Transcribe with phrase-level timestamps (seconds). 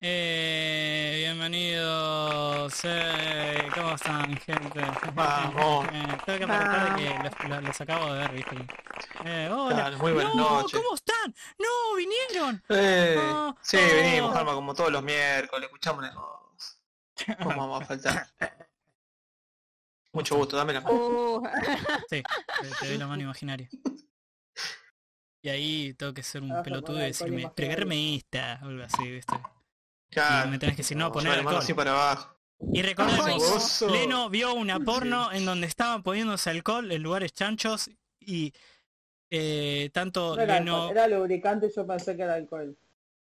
[0.00, 2.72] Eh, bienvenidos.
[2.84, 4.80] eh, ¿Cómo están, gente?
[5.12, 5.86] Vamos.
[5.92, 8.56] Eh, tengo que de que los, acabo de ver, ¿viste?
[9.24, 9.74] Eh, hola.
[9.74, 10.80] Claro, muy buenas no, noches.
[10.80, 11.34] ¿cómo están?
[11.58, 12.62] No, vinieron.
[12.68, 13.82] Eh, No, sí, no.
[13.82, 16.80] venimos, Alma, como todos los miércoles, escuchamos voz.
[17.42, 18.28] ¿Cómo vamos a faltar?
[20.12, 20.94] Mucho gusto, dame la mano.
[20.96, 21.48] Uh,
[22.08, 23.68] Sí, te, te doy la mano imaginaria.
[25.42, 29.34] Y ahí tengo que ser un pelotudo y decirme, pregarmeísta, o algo así, ¿viste?
[30.10, 31.56] Y me tenés que decir, no, poner alcohol.
[31.56, 32.34] así para abajo.
[32.72, 33.88] Y recordemos, Gozo.
[33.90, 37.88] Leno vio una porno en donde estaban poniéndose alcohol en lugares chanchos
[38.20, 38.52] y
[39.30, 42.76] eh, tanto No era, Leno alcohol, era lubricante yo pensé que era alcohol.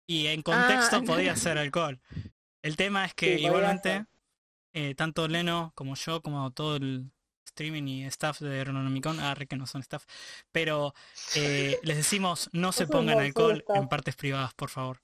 [0.06, 1.02] y en contexto Ah.
[1.06, 2.00] podía ser alcohol.
[2.62, 4.06] El tema es que Sí, igualmente
[4.72, 7.10] eh, tanto Leno como yo, como todo el
[7.46, 10.04] streaming y staff de Aeronomicon, ah, re que no son staff,
[10.52, 10.94] pero
[11.36, 15.00] eh, les decimos no se pongan alcohol en partes privadas, por favor.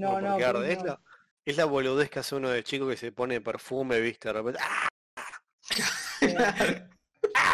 [0.00, 0.36] No, no.
[0.62, 1.00] Es la,
[1.44, 4.60] es la boludez que hace uno de chico que se pone perfume, viste, de repente.
[4.62, 4.88] ¡ah!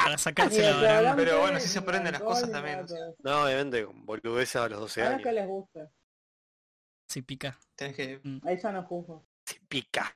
[0.05, 2.98] Para sacarse la hablando Pero bueno, sí se aprenden las cosas también, o sea.
[3.19, 5.34] No, obviamente, con boludez a los 12 Ahora que años.
[5.34, 5.91] les gusta.
[7.08, 7.58] Si pica.
[7.75, 8.20] Tenés que...
[8.44, 9.27] Ahí ya no juzgo.
[9.44, 10.12] Se pica.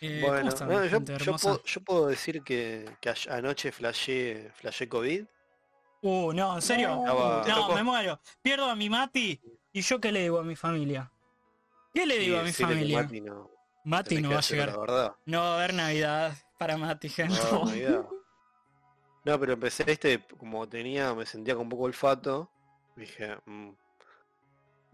[0.00, 2.84] Eh, ¿cómo bueno, están, no, yo, yo puedo, yo puedo decir que,
[3.30, 5.24] anoche flashé, flashé COVID.
[6.02, 7.02] Uh, no, ¿en serio?
[7.04, 8.20] No, me muero.
[8.42, 9.40] Pierdo a mi Mati.
[9.76, 11.12] ¿Y yo qué le digo a mi familia?
[11.92, 13.02] ¿Qué le digo a mi familia?
[13.02, 13.50] Mati no,
[13.84, 14.74] Mati va a llegar.
[15.26, 17.38] No va a haber Navidad para Mati, gente.
[17.52, 18.08] No,
[19.22, 22.50] no, pero empecé este, como tenía, me sentía con poco olfato,
[22.96, 23.68] dije, mm.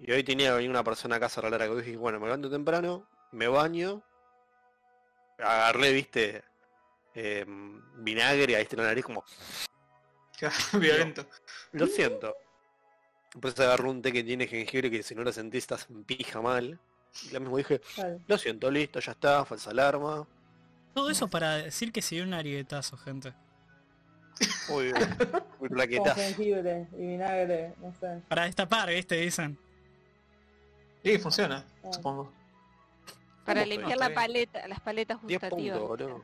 [0.00, 2.26] y hoy tenía que venir una persona a casa a arreglar algo, dije, bueno, me
[2.26, 4.02] levanto temprano, me baño,
[5.38, 6.42] agarré, viste,
[7.14, 7.46] eh,
[7.98, 9.22] vinagre, ahí está la nariz como,
[10.72, 11.24] Violento.
[11.70, 12.34] lo siento.
[13.34, 16.40] Después agarré un té que tiene jengibre que si no lo sentís estás en pija
[16.42, 16.78] mal.
[17.28, 17.80] Y lo mismo dije,
[18.26, 20.26] lo siento, listo, ya está, falsa alarma.
[20.94, 23.32] Todo eso para decir que se dio un arietazo, gente.
[24.70, 24.92] Uy, muy
[25.58, 26.14] Con plaquetazo.
[26.20, 28.20] jengibre y vinagre, no sé.
[28.28, 29.16] Para destapar, ¿viste?
[29.16, 29.58] Dicen.
[31.04, 31.92] Sí, funciona, Ah.
[31.92, 32.32] supongo.
[33.44, 34.14] para ¿Cómo limpiar la bien?
[34.14, 35.78] paleta, las paletas 10 gustativas.
[35.80, 36.22] puntos.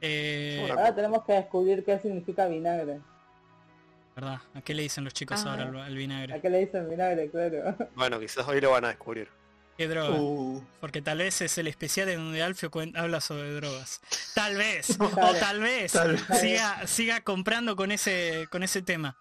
[0.00, 0.66] Eh.
[0.70, 3.00] Ahora tenemos que descubrir qué significa vinagre.
[4.14, 4.40] ¿Verdad?
[4.54, 5.50] ¿A qué le dicen los chicos Ah.
[5.52, 6.40] ahora al, al ¿A vinagre?
[6.40, 7.30] qué le dicen vinagre?
[7.30, 7.76] Claro.
[7.94, 9.28] Bueno, quizás hoy lo van a descubrir.
[9.78, 10.10] ¿Qué droga?
[10.20, 14.00] Uh, Porque tal vez es el especial en donde Alfio habla sobre drogas.
[14.34, 14.96] Tal vez.
[15.00, 15.92] O tal vez.
[15.92, 16.22] Tal vez.
[16.40, 19.16] Siga, siga comprando con ese, con ese tema.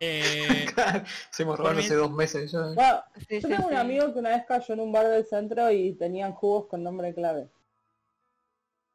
[0.00, 0.66] Eh,
[1.30, 2.60] Seguimos Por robando mi- hace dos meses ya.
[2.62, 3.78] Bueno, Sí, yo sí, tengo un sí.
[3.78, 7.12] amigo que una vez cayó en un bar del centro y tenían jugos con nombre
[7.12, 7.48] clave.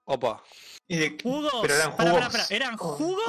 [0.06, 0.41] Opa.
[0.88, 1.51] Y de- ¿Jugos?
[1.61, 2.27] Pero eran jugos.
[2.29, 2.44] pará.
[2.49, 3.23] ¿Eran jugos?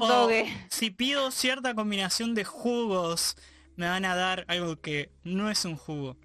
[0.00, 0.28] O
[0.68, 3.36] si pido cierta combinación de jugos,
[3.76, 6.16] me van a dar algo que no es un jugo.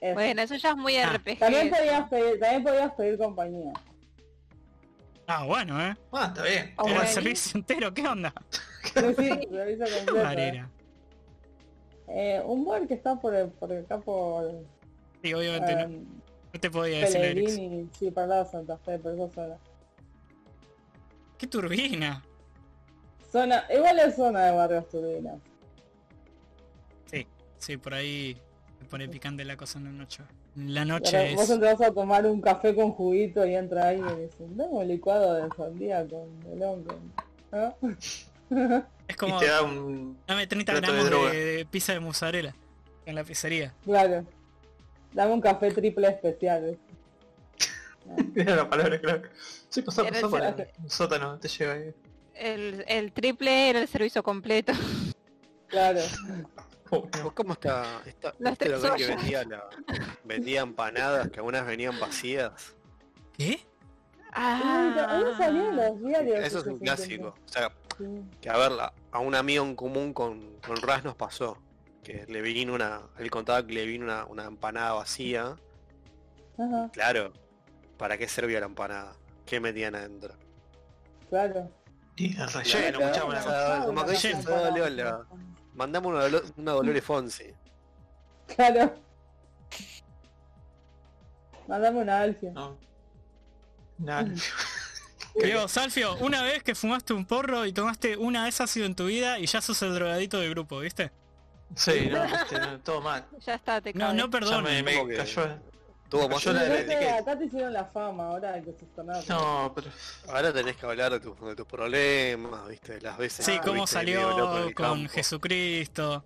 [0.00, 0.14] Eso.
[0.14, 1.12] Bueno, eso ya es muy Ah.
[1.12, 1.38] RPG.
[1.38, 3.72] También podías pedir, también podías pedir compañía.
[5.26, 5.94] Ah, bueno, ¿eh?
[6.12, 6.72] Ah, está bien.
[6.76, 7.10] Oh, Era el bueno.
[7.12, 8.32] servicio entero, ¿qué onda?
[8.88, 10.14] Sí, sí, servicio completo.
[10.14, 10.70] Varera.
[12.08, 14.64] Eh, un bar que está por, el- por acá por
[15.22, 16.00] Sí, obviamente no, eh,
[16.52, 17.20] no te podía decir.
[17.20, 19.56] Pellegrini, sí, para el lado de Santa Fe, por esa zona.
[21.36, 22.22] ¡Qué turbina!
[23.30, 25.38] Zona, igual es zona de barrios turbinas.
[27.06, 27.26] Sí,
[27.58, 28.36] sí, por ahí
[28.78, 30.22] se pone picante la cosa en la noche.
[30.56, 31.50] La Pero noche vos es...
[31.50, 35.34] entras a tomar un café con juguito y entra ahí y dicen, dame un licuado
[35.34, 36.84] de sandía con melón.
[36.84, 37.12] Con...
[37.52, 37.76] ¿no?
[39.08, 39.38] Es Y como...
[39.38, 40.18] te da un...
[40.26, 42.54] Dame 30 plato de gramos de, de pizza de mozzarella
[43.06, 43.74] en la pizzería.
[43.84, 44.24] Claro.
[45.12, 46.78] Dame un café triple especial.
[48.34, 49.22] Era la palabra clave.
[49.68, 51.94] Sí, pasó, pasó por el sótano, te lleva ahí.
[52.34, 54.72] El, el triple era el servicio completo.
[55.66, 56.00] Claro.
[56.90, 58.00] Oh, ¿Vos cómo está?
[58.06, 59.64] está Los ¿Viste lo tres que vendía, la,
[60.24, 62.74] vendía empanadas que algunas venían vacías?
[63.36, 63.60] ¿Qué?
[64.32, 66.38] Ah, ahí salían los diarios.
[66.46, 67.34] Eso es un clásico.
[67.44, 67.72] O sea,
[68.40, 71.58] que a ver, la- a un amigo en común con, con Raz nos pasó.
[72.02, 75.56] Que le vino una, él contaba que le vino una, una empanada vacía.
[76.58, 77.32] Ajá, Claro,
[77.96, 79.14] ¿para qué servía la empanada?
[79.46, 80.34] ¿Qué metían adentro?
[81.28, 81.70] claro.
[82.16, 83.12] Y el relleno, como
[84.04, 85.14] que.
[85.74, 87.44] Mandamos una, Dolo- una Dolores Fonsi.
[88.56, 88.92] Claro.
[91.68, 92.50] Mandame una alfia.
[92.52, 92.76] No.
[93.98, 94.28] Nada.
[95.42, 98.86] Digo, Salfio, una vez que fumaste un porro y tomaste una de esas ha sido
[98.86, 101.12] en tu vida y ya sos el drogadito del grupo, ¿viste?
[101.74, 103.26] Sí, no, este, no, todo mal.
[103.46, 104.14] Ya está, te No, cabe.
[104.18, 104.64] no perdón.
[104.64, 105.58] me, me cayó.
[106.08, 107.18] Tuvo más la- etiqueta.
[107.18, 109.28] acá te hicieron la fama, ahora que sostener.
[109.28, 109.90] No, pero...
[110.28, 113.44] Ahora tenés que hablar de, tus- de tus problemas, viste, de las veces.
[113.44, 115.12] Sí, que cómo en salió el con campo.
[115.12, 116.24] Jesucristo.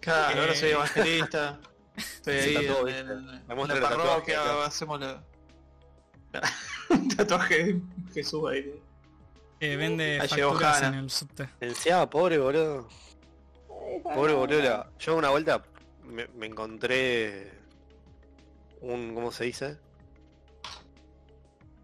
[0.00, 0.56] Claro, ahora Eh.
[0.56, 1.58] soy evangelista.
[1.96, 4.64] Estoy ahí en, el- en muestra la el tatuaje parroquia, acá.
[4.66, 5.22] hacemos la...
[6.90, 7.80] un tatuaje de
[8.12, 8.74] Jesús ahí.
[9.60, 11.48] Eh, vende Ahí llegó facturas en el subte.
[11.60, 12.86] Encima, pobre boludo.
[14.02, 14.86] Pobre boludo.
[14.98, 15.62] Yo una vuelta
[16.04, 17.50] me, me encontré
[18.80, 19.14] un.
[19.14, 19.76] ¿Cómo se dice?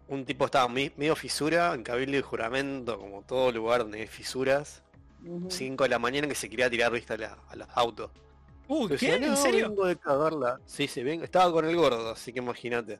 [0.07, 4.07] Un tipo estaba mi- medio fisura en cabildo y juramento, como todo lugar donde hay
[4.07, 4.83] fisuras.
[5.25, 5.49] Ujú.
[5.49, 8.11] 5 de la mañana que se quería tirar vista a, la- a los autos.
[8.69, 8.93] Yo ¿qué?
[8.93, 9.69] decía, ¿En "No, serio?
[9.69, 10.59] vengo de cagarla.
[10.65, 11.23] Sí, sí, vengo.
[11.23, 12.99] Estaba con el gordo, así que imagínate.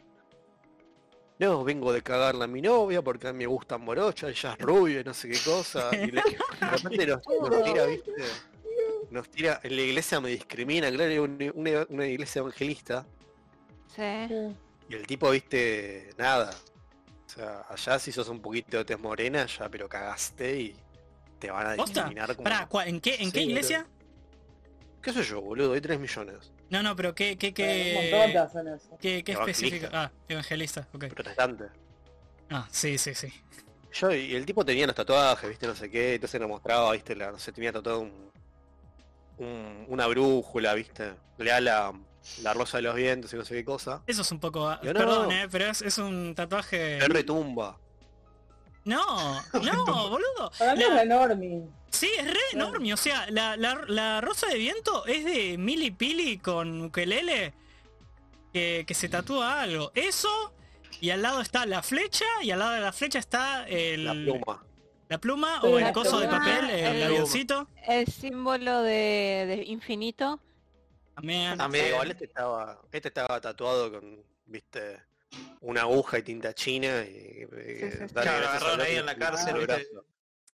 [1.37, 4.59] No, vengo de cagarla a mi novia porque a mí me gustan morochas, ella es
[4.65, 5.89] rubia y no sé qué cosa.
[5.93, 7.19] Y le- de repente nos,
[7.49, 8.11] nos tira, viste.
[9.15, 13.05] Nos tira, en la iglesia me discrimina, claro, una, una- una iglesia evangelista.
[13.95, 14.01] Sí.
[14.89, 16.53] Y el tipo, viste, nada.
[17.25, 20.75] O sea, allá si sos un poquito de tez morena, ya pero cagaste y
[21.39, 22.43] te van a discriminar como...
[22.43, 23.87] Pará, ¿cuá- ¿en qué, en qué iglesia?
[25.01, 25.71] ¿Qué sé yo, boludo?
[25.71, 26.51] Hay 3 millones.
[26.69, 27.93] No, no, pero qué, qué, qué,
[28.99, 29.87] qué, qué específico.
[29.93, 31.05] Ah, evangelista, ok.
[31.07, 31.65] Protestante.
[32.49, 33.31] Ah, sí, sí, sí.
[33.93, 37.15] Yo, y el tipo tenía los tatuajes, viste, no sé qué, entonces nos mostraba, viste,
[37.15, 38.25] la, no sé, tenía tatuado un,
[39.37, 41.93] un- una brújula, viste, le da la,
[42.41, 44.01] la rosa de los vientos y no sé qué cosa.
[44.07, 44.67] Eso es un poco...
[44.67, 44.99] ah, Yo no.
[44.99, 46.99] Perdón, eh, pero es, es un tatuaje...
[46.99, 47.77] Le retumba.
[48.85, 50.51] No, no, boludo.
[50.59, 51.63] Para mí La- es enorme.
[51.89, 52.93] Sí, es re enorme.
[52.93, 57.53] O sea, la, la, la rosa de viento es de Mili Pili con ukelele
[58.53, 59.91] que, que se tatúa algo.
[59.95, 60.53] Eso,
[61.01, 64.11] y al lado está la flecha, y al lado de la flecha está el, La
[64.11, 64.63] pluma.
[65.07, 67.67] La pluma o el coso de papel, el el- avioncito.
[67.87, 70.39] El símbolo de, de infinito.
[71.15, 71.57] También.
[71.57, 71.85] También.
[71.85, 75.01] Sí, igual este estaba, este estaba tatuado con, viste,
[75.61, 77.09] una aguja y tinta china y...
[77.09, 77.97] y- Sí, sí, sí.
[77.97, 79.73] dale, Claro, gracias agarraron a ahí Dios en la que cárcel, el ¿viste?
[79.73, 80.05] brazo.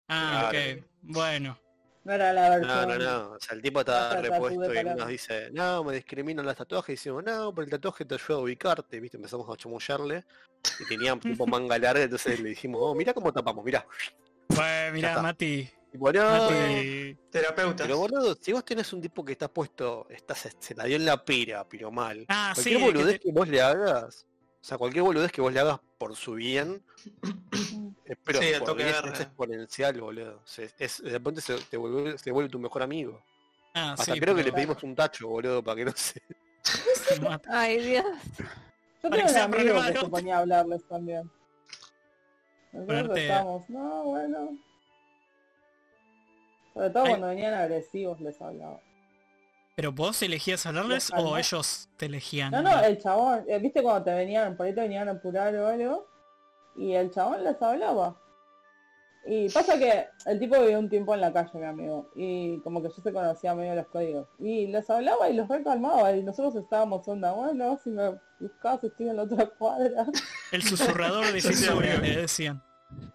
[0.07, 0.75] Ah, Claro.
[0.80, 0.84] ok.
[1.04, 1.60] Bueno.
[2.06, 2.88] No era la No, versión.
[2.90, 3.31] no, no.
[3.36, 6.90] O sea, el tipo estaba Basta, repuesto y nos dice, no, me discriminan los tatuajes.
[6.90, 9.18] Y decimos, no, pero el tatuaje te ayuda a ubicarte, ¿viste?
[9.18, 10.24] Empezamos a chamullarle.
[10.80, 13.86] Y tenía tipo manga larga, entonces le dijimos, oh, mira cómo tapamos, mira.
[14.56, 15.22] Pues mira, está.
[15.22, 15.69] Mati.
[15.94, 17.18] No, Mati.
[17.31, 17.88] Terapeutas.
[17.88, 20.96] pero boludo, si vos tenés un tipo que está puesto, está, se, se la dio
[20.98, 22.25] en la pira, pero mal.
[22.28, 22.62] Ah, sí.
[22.63, 24.25] Cualquier que boludez te- que vos le hagas,
[24.62, 26.84] o sea, cualquier boludez que vos le hagas por su bien,
[28.06, 29.13] eh, pero Sí, por toque 10 agarra.
[29.13, 30.42] es exponencial, boludo.
[30.46, 33.24] Se- es, de repente se te vuelve, se vuelve tu mejor amigo.
[33.74, 36.22] Ah, Hasta sí, creo que le pedimos un tacho, boludo, para que no se...
[37.50, 38.06] Ay, Dios.
[39.04, 41.30] Yo tengo que un amigo que se ponía a hablarles también.
[42.71, 44.57] Nosotros Ponerte- estábamos, no, bueno.
[46.74, 47.10] Sobre todo Ay.
[47.10, 48.80] cuando venían agresivos les hablaba.
[49.75, 52.51] ¿Pero vos elegías hablarles o ellos te elegían?
[52.51, 55.56] No, no, el chabón, eh, viste cuando te venían, por ahí te venían a apurar
[55.56, 56.06] o algo,
[56.75, 58.16] y el chabón les hablaba.
[59.31, 62.81] Y pasa que el tipo vivió un tiempo en la calle, mi amigo, y como
[62.81, 64.28] que yo se conocía medio los códigos.
[64.40, 69.10] Y les hablaba y los recalmaba, y nosotros estábamos onda, bueno, si me buscas estoy
[69.10, 70.08] en la otra cuadra.
[70.52, 72.64] El susurrador de le decían.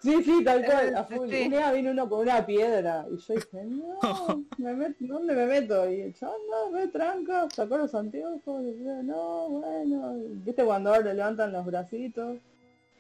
[0.01, 1.29] Sí, sí, tal cual, a full.
[1.29, 1.43] sí.
[1.47, 3.99] Un día vino uno con una piedra, y yo dije, no,
[4.59, 5.91] me met- ¿dónde me meto?
[5.91, 10.15] Y el chabón, no, me tranca, sacó los anteojos, y yo, no, bueno,
[10.45, 12.39] viste cuando ahora le levantan los bracitos.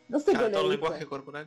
[0.08, 1.46] No sé Ah, qué le lenguaje corporal.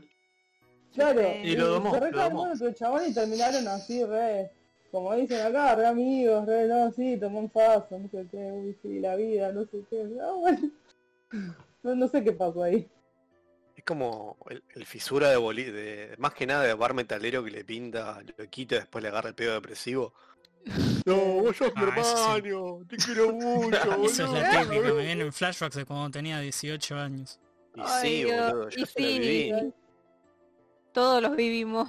[0.94, 2.74] Claro, Y lo domó, se lo domó.
[2.74, 4.52] chabón y terminaron así, re,
[4.92, 8.76] como dicen acá, re amigos, re, no, sí, tomó un paso, no sé qué, uy,
[8.82, 10.72] sí, la vida, no sé qué, no, bueno.
[11.84, 12.88] No, no sé qué pasó ahí.
[13.76, 17.52] Es como el, el fisura de, boli de más que nada de bar metalero que
[17.52, 20.14] le pinta, lo quita y después le agarra el pedo depresivo.
[21.06, 22.48] No, vos sos mi Ah, sí.
[22.50, 26.96] hermano, te quiero mucho, Eso es la típica, me vienen flashbacks de cuando tenía 18
[26.98, 27.40] años.
[27.76, 29.20] Y Ay, sí, boludo, yo y se sí.
[29.20, 29.74] viví.
[30.98, 31.88] Todos los vivimos.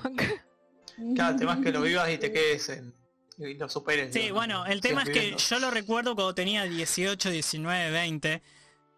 [1.17, 2.95] Cada tema es que lo vivas y te quedes en...
[3.39, 4.13] y lo superes.
[4.13, 4.35] Sí, ¿no?
[4.35, 8.43] bueno, el tema es que yo lo recuerdo cuando tenía 18, 19, 20,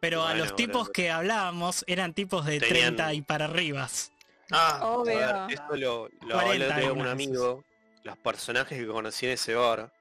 [0.01, 4.11] pero a Bueno, los tipos que hablábamos eran tipos de Tenían- 30 y para arribas.
[4.51, 5.17] Ah, A Obvio.
[5.17, 7.65] ver, esto lo, lo 40 hablé otro día con un amigo.
[8.03, 9.93] Los personajes que conocí en ese bar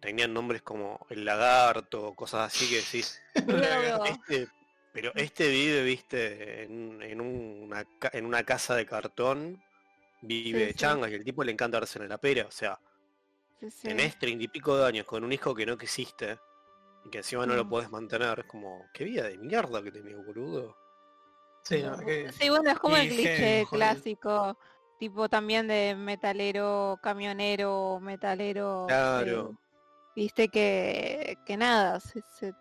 [0.00, 3.18] tenían nombres como el lagarto, cosas así que decís.
[4.04, 4.46] Este,
[4.92, 9.62] pero este vive, viste, en, en una, ca- en una casa de cartón,
[10.22, 10.74] vive Sí, de sí.
[10.74, 12.46] changas y el tipo le encanta darse en la pera.
[12.46, 12.78] O sea,
[13.60, 13.88] sí, sí.
[13.88, 16.38] tenés treinta y pico de años con un hijo que no quisiste
[17.04, 17.68] y que encima no lo Mm.
[17.68, 18.40] podés mantener.
[18.40, 20.76] Es como, qué vida de mierda que tenés, boludo.
[21.62, 22.32] sí, verdad que...
[22.32, 24.58] Sí, bueno, es como el cliché clásico,
[24.98, 28.86] tipo también de metalero, camionero, metalero.
[28.86, 29.50] Claro.
[29.50, 29.56] eh,
[30.14, 32.54] viste que, que nada, se, se,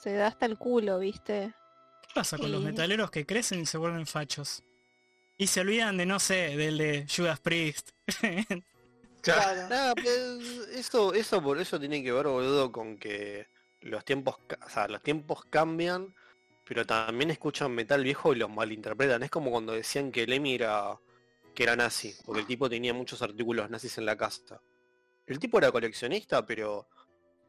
[0.00, 1.54] se da hasta el culo, viste.
[2.02, 4.62] ¿Qué pasa con los metaleros que crecen y se vuelven fachos?
[5.36, 7.90] Y se olvidan de, no sé, del de Judas Priest.
[9.22, 9.68] Claro.
[9.68, 9.94] Nada,
[10.72, 13.46] eso, eso por eso tiene que ver, boludo, con que
[13.82, 16.14] los tiempos, ca- o sea, los tiempos cambian,
[16.64, 19.22] pero también escuchan metal viejo y los malinterpretan.
[19.22, 20.98] Es como cuando decían que Lemmy era
[21.54, 24.62] que era nazi, porque el tipo tenía muchos artículos nazis en la casa.
[25.26, 26.88] El tipo era coleccionista, pero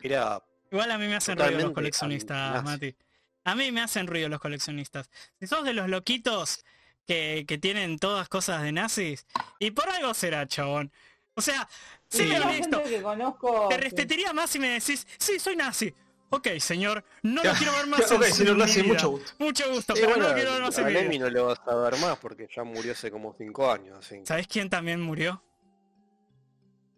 [0.02, 2.86] era Igual a mí me hacen ruido los Totalmente coleccionistas, anti-nazi.
[2.88, 2.96] Mati.
[3.44, 5.10] A mí me hacen ruido los coleccionistas.
[5.40, 6.64] Si sos de los loquitos
[7.06, 9.26] que, que tienen todas cosas de nazis,
[9.60, 10.92] y por algo será, chabón.
[11.36, 11.68] O sea,
[12.08, 12.28] Sí.
[12.28, 12.84] sí, honesto.
[12.84, 13.68] que conozco...
[13.70, 13.82] Te sí.
[13.82, 15.94] respetaría más si me decís, sí, soy nazi.
[16.30, 18.94] Ok, señor, no lo quiero ver más ok, en señor mi Nazi, vida.
[18.94, 19.32] mucho gusto.
[19.40, 21.02] Mucho gusto, Sí, pero no bueno, lo quiero ver más en a vida.
[21.02, 23.98] Lemmy no le vas a ver más porque ya murió hace como cinco años.
[24.00, 24.22] Así.
[24.26, 25.44] ¿Sabés quién también murió?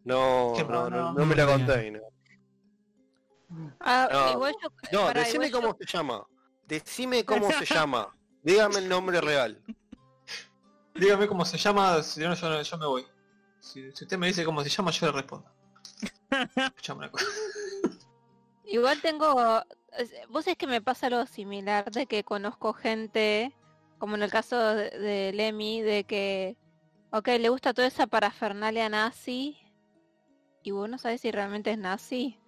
[0.04, 1.14] No, ¿Qué no, no, no?
[1.14, 1.92] no me la No, conté.
[1.92, 2.00] No,
[3.80, 4.32] Ah, No.
[4.32, 6.28] igual yo, No, pará, decime igual yo- cómo se llama.
[6.66, 8.16] Decime cómo se llama.
[8.44, 9.62] Dígame el nombre real.
[10.96, 13.06] Dígame cómo se llama, si no yo, yo me voy.
[13.60, 15.50] Si, si usted me dice cómo se llama, yo le respondo.
[16.56, 17.26] Escuchame una cosa.
[18.66, 19.34] Igual tengo,
[20.30, 23.54] vos es que me pasa algo similar de que conozco gente,
[23.98, 26.58] como en el caso de, de Lemmy, de que,
[27.12, 29.58] ok, le gusta toda esa parafernalia nazi
[30.64, 32.40] y vos no sabes si realmente es nazi,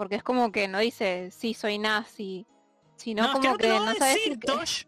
[0.00, 2.46] porque es como que no dice sí soy nazi,
[2.96, 4.84] sino No, es que como no que, te va no sabes decir, si que- Tosh.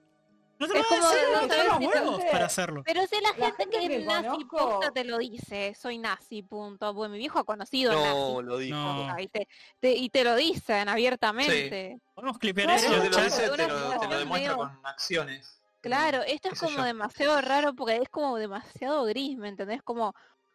[0.58, 2.30] No te lo Es como decir, de no no te saber los si huevos realmente-
[2.32, 2.82] para hacerlo.
[2.86, 5.74] Pero si la, La gente, gente que que es nazi conozco- posta te lo dice,
[5.78, 6.94] soy nazi, punto.
[6.94, 8.00] Bueno, mi viejo ha conocido No,
[8.34, 8.46] nazi.
[8.46, 8.76] lo dijo.
[8.76, 9.18] No.
[9.18, 9.48] Y te,
[9.80, 12.00] te- y te lo dicen abiertamente.
[12.14, 15.58] Podemos clipear Claro, eso te lo dice, te lo, te lo demuestra medio- con acciones.
[15.80, 16.84] Claro, esto es como yo.
[16.84, 19.82] demasiado raro porque es como demasiado gris, ¿me entendés?
[19.82, 20.14] Como,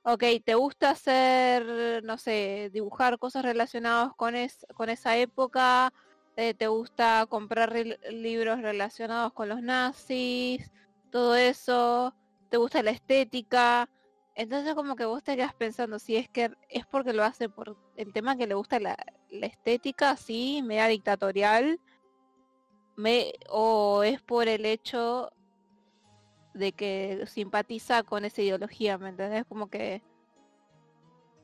[0.09, 5.91] ok, te gusta hacer, no sé, dibujar cosas relacionadas con, es, con esa época,
[6.37, 7.73] eh, te gusta comprar
[8.11, 10.71] libros relacionados con los nazis,
[11.11, 12.15] todo eso,
[12.49, 13.89] te gusta la estética.
[14.33, 17.75] Entonces como que vos te quedas pensando si es que es porque lo hace por
[17.97, 18.95] el tema que le gusta la,
[19.29, 21.81] la estética, sí, media dictatorial,
[22.95, 25.33] me, o es por el hecho
[26.57, 29.45] de que simpatiza con esa ideología, ¿me entendés?
[29.47, 30.01] Como que...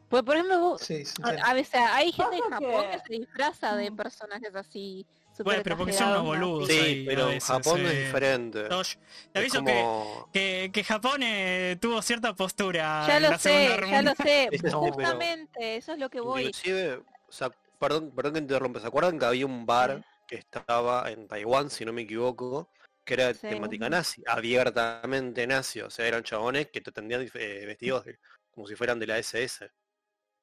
[0.09, 3.75] Pues por ejemplo, vos- Sí, a, veces hay gente en Japón que que- se disfraza
[3.75, 3.95] de Mm.
[3.95, 5.05] personajes así.
[5.43, 6.67] Bueno, pero porque son unos boludos.
[6.67, 8.63] Sí, ahí pero veces, Japón es eh, diferente.
[8.65, 8.95] Tosh,
[9.31, 10.29] te Es aviso que, como...
[10.31, 14.49] que, que Japón eh, tuvo cierta postura Ya en lo la sé, ya lo sé.
[14.71, 16.41] Justamente, eso es lo que voy.
[16.43, 21.09] Inclusive, o sea, perdón, perdón que interrumpa, ¿se acuerdan que había un bar que estaba
[21.11, 22.69] en Taiwán, si no me equivoco,
[23.03, 23.47] que era Sí.
[23.47, 28.19] temática nazi, abiertamente nazi, o sea, eran chabones que te tendían eh, vestidos de-
[28.51, 29.69] como si fueran de la SS,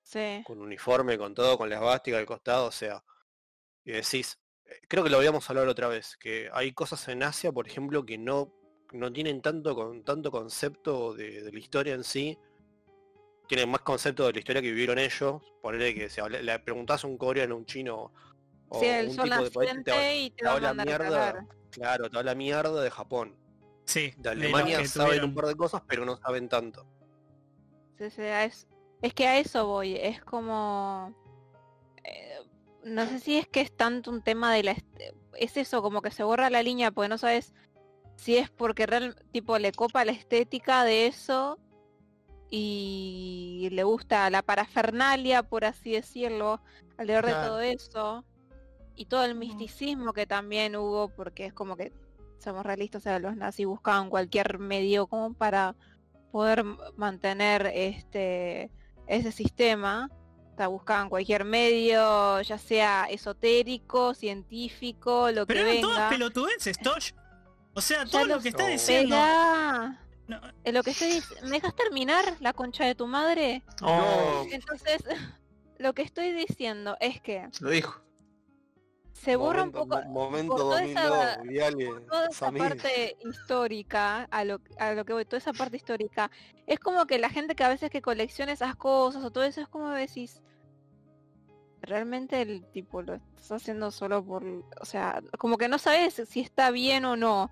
[0.03, 0.43] Sí.
[0.45, 3.03] con uniforme, con todo, con la esvástica al costado, o sea,
[3.85, 7.53] y decís, eh, creo que lo habíamos hablado otra vez, que hay cosas en Asia,
[7.53, 8.53] por ejemplo, que no,
[8.93, 12.37] no tienen tanto, con, tanto concepto de, de la historia en sí,
[13.49, 17.07] tienen más concepto de la historia que vivieron ellos, ponerle que si le preguntás a
[17.09, 18.13] un coreano, a un chino,
[18.71, 20.69] o Sí, el un sol tipo de país, te, y te te va a habla
[20.75, 21.45] mandar a mierda, cagar.
[21.71, 23.37] claro, te habla mierda de Japón.
[23.85, 26.87] Sí, De Alemania que saben tuvieron- un par de cosas, pero no saben tanto.
[27.99, 28.67] Sí, sí, a es,
[29.03, 31.13] es que a eso voy, es como...
[32.05, 32.39] eh,
[32.85, 34.77] no sé si es que es tanto un tema de la...
[35.35, 37.53] Es eso, como que se borra la línea, porque no sabes
[38.17, 41.59] si es porque real, tipo le copa la estética de eso
[42.51, 46.61] y le gusta la parafernalia, por así decirlo,
[46.97, 48.25] alrededor de todo eso.
[49.01, 51.91] Y todo el misticismo que también hubo, porque es como que,
[52.39, 55.75] somos realistas, o sea, los nazis buscaban cualquier medio como para
[56.31, 56.65] poder
[56.97, 58.71] mantener este
[59.07, 60.11] ese sistema.
[60.53, 66.11] O sea, buscaban cualquier medio, ya sea esotérico, científico, lo Pero que eran todas venga.
[66.11, 67.13] pelotudeces, Tosh.
[67.73, 69.17] O sea, todo lo lo que está diciendo...
[70.29, 73.63] No, lo que estoy ¿Me dejas terminar la concha de tu madre?
[73.81, 75.03] Oh, Entonces,
[75.79, 78.10] lo que estoy diciendo es que lo dijo.
[79.21, 82.63] Se borra un poco mo- momento por toda 2002, esa- Viale, toda esa Samir.
[82.63, 86.31] parte histórica, a lo, a lo que voy, toda esa parte histórica,
[86.67, 89.61] es como que la gente que a veces que colecciona esas cosas o todo eso
[89.61, 90.43] es como decís,
[91.83, 96.41] realmente el tipo lo estás haciendo solo por, o sea, como que no sabes si
[96.41, 97.51] está bien o no,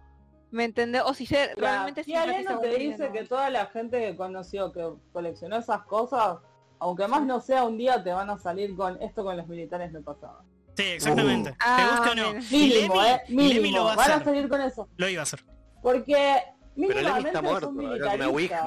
[0.51, 1.03] ¿me entendés?
[1.05, 3.13] O si se, realmente Leno con te dice no.
[3.13, 6.39] que toda la gente que conoció que coleccionó esas cosas,
[6.79, 9.93] aunque más no sea un día, te van a salir con esto con los militares
[9.93, 10.45] no pasaba.
[10.83, 11.51] Sí, exactamente.
[11.51, 12.39] ¿Te Ah, gusta o no?
[12.51, 14.89] Y Mínimo, Lemmy, eh, Lemmy lo va a Van a salir con eso.
[14.97, 15.45] Lo iba a hacer.
[15.83, 16.45] Porque Pero
[16.77, 18.65] Lemmy mínimamente está muerto, son ouija.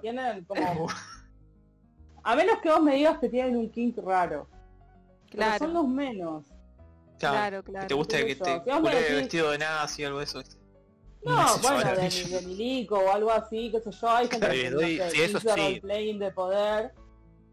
[0.00, 0.88] Tienen como...
[2.24, 4.46] A menos que vos me digas que tienen un kink raro.
[5.30, 6.44] Pero Claro, son los menos.
[7.18, 7.86] claro, Que claro.
[7.88, 10.42] te guste que te decís- vestido de nazi o algo de eso.
[11.24, 14.10] No, bueno, de, de milico o algo así, qué sé yo.
[14.10, 15.60] Hay gente que doy- no sé, sí, eso dice sí.
[15.60, 16.92] roleplaying de poder.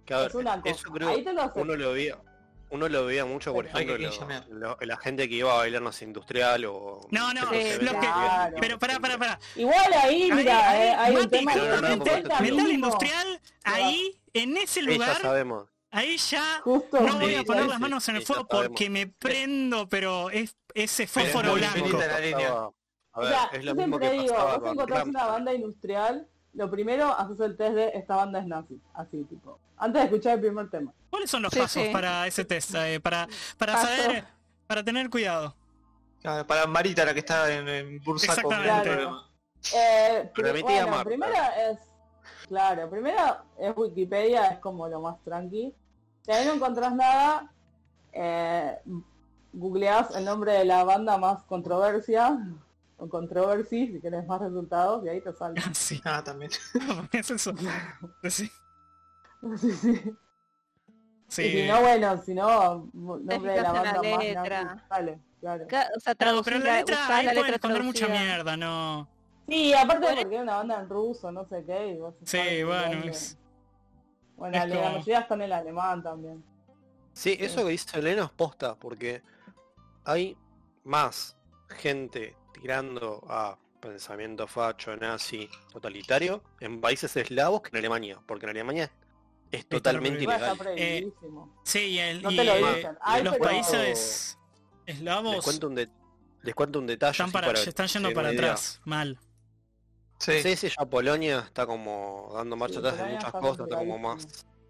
[0.06, 0.70] Que, a ver, es una cosa.
[0.76, 1.62] eso creo Ahí te lo acepto.
[1.62, 2.18] uno lo veía.
[2.72, 5.92] Uno lo veía mucho, por ejemplo, lo- lo- la gente que iba a bailar no
[5.92, 7.08] sé, industrial o...
[7.10, 8.56] No, no, lo que- claro.
[8.62, 9.40] Pero pará, pará, pará.
[9.56, 14.86] Igual ahí, mira, ahí, eh, hay un tema justamente, metal industrial, ahí, en ese Sí,
[14.86, 15.68] ya lugar, sabemos.
[15.92, 17.00] ahí ya Justo.
[17.00, 20.30] no voy a poner sí, las sí, manos en el fuego porque me prendo, pero
[20.30, 21.98] es ese fósforo blanco.
[21.98, 22.50] la línea.
[22.50, 22.70] A
[23.14, 25.34] O ver, sea, es lo mismo que digo, pasaba vos con encontrás una Rammstein.
[25.34, 29.60] banda industrial, lo primero haces el test de esta banda es nazi, así tipo.
[29.78, 30.92] Antes de escuchar el primer tema.
[31.10, 31.90] ¿Cuáles son los Sí, pasos sí.
[31.92, 32.76] para ese test?
[32.76, 33.28] Eh, para
[33.58, 33.88] para Paso.
[33.88, 34.26] saber,
[34.68, 35.56] para tener cuidado.
[36.22, 38.34] Claro, Para Marita, la que está en, en Bursaco.
[38.34, 38.90] Exactamente.
[38.90, 39.30] programa.
[39.74, 41.04] Eh, Para pri- mi tía bueno, Marta.
[41.06, 41.80] primera es,
[42.48, 45.74] claro, primera es Wikipedia, es como lo más tranqui.
[46.26, 47.50] Si ahí no encontrás nada,
[48.12, 48.80] eh,
[49.54, 52.38] googleás el nombre de la banda más controversia,
[53.00, 55.56] o controversy, si querés más resultados, y ahí te sale.
[55.74, 56.52] Sí, Ah, también.
[57.12, 57.54] es eso.
[58.30, 58.52] Sí.
[59.58, 60.02] sí, sí.
[61.28, 61.44] Sí.
[61.44, 64.64] Y si no, bueno, si no, nombre de la banda más letra.
[64.64, 65.66] nazi, sale, claro.
[65.96, 69.08] O sea, Claro, pero la letra, ahí la pueden letra esconder mucha mierda, no.
[69.48, 70.22] Sí, aparte Bueno.
[70.22, 73.38] porque era una banda en ruso, no sé qué, y vos Sí, bueno, es-
[74.36, 76.44] Bueno, es la como- mayoría están en alemán también.
[77.14, 79.22] Sí, eso que dice Elena es posta, porque
[80.06, 80.36] hay
[80.84, 81.38] más
[81.70, 88.50] gente tirando a pensamiento facho, nazi, totalitario en países eslavos que en Alemania, porque en
[88.52, 88.92] Alemania
[89.52, 90.58] es totalmente ilegal.
[90.58, 91.62] prohibidísimo.
[91.64, 92.98] Sí, y, el, No y, te lo eh, dicen.
[93.02, 94.38] Ay, los pero- países
[94.86, 95.90] Les eslavos cuento un, de-
[96.42, 97.12] les cuento un detalle.
[97.12, 99.18] están, así para, para están yendo para atrás, mal.
[100.20, 100.42] Sí.
[100.44, 103.98] Sí, sí, ya Polonia está como dando marcha Sí, atrás de muchas cosas, está como
[103.98, 104.26] más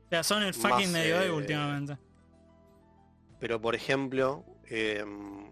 [0.05, 1.98] O sea, son el fucking medioevo eh, últimamente.
[3.39, 5.49] Pero por ejemplo, em,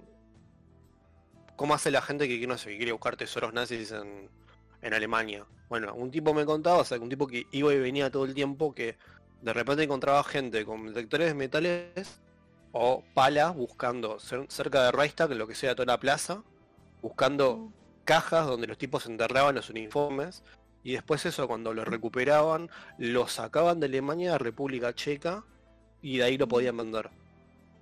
[1.57, 4.29] ¿cómo hace la gente que no sé, que quiere buscar tesoros nazis en,
[4.81, 5.45] en Alemania?
[5.67, 8.33] Bueno, un tipo me contaba, o sea, un tipo que iba y venía todo el
[8.33, 8.97] tiempo, que
[9.41, 12.21] de repente encontraba gente con detectores de metales
[12.71, 16.43] o palas buscando cer- cerca de Reichstag, lo que sea toda la plaza,
[17.01, 17.73] buscando
[18.05, 20.43] cajas donde los tipos enterraban los uniformes
[20.83, 25.43] y después eso cuando lo recuperaban lo sacaban de Alemania a República Checa
[26.01, 27.09] y de ahí lo podían vender.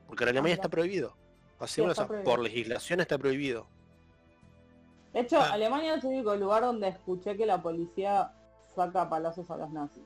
[0.08, 0.64] Porque en Alemania mira.
[0.64, 1.16] está prohibido.
[1.60, 3.68] Así Sí, por legislación está prohibido.
[5.14, 5.54] De hecho, Ah.
[5.54, 8.34] Alemania es el único lugar donde escuché que la policía
[8.76, 10.04] saca palazos a los nazis.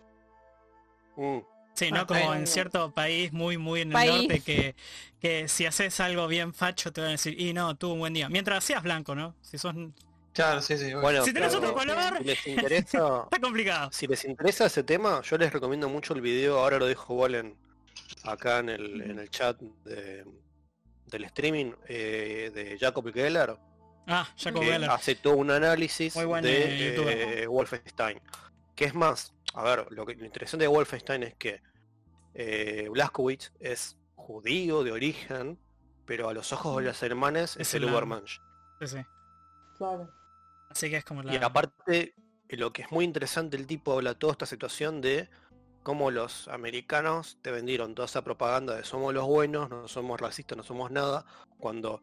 [1.16, 1.40] Mm.
[1.74, 2.06] Sí, ¿no?
[2.06, 4.12] Como en cierto país muy, muy en el País.
[4.28, 4.76] norte que,
[5.20, 8.14] que si haces algo bien facho te van a decir, y no, tuvo un buen
[8.14, 8.28] día.
[8.30, 9.34] Mientras seas blanco, ¿no?
[9.42, 9.74] Si sos...
[10.34, 10.94] Claro, sí, sí.
[10.94, 13.90] Bueno, Si tenés otro color, si les interesa, está complicado.
[13.92, 17.56] si les interesa ese tema, yo les recomiendo mucho el video, ahora lo dejo Wallen
[18.24, 20.26] acá en el, en el chat de-
[21.10, 23.58] del streaming eh, de Jacob Geller,
[24.12, 24.90] Ah, Jacob que Geller.
[24.90, 27.18] hace todo un análisis Muy buen, eh, de youtuber.
[27.40, 28.20] eh, Wolfenstein.
[28.76, 31.62] Que es más, a ver, lo, que, lo interesante de Wolfenstein es que
[32.34, 35.60] eh, Blazkowicz es judío de origen,
[36.06, 38.40] pero a los ojos de los alemanes Es es el Übermensch.
[38.80, 38.98] Sí, sí.
[39.78, 40.10] Claro.
[40.70, 41.34] Así que es como la...
[41.34, 42.16] Y aparte,
[42.48, 45.30] eh, lo que es muy interesante, el tipo habla toda esta situación de
[45.84, 50.58] cómo los americanos te vendieron toda esa propaganda de somos los buenos, no somos racistas,
[50.58, 51.26] no somos nada,
[51.58, 52.02] cuando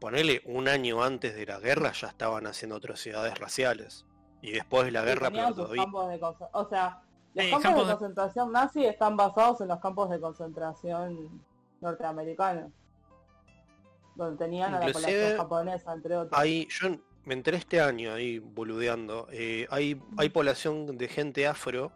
[0.00, 4.04] ponele un año antes de la guerra ya estaban haciendo atrocidades raciales.
[4.40, 5.82] Y después de la guerra, pero sus todavía.
[5.82, 6.20] campos de
[6.52, 7.02] O sea,
[7.34, 11.42] los campos, campos de de- concentración nazi están basados en los campos de concentración
[11.80, 12.70] norteamericanos.
[14.14, 16.40] Donde tenían a la población japonesa, entre otros.
[16.40, 16.88] Hay, yo
[17.24, 21.92] me enteré este año ahí boludeando, eh, hay, hay población de gente afro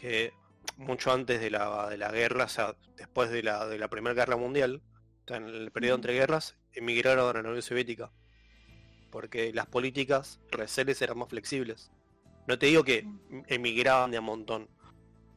[0.00, 0.32] que
[0.76, 4.14] mucho antes de la, de la guerra, o sea, después de la, de la Primera
[4.14, 4.82] Guerra Mundial,
[5.26, 8.10] en el periodo entre guerras, emigraron a la Unión Soviética.
[9.10, 11.90] Porque las políticas receles eran más flexibles.
[12.46, 13.06] No te digo que
[13.48, 14.68] emigraban de a montón.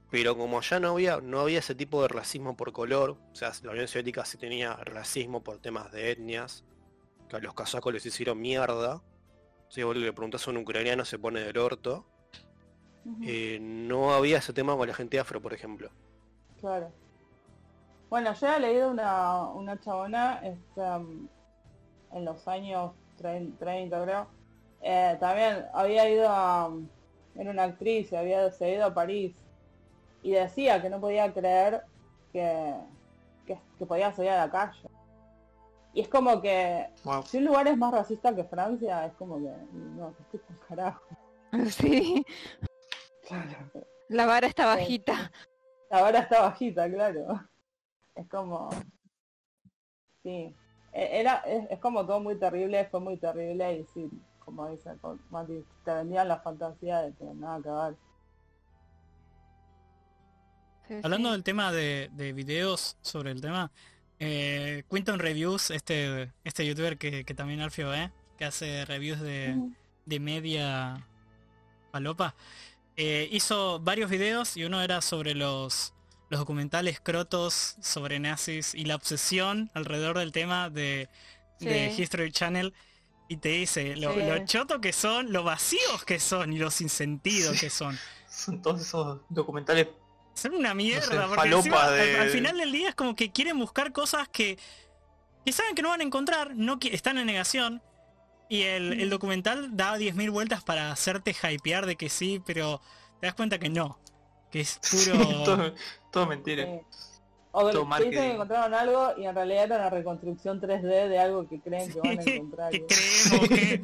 [0.09, 3.53] Pero como ya no había, no había ese tipo de racismo por color, o sea,
[3.63, 6.65] la Unión Soviética sí tenía racismo por temas de etnias,
[7.29, 9.01] que a los casacos les hicieron mierda.
[9.69, 12.05] Si vos le preguntás a un ucraniano se pone del orto.
[13.23, 15.89] Eh, no había ese tema con la gente afro, por ejemplo.
[16.59, 16.91] Claro.
[18.09, 21.27] Bueno, yo he leído una, una chabona este, um,
[22.11, 24.27] en los años 30, 30, creo.
[24.81, 26.67] Eh, también había ido a...
[26.67, 26.87] um,
[27.35, 29.33] Era una actriz y había ido a París.
[30.23, 31.83] Y decía que no podía creer
[32.31, 32.75] que,
[33.47, 34.87] que, que podía salir a la calle.
[35.93, 37.23] Y es como que Wow.
[37.23, 39.51] si un lugar es más racista que Francia, es como que...
[39.97, 41.01] No, que estoy con carajo.
[41.69, 42.25] Sí,
[44.09, 45.31] la vara está bajita.
[45.89, 47.49] La vara está bajita, claro.
[48.15, 48.69] Es como...
[50.23, 50.55] Sí.
[50.93, 54.91] E- Era, es, es como todo muy terrible, fue muy terrible y sí, como dice
[55.29, 57.95] Mati, te vendían la fantasía de que nada que ver.
[60.87, 61.33] Sí, Hablando sí.
[61.33, 63.71] del tema de, de videos sobre el tema,
[64.19, 69.55] eh, Quinton Reviews, este, este youtuber que, que también Alfio ve, que hace reviews de,
[70.05, 71.07] de media
[71.91, 72.35] palopa,
[73.03, 75.93] eh, hizo varios videos y uno era sobre los,
[76.29, 81.09] los documentales crotos sobre nazis y la obsesión alrededor del tema de,
[81.59, 82.01] de Sí.
[82.03, 82.73] History Channel.
[83.27, 84.19] Y te dice lo, Sí.
[84.21, 87.59] lo choto que son, lo vacíos que son y los sin sentido Sí.
[87.61, 87.97] que son.
[88.29, 89.87] Son todos esos documentales.
[90.33, 93.15] Son una mierda, sé, porque falopa encima, al- de- al, final del día es como
[93.15, 94.57] que quieren buscar cosas que,
[95.45, 97.81] que saben que no van a encontrar, no están en negación.
[98.51, 102.81] Y el, el documental da 10.000 vueltas para hacerte hypear de que sí, pero
[103.21, 103.97] te das cuenta que no.
[104.51, 105.43] Que es puro...
[105.45, 105.73] todo,
[106.11, 106.65] todo mentira.
[106.65, 106.81] Sí.
[107.53, 108.11] O que Todo te dicen marketing.
[108.17, 112.01] que encontraron algo y en realidad era una reconstrucción 3D de algo que creen que
[112.01, 112.71] van a encontrar.
[112.71, 113.83] que creemos que...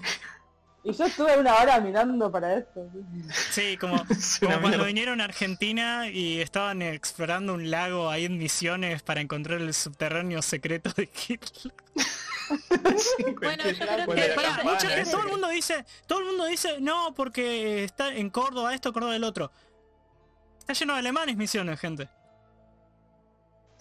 [0.84, 2.90] Y yo estuve una hora mirando para esto.
[3.52, 3.98] Sí, como,
[4.42, 4.86] como cuando mierda.
[4.86, 10.42] vinieron a Argentina y estaban explorando un lago ahí en Misiones para encontrar el subterráneo
[10.42, 11.74] secreto de Hitler.
[12.98, 15.12] Sí, Bueno, cualquier- yo creo cuando que la Pará, campana, mucha- ese.
[15.12, 19.16] todo el mundo dice, todo el mundo dice, no, porque está en Córdoba esto, Córdoba
[19.16, 19.52] el otro.
[20.60, 22.10] Está lleno de alemanes misiones, gente.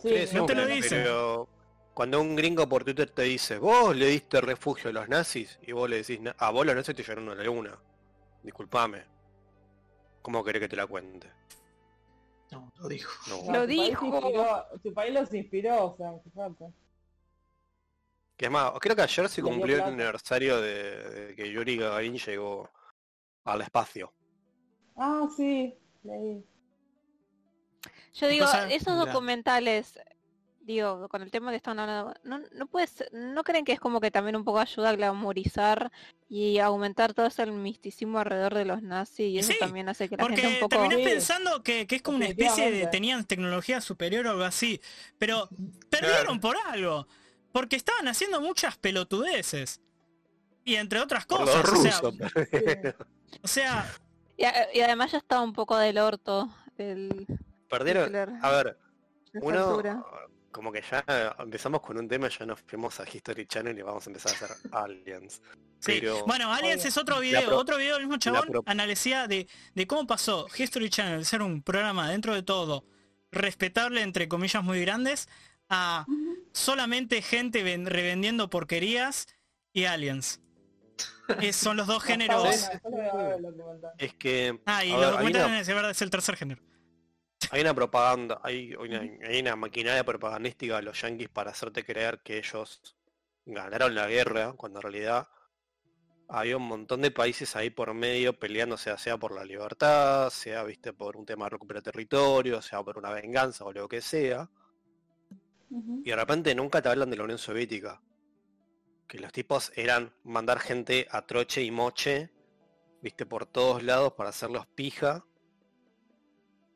[0.02, 1.02] Sí, no te lo dicen.
[1.02, 1.48] Pero
[1.94, 5.72] cuando un gringo por Twitter te dice, vos le diste refugio a los nazis y
[5.72, 7.76] vos le decís, "Na- a vos los nazis te llevaron a la luna.
[8.42, 9.02] Disculpame.
[10.22, 11.28] ¿Cómo querés que te la cuente?
[12.52, 13.12] No, lo dijo.
[13.28, 13.36] No.
[13.36, 14.06] Lo tu país dijo.
[14.06, 16.12] inspiró- tu país los inspiró, o sea.
[18.36, 22.18] Que es más, creo que ayer se cumplió el aniversario de, de que Yuri Gagarin
[22.18, 22.70] llegó
[23.44, 24.12] al espacio.
[24.96, 26.44] Ah, sí, leí.
[28.14, 28.66] Yo ¿Qué digo, cosa?
[28.70, 29.12] esos Ya.
[29.12, 29.98] documentales,
[30.60, 34.00] digo, con el tema que están hablando, ¿no, no puedes, ¿no creen que es como
[34.00, 35.92] que también un poco ayuda a glamorizar
[36.28, 40.16] y aumentar todo ese misticismo alrededor de los nazis y eso Sí, también hace que
[40.16, 40.68] la gente Porque un poco...
[40.68, 44.80] terminás pensando que, que es como una especie de tenían tecnología superior o algo así.
[45.18, 45.48] Pero
[45.90, 47.06] perdieron por algo.
[47.56, 49.80] Porque estaban haciendo muchas pelotudeces.
[50.62, 51.54] Y entre otras Por cosas.
[51.70, 52.94] los o sea, rusos.
[53.42, 53.90] o sea,
[54.36, 57.26] Y, además ya estaba un poco del orto el
[57.70, 58.04] Perdieron.
[58.08, 58.78] Hitler A ver,
[59.40, 60.04] uno altura.
[60.52, 61.02] como que ya
[61.38, 64.34] empezamos con un tema, ya nos fuimos a History Channel y vamos a empezar a
[64.34, 65.40] hacer aliens.
[65.78, 65.92] Sí.
[66.00, 69.48] Pero Bueno, Aliens es otro video, pro- otro video del mismo chabón pro- analicía de,
[69.74, 72.84] de cómo pasó History Channel ser un programa dentro de todo
[73.30, 75.28] respetable entre comillas muy grandes
[75.68, 76.06] a
[76.52, 79.26] solamente gente ven- revendiendo porquerías
[79.72, 80.40] y aliens.
[81.40, 82.68] Eh, son los dos géneros.
[83.98, 86.62] es que Ah, y los documentales es el tercer género.
[87.50, 92.20] hay una propaganda, hay una, hay una maquinaria propagandística de los yankees para hacerte creer
[92.22, 92.96] que ellos
[93.44, 95.28] ganaron la guerra, cuando en realidad
[96.28, 100.92] había un montón de países ahí por medio peleándose, sea por la libertad, sea viste
[100.92, 104.48] por un tema de recuperar territorio, sea por una venganza o lo que sea.
[106.04, 108.00] Y de repente nunca te hablan de la Unión Soviética.
[109.06, 112.32] Que los tipos eran mandar gente a troche y moche,
[113.02, 115.24] viste, por todos lados para hacerlos pija.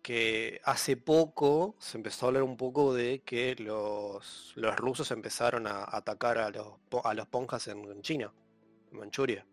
[0.03, 5.67] Que hace poco se empezó a hablar un poco de que los, los rusos empezaron
[5.67, 8.33] a atacar a los, a los ponjas en, en China,
[8.91, 9.47] en Manchuria.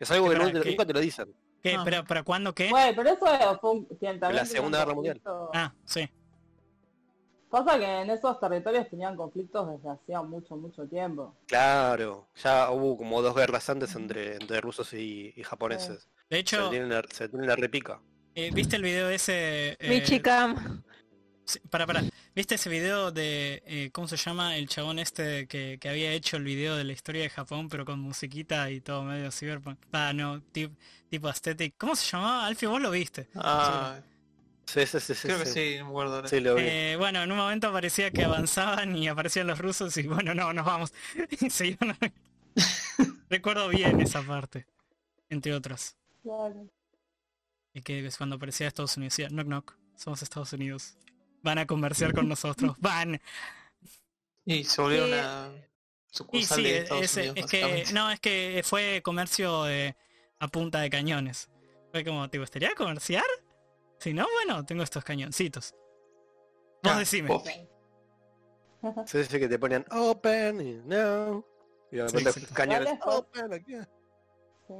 [0.00, 1.34] Es algo que nunca te lo dicen.
[1.62, 1.76] ¿Qué?
[1.76, 1.82] Ah.
[1.84, 2.68] ¿Pero para cuándo qué?
[2.68, 5.22] Bueno, pero eso fue un, que también la Segunda Guerra Mundial.
[5.54, 6.10] Ah, sí.
[7.54, 11.32] Pasa que en esos territorios tenían conflictos desde hacía mucho, mucho tiempo.
[11.46, 16.08] Claro, ya hubo como dos guerras antes entre, entre rusos y, y japoneses.
[16.28, 18.00] De Se hecho, la, se tienen la repica.
[18.34, 19.76] eh, ¿viste el video ese?
[19.78, 20.82] eh, Michicam.
[21.70, 22.02] Para, para.
[22.34, 24.56] ¿Viste ese video de, eh, ¿cómo se llama?
[24.56, 27.84] El chabón este que, que había hecho el video de la historia de Japón, pero
[27.84, 29.78] con musiquita y todo medio cyberpunk.
[29.92, 30.74] Ah, no, tip-
[31.10, 31.74] tipo aesthetic.
[31.76, 32.46] ¿Cómo se llamaba?
[32.46, 33.28] Alfie, vos lo viste.
[33.36, 34.13] Ah, Sí,
[34.66, 35.14] sí, sí, sí.
[35.22, 35.52] creo que sí.
[35.52, 36.28] sí, no me acuerdo ahora.
[36.28, 36.62] Sí, lo vi.
[36.64, 40.52] Eh, bueno, en un momento parecía que avanzaban y aparecían los rusos y bueno, no,
[40.52, 40.92] nos vamos.
[41.80, 42.10] A-
[43.30, 44.66] Recuerdo bien esa parte,
[45.28, 45.96] entre otras.
[46.22, 46.68] Claro.
[47.72, 50.96] Y que es cuando aparecía Estados Unidos, decía, knock knock, somos Estados Unidos.
[51.42, 53.20] Van a comerciar con nosotros, van.
[54.46, 55.12] Y se volvió Sí.
[55.12, 59.00] una Y sucursal sí, de es, Estados es- Unidos, es que, no, es que fue
[59.02, 59.96] comercio eh,
[60.38, 61.48] a punta de cañones.
[61.90, 63.24] Fue como, ¿te gustaría comerciar?
[63.98, 65.74] Si no, bueno, tengo estos cañoncitos.
[66.82, 67.28] Vos Ah, decime.
[67.28, 67.42] vos.
[69.06, 71.42] Sí, sí, que te ponían open y no.
[71.90, 72.54] Y de Sí, repente exacto.
[72.54, 73.16] cañones pues.
[73.16, 73.72] open aquí.
[74.68, 74.74] Sí.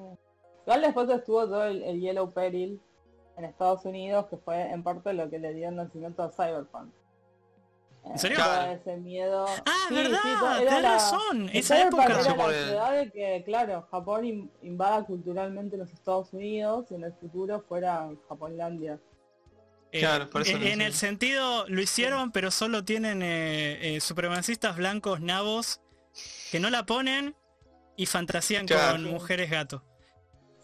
[0.66, 2.82] Igual después estuvo todo el, el Yellow Peril
[3.38, 6.92] en Estados Unidos, que fue en parte lo que le dio el nacimiento a Cyberpunk.
[8.06, 8.36] ¿En serio?
[8.38, 8.72] todo Claro.
[8.72, 9.46] ese miedo.
[9.66, 11.50] Ah, Sí, verdad, sí, tenés la- razón.
[11.52, 12.04] Esa época.
[12.04, 12.22] Era
[12.74, 17.64] la de que, claro, Japón in- invada culturalmente los Estados Unidos y en el futuro
[17.68, 18.98] fuera Japonlandia.
[19.90, 24.76] Eh, Claro, por eso en, el sentido, lo hicieron, pero solo tienen eh, eh, supremacistas
[24.76, 25.80] blancos nabos
[26.50, 27.34] que no la ponen
[27.96, 28.92] y fantasían Claro.
[28.94, 29.82] con mujeres gato.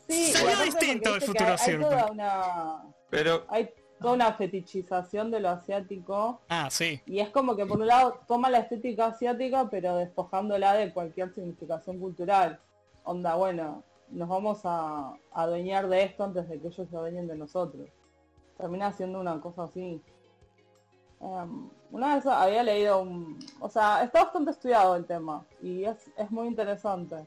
[0.09, 1.90] Sí, Salió distinto el futuro hay, hay cyberpunk.
[1.92, 3.70] toda una Pero hay
[4.01, 7.01] toda una fetichización de lo asiático Ah, sí.
[7.07, 11.33] y es como que por un lado toma la estética asiática pero despojándola de cualquier
[11.35, 12.59] significación cultural.
[13.05, 17.27] Onda, bueno, nos vamos a, a adueñar de esto antes de que ellos se adueñen
[17.29, 17.89] de nosotros.
[18.57, 20.03] Termina siendo una cosa así.
[21.21, 23.39] Em, una vez había leído un...
[23.61, 27.27] O sea, está bastante estudiado el tema y es, es muy interesante.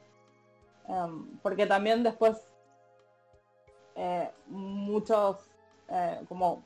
[0.88, 2.46] Em, porque también después
[3.96, 5.38] eh, muchos
[5.94, 6.64] eh, como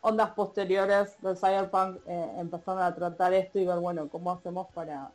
[0.00, 5.12] ondas posteriores del cyberpunk eh, empezaron a tratar esto y ver bueno cómo hacemos para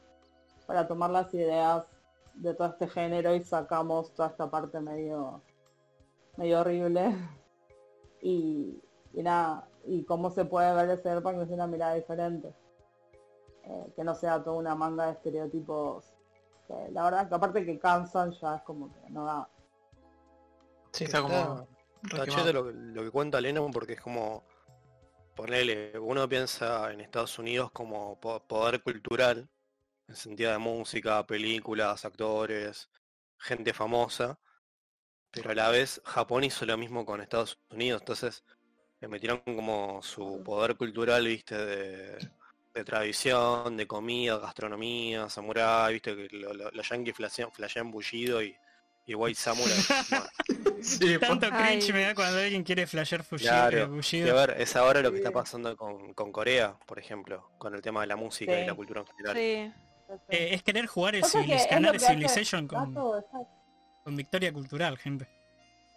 [0.68, 1.86] para tomar las ideas
[2.36, 5.42] de todo este género y sacamos toda esta parte medio
[6.38, 7.16] medio horrible.
[8.22, 12.54] Y, y nada y cómo se puede ver el cyberpunk desde una mirada diferente.
[13.64, 16.14] Eh, que no sea toda una manga de estereotipos
[16.68, 19.50] que la verdad que aparte que cansan ya es como que no da.
[20.92, 21.68] Sí, está como...
[22.04, 24.46] Está lo, que- lo que cuenta Lennon porque es como
[25.36, 29.50] ponerle, uno piensa en Estados Unidos como po- poder cultural,
[30.08, 32.90] en sentido de música, películas, actores,
[33.40, 34.40] gente famosa,
[35.32, 38.44] pero a la vez Japón hizo lo mismo con Estados Unidos, entonces
[39.02, 42.30] le metieron como su poder cultural, viste, de,
[42.74, 48.42] de tradición, de comida, gastronomía, samurái, viste, que lo- lo- los yankees flashean, flashean bullido
[48.44, 48.56] y,
[49.10, 49.74] y white samurai.
[50.50, 51.92] Bueno, Sí, Tanto cringe Ay.
[51.94, 55.18] me da cuando alguien quiere flashear fushi- Claro, Y a ver, es ahora lo que
[55.18, 58.74] está pasando con, con Corea, por ejemplo, con el tema de la música y la
[58.74, 59.36] cultura en general.
[59.36, 59.74] Sí.
[60.30, 62.96] Eh, es querer jugar el Civilization con,
[64.16, 65.28] victoria cultural, gente.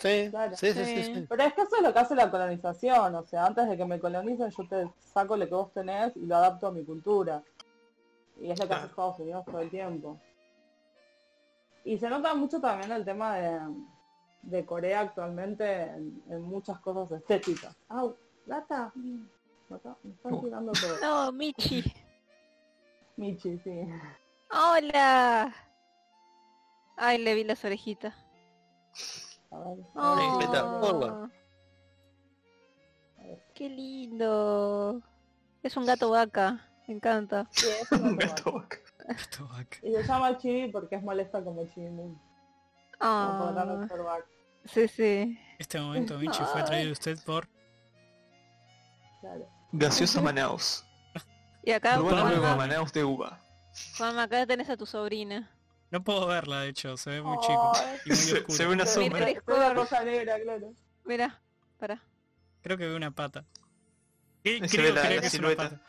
[0.00, 0.56] Sí, Claro.
[0.56, 1.14] sí, sí, sí, Sí.
[1.14, 1.26] sí.
[1.28, 3.84] Pero es que eso es lo que hace la colonización, o sea, antes de que
[3.84, 7.40] me colonicen yo te saco lo que vos tenés y lo adapto a mi cultura.
[8.40, 8.86] Y es lo que hace Claro.
[8.86, 10.20] Estados Unidos todo el tiempo.
[11.84, 13.60] Y se nota mucho también el tema de,
[14.42, 17.76] de Corea actualmente en, en muchas cosas estéticas.
[17.88, 18.16] ¡Au!
[18.46, 18.92] ¡Gata!
[18.94, 21.00] Me está- me están tirando todo.
[21.00, 21.82] No, Michi.
[23.16, 23.80] Michi, sí.
[24.50, 25.52] Hola.
[26.96, 28.14] Ay, le vi las orejitas.
[29.50, 29.78] A ver.
[29.94, 31.28] Oh,
[33.54, 35.00] qué lindo.
[35.62, 36.68] Es un gato vaca.
[36.86, 37.46] Me encanta.
[37.50, 38.60] Sí, un gato va.
[38.60, 38.78] vaca.
[39.82, 42.20] Y se llama Chibi porque es molesta como Chibi Moon.
[43.00, 44.24] Ah, observar.
[44.64, 45.38] sí, sí.
[45.58, 47.48] Este momento, Michi, fue traído a usted por...
[49.20, 49.48] Claro.
[49.72, 50.84] Gaseosa Manaus.
[51.64, 53.38] Y acá, Juanma, Manaus de uva.
[53.96, 55.50] Juanma, acá tenés a tu sobrina.
[55.90, 57.72] No puedo verla, de hecho, se ve muy chico
[58.04, 58.56] y muy Se, oscuro.
[58.56, 59.58] se ve una Mira, sombra.
[59.58, 60.72] La rosa negra, claro.
[61.04, 61.40] Mira,
[61.78, 62.02] para.
[62.62, 63.44] Creo que veo una pata.
[64.44, 65.80] Se Creo, ve la- creo la que es una silueta.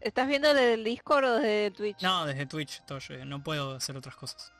[0.00, 2.02] ¿Estás viendo desde el Discord o desde Twitch?
[2.02, 4.52] No, desde Twitch, Toyo, no puedo hacer otras cosas.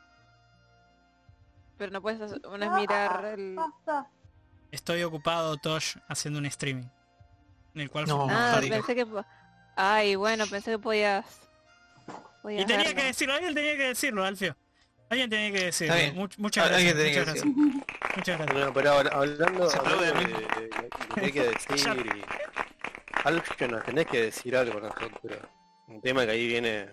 [1.77, 3.55] Pero no puedes hacer, no es Ah, mirar el...
[3.55, 4.07] Basta.
[4.71, 6.85] Estoy ocupado, Tosh, haciendo un streaming.
[7.73, 9.05] En el cual No, Ah, pensé que...
[9.75, 11.25] Ay, bueno, pensé que podías...
[12.41, 14.55] podías Y tenía que decirlo, alguien tenía que decirlo, Alfio.
[15.09, 15.95] Alguien tenía que decirlo.
[16.13, 16.91] Much- muchas gracias.
[16.93, 18.17] alguien tenía Muchas que gracias.
[18.17, 18.53] Muchas gracias.
[18.55, 20.69] Bueno, pero ahora, hablando, de, de- de
[21.13, 22.64] que hay que decir y...
[23.25, 25.37] Alfio, nos tenés que decir algo nosotros.
[25.87, 26.89] Un tema que ahí viene...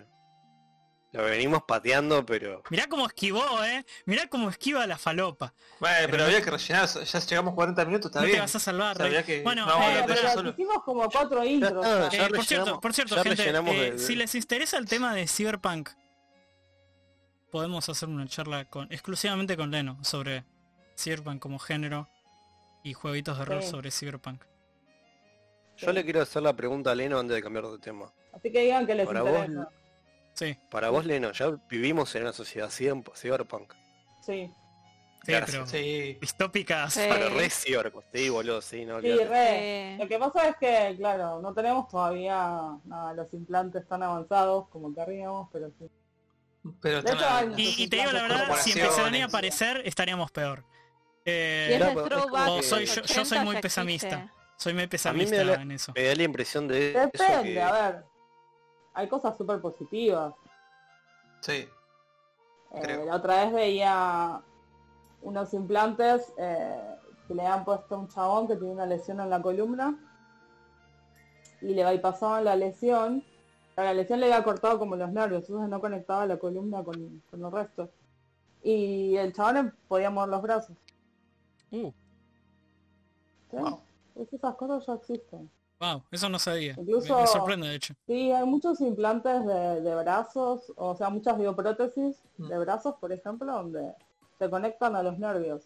[1.11, 2.63] Lo venimos pateando, pero...
[2.71, 3.85] Mirá cómo esquivó, eh.
[4.07, 5.53] Mirá cómo esquiva la falopa.
[5.79, 8.37] Bueno, pero Pero- había que rellenar, ya llegamos 40 minutos, está no bien.
[8.37, 9.13] te vas a salvar, O sea, Rey.
[9.17, 11.85] había que- Bueno, no, eh, pero- solo- hicimos como cuatro intros.
[11.85, 13.47] Eh, por cierto, por cierto, gente,
[13.87, 15.89] eh, si les interesa el tema de Cyberpunk,
[17.51, 20.43] podemos hacer una charla con exclusivamente con Leno sobre
[20.97, 22.09] Cyberpunk como género
[22.83, 23.69] y jueguitos de rol Sí.
[23.69, 24.41] sobre Cyberpunk.
[25.77, 28.11] Yo le quiero hacer la pregunta a Leno antes de cambiar de tema.
[28.33, 29.69] Así que digan que les Para vos, interesa.
[30.33, 33.73] Sí, Para vos, Leno, ya vivimos en una sociedad cyberpunk.
[34.25, 34.49] Sí.
[35.25, 35.51] sí, Gracias.
[35.51, 36.17] pero Sí.
[36.21, 36.93] distópicas.
[36.93, 37.01] Sí.
[37.09, 39.93] Pero re cyberpunk, sí, boludo, sí, no Sí, re.
[39.95, 40.01] Sí.
[40.03, 44.93] Lo que pasa es que, claro, no tenemos todavía nada, los implantes tan avanzados como
[44.93, 45.89] querríamos, pero sí.
[46.81, 47.15] Pero hecho,
[47.57, 50.63] Y, y te digo la verdad, si empezaran a aparecer, estaríamos peor.
[51.25, 51.79] Eh, Y es
[52.27, 54.29] Claro, es soy- yo- yo soy 80 muy existe.
[54.57, 55.91] Soy muy A mí pesimista me da- en eso.
[55.95, 57.61] Me da la impresión de eso Depende, que...
[57.61, 58.05] a ver.
[58.93, 60.33] Hay cosas súper positivas.
[61.41, 61.67] Sí.
[62.75, 64.41] Eh, la otra vez veía
[65.21, 66.95] unos implantes eh,
[67.27, 69.97] que le han puesto a un chabón que tiene una lesión en la columna
[71.61, 73.23] y le bypasaban la lesión.
[73.75, 77.21] pero La lesión le había cortado como los nervios, entonces no conectaba la columna con,
[77.29, 77.89] con el resto.
[78.63, 80.77] Y el chabón podía mover los brazos.
[81.71, 81.91] Uh,
[83.51, 83.57] ¿sí?
[83.57, 83.81] Wow.
[84.15, 85.49] Es- Esas cosas ya existen.
[85.79, 86.75] Wow, eso no sabía.
[86.75, 87.93] Me- Incluso- me sorprende de hecho.
[88.07, 92.47] Sí, hay muchos implantes de, de brazos, o sea, muchas bioprótesis Mm.
[92.47, 93.93] de brazos, por ejemplo, donde
[94.39, 95.63] se conectan a los nervios.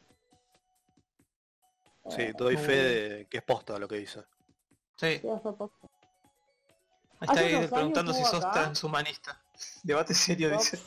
[2.10, 4.24] Sí, Eh, doy fe de que es posta lo que dice.
[4.96, 5.28] Sí, sí,
[7.22, 9.40] está ahí preguntando si sos acá- transhumanista.
[9.84, 10.58] Debate serio, No.
[10.58, 10.80] dice.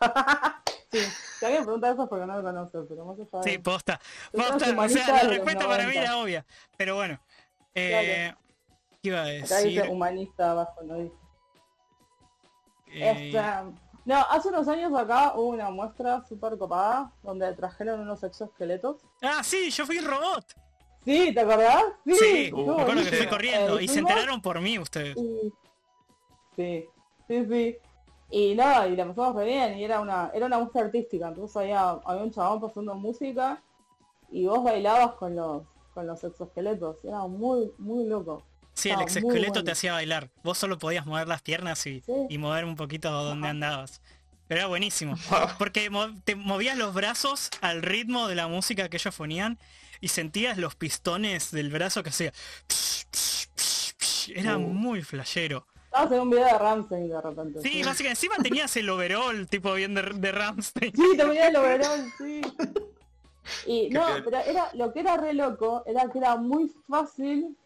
[0.90, 0.98] sí,
[1.38, 4.00] si alguien pregunta eso es porque no lo conoce, pero más allá de Sí, posta.
[4.32, 6.00] Posta, o sea, la respuesta para mí 90.
[6.02, 6.46] era obvia.
[6.76, 7.20] Pero bueno.
[7.74, 8.32] Eh,
[9.02, 9.82] ¿Qué iba a Acá dice decir?
[9.90, 11.14] humanista abajo, no dice.
[12.88, 13.42] Eh, Este,
[14.04, 19.02] no, hace unos años acá hubo una muestra súper copada donde trajeron unos exoesqueletos.
[19.22, 20.44] Ah, sí, yo fui robot.
[21.04, 21.84] Sí, ¿te acordás?
[22.04, 25.16] Sí, estuvo me acuerdo que fui corriendo Eh, y se enteraron por mí ustedes.
[25.16, 25.52] y-
[26.56, 26.86] Sí,
[27.28, 27.76] sí, sí.
[28.30, 31.56] Y nada, y la pasamos re bien, y era una, era una muestra artística, entonces
[31.56, 33.62] había, había un chabón pasando música
[34.30, 35.62] y vos bailabas con los,
[35.94, 38.42] con los exoesqueletos, era muy, muy loco.
[38.74, 39.64] Sí, el estaba exoesqueleto bueno.
[39.64, 40.28] te hacía bailar.
[40.42, 42.12] Vos solo podías mover las piernas y, Sí.
[42.28, 43.50] y mover un poquito donde Ajá.
[43.52, 44.02] andabas.
[44.48, 45.14] Pero era buenísimo.
[45.58, 45.88] Porque
[46.24, 49.58] te movías los brazos al ritmo de la música que ellos ponían
[50.00, 52.32] y sentías los pistones del brazo que hacía.
[54.34, 54.60] Era Uh.
[54.60, 55.66] muy flashero.
[55.96, 57.60] Estabas en un video de Ramsey de repente.
[57.62, 60.92] Sí, básicamente encima tenías el overall tipo bien de, de Ramstein.
[60.94, 62.42] Sí, te venía el overall, sí.
[63.64, 67.56] Y Qué no, pero era, lo que era re loco era que era muy fácil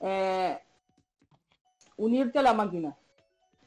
[0.00, 0.58] eh,
[1.98, 2.96] unirte a la máquina.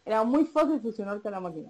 [0.04, 1.70] Era muy fácil fusionarte a la máquina.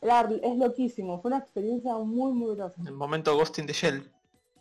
[0.00, 2.80] Era, es loquísimo, fue una experiencia muy muy grosa.
[2.84, 4.10] El momento Ghost in the Shell.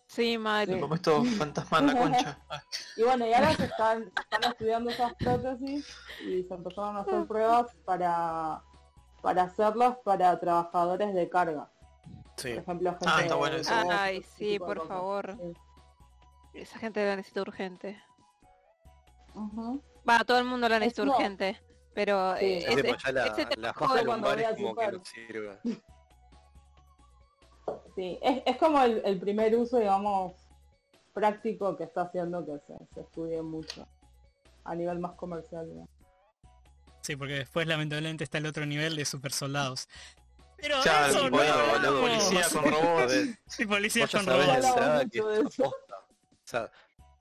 [0.08, 0.70] Sí, mal.
[0.70, 2.40] El momento fantasma en la concha.
[2.50, 2.62] Ah,
[2.96, 5.88] Y bueno, y ahora se están, están estudiando esas prótesis
[6.22, 8.62] y se empezaron a hacer pruebas para,
[9.22, 11.70] para hacerlas para trabajadores de carga.
[12.38, 12.50] Sí.
[12.54, 13.74] Por ejemplo, gente Ah, está bueno de- eso.
[13.90, 14.88] Ay, sí, por cosas.
[14.90, 15.38] favor.
[15.42, 15.54] Sí.
[16.54, 18.02] Esa gente la necesita urgente.
[20.08, 21.62] Va, todo el mundo la necesita urgente.
[21.94, 22.46] Pero Sí.
[22.46, 22.82] eh, Sí, Sí,
[23.14, 25.60] la, de cuando es vea como que no sirve.
[27.96, 30.34] Sí, es, es como el, el primer uso, digamos,
[31.14, 33.88] práctico que está haciendo que se, se estudie mucho
[34.66, 35.66] a nivel más comercial.
[35.68, 35.90] digamos.
[37.02, 39.88] Sí, porque después lamentablemente está el otro nivel de super soldados.
[40.58, 42.02] Pero de Claro, eso tipo, no boludo, hablamos.
[42.02, 43.14] policía con robots.
[43.48, 45.12] Sí, policías Vos ya con robots.
[45.12, 45.42] de de.
[45.66, 46.72] O sea,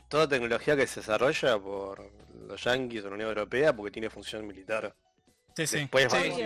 [0.09, 2.11] toda tecnología que se desarrolla por
[2.47, 4.95] los yanquis o la Unión Europea porque tiene función militar.
[5.57, 5.79] Sí, sí.
[5.79, 6.43] Después Sí.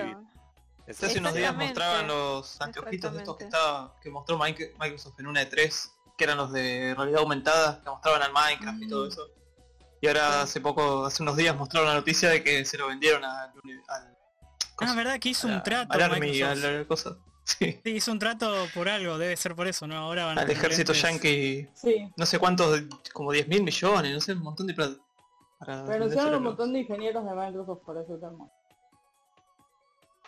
[0.88, 5.27] Hace unos días mostraban los anteojitos de estos que estaba que mostró Mike- Microsoft en
[5.27, 9.09] una E3, que eran los de realidad aumentada, que mostraban al Minecraft y todo Mm.
[9.09, 9.27] eso.
[10.01, 13.24] Y ahora hace poco, hace unos días mostraron la noticia de que se lo vendieron
[13.24, 13.51] al,
[13.88, 14.16] al,
[14.81, 17.16] Ah, verdad que hizo un trato al Army, a la cosa.
[17.48, 19.96] Sí, Sí, hizo un trato por algo, debe ser por eso, ¿no?
[19.96, 21.11] Ahora van a al ejército lentes.
[21.11, 22.83] yankee, Sí, no sé cuántos,
[23.14, 24.96] como 10 mil millones, no sé, un montón de plata.
[25.64, 28.46] Pero anunciaron un montón de ingenieros de Microsoft por ese tema.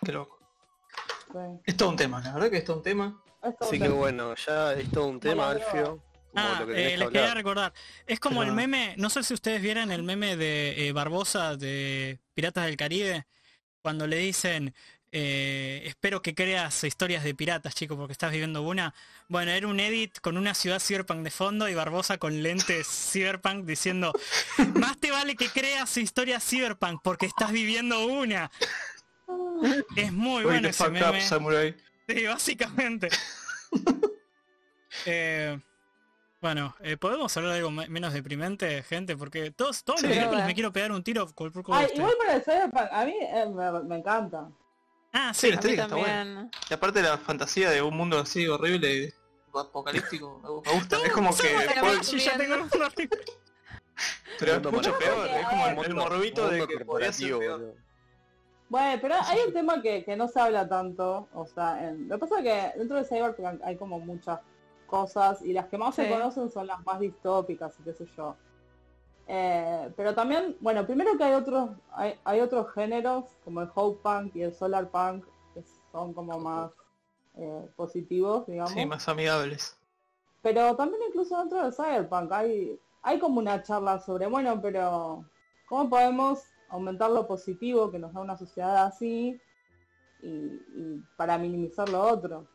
[0.03, 0.40] Qué loco.
[1.65, 3.23] Es todo un tema, la verdad que es todo un tema.
[3.41, 3.95] Todo Así un que tema.
[3.95, 6.03] bueno, ya es todo un tema, Alfio.
[6.33, 7.73] Como Ah, que eh, les quería recordar.
[8.07, 11.57] Es como Pero- el meme, no sé si ustedes vieron el meme de eh, Barbosa
[11.57, 13.27] de Piratas del Caribe,
[13.83, 14.73] cuando le dicen,
[15.11, 18.95] eh, espero que creas historias de piratas, chico, porque estás viviendo una.
[19.29, 23.65] Bueno, era un edit con una ciudad cyberpunk de fondo y Barbosa con lentes cyberpunk
[23.65, 24.13] diciendo,
[24.75, 28.51] más te vale que creas historias cyberpunk porque estás viviendo una.
[29.97, 31.21] Es muy Uy, bueno ese fucked up, meme.
[31.21, 31.77] Samurai.
[32.09, 33.09] Sí, básicamente.
[35.07, 35.59] Eh,
[36.41, 39.17] bueno, eh, ¿podemos hablar de algo me- menos deprimente, gente?
[39.17, 40.17] Porque todos, todos los Sí.
[40.17, 40.47] miércoles Nada.
[40.49, 43.47] me quiero pegar un tiro por por Ay, igual para el Cyberpunk, a mí eh,
[43.47, 44.49] me, me encanta.
[45.13, 45.53] Ah, Sí, sí.
[45.53, 46.25] la A mí estética está buena.
[46.25, 46.51] también.
[46.71, 49.15] Y aparte la fantasía de un mundo así horrible,
[49.55, 50.97] apocalíptico, me me gusta.
[51.05, 51.57] Es como que...
[51.79, 52.71] Apache, ya tengo un.
[54.39, 57.75] Pero es mucho peor, es como el, el morbito de que podría ser peor.
[58.71, 62.15] Bueno, pero hay un tema que, que no se habla tanto, o sea, en- lo
[62.15, 64.41] que pasa es que dentro de Cyberpunk hay como muchas
[64.87, 68.37] cosas y las que más se conocen son las más distópicas y qué sé yo.
[69.27, 74.01] Eh, pero también, bueno, primero que hay otros, hay, hay otros géneros como el Hope
[74.03, 75.63] Punk y el Solar Punk que
[75.93, 76.71] son como más
[77.37, 78.73] eh, positivos, digamos.
[78.73, 79.77] Sí, más amigables.
[80.43, 85.25] Pero también incluso dentro del Cyberpunk hay, hay como una charla sobre, bueno, pero
[85.67, 89.41] ¿cómo podemos aumentar lo positivo que nos da una sociedad así
[90.23, 92.47] y, y para minimizar lo otro?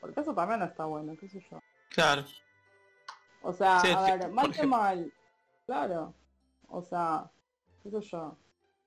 [0.00, 1.58] Porque eso también está bueno, qué sé yo.
[1.90, 2.24] Claro.
[3.42, 4.76] O sea, Sí, a ver, mal que ejemplo.
[4.78, 5.12] mal,
[5.66, 6.14] claro.
[6.68, 7.30] O sea,
[7.82, 8.36] qué sé yo.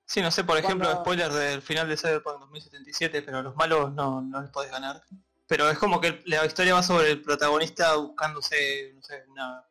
[0.04, 3.92] Sí, no sé, por ejemplo, Cuando- spoilers del final de Cyberpunk 2077, pero los malos
[3.92, 5.02] no, no les podés ganar.
[5.46, 9.64] Pero es como que la historia va sobre el protagonista buscándose, no sé, una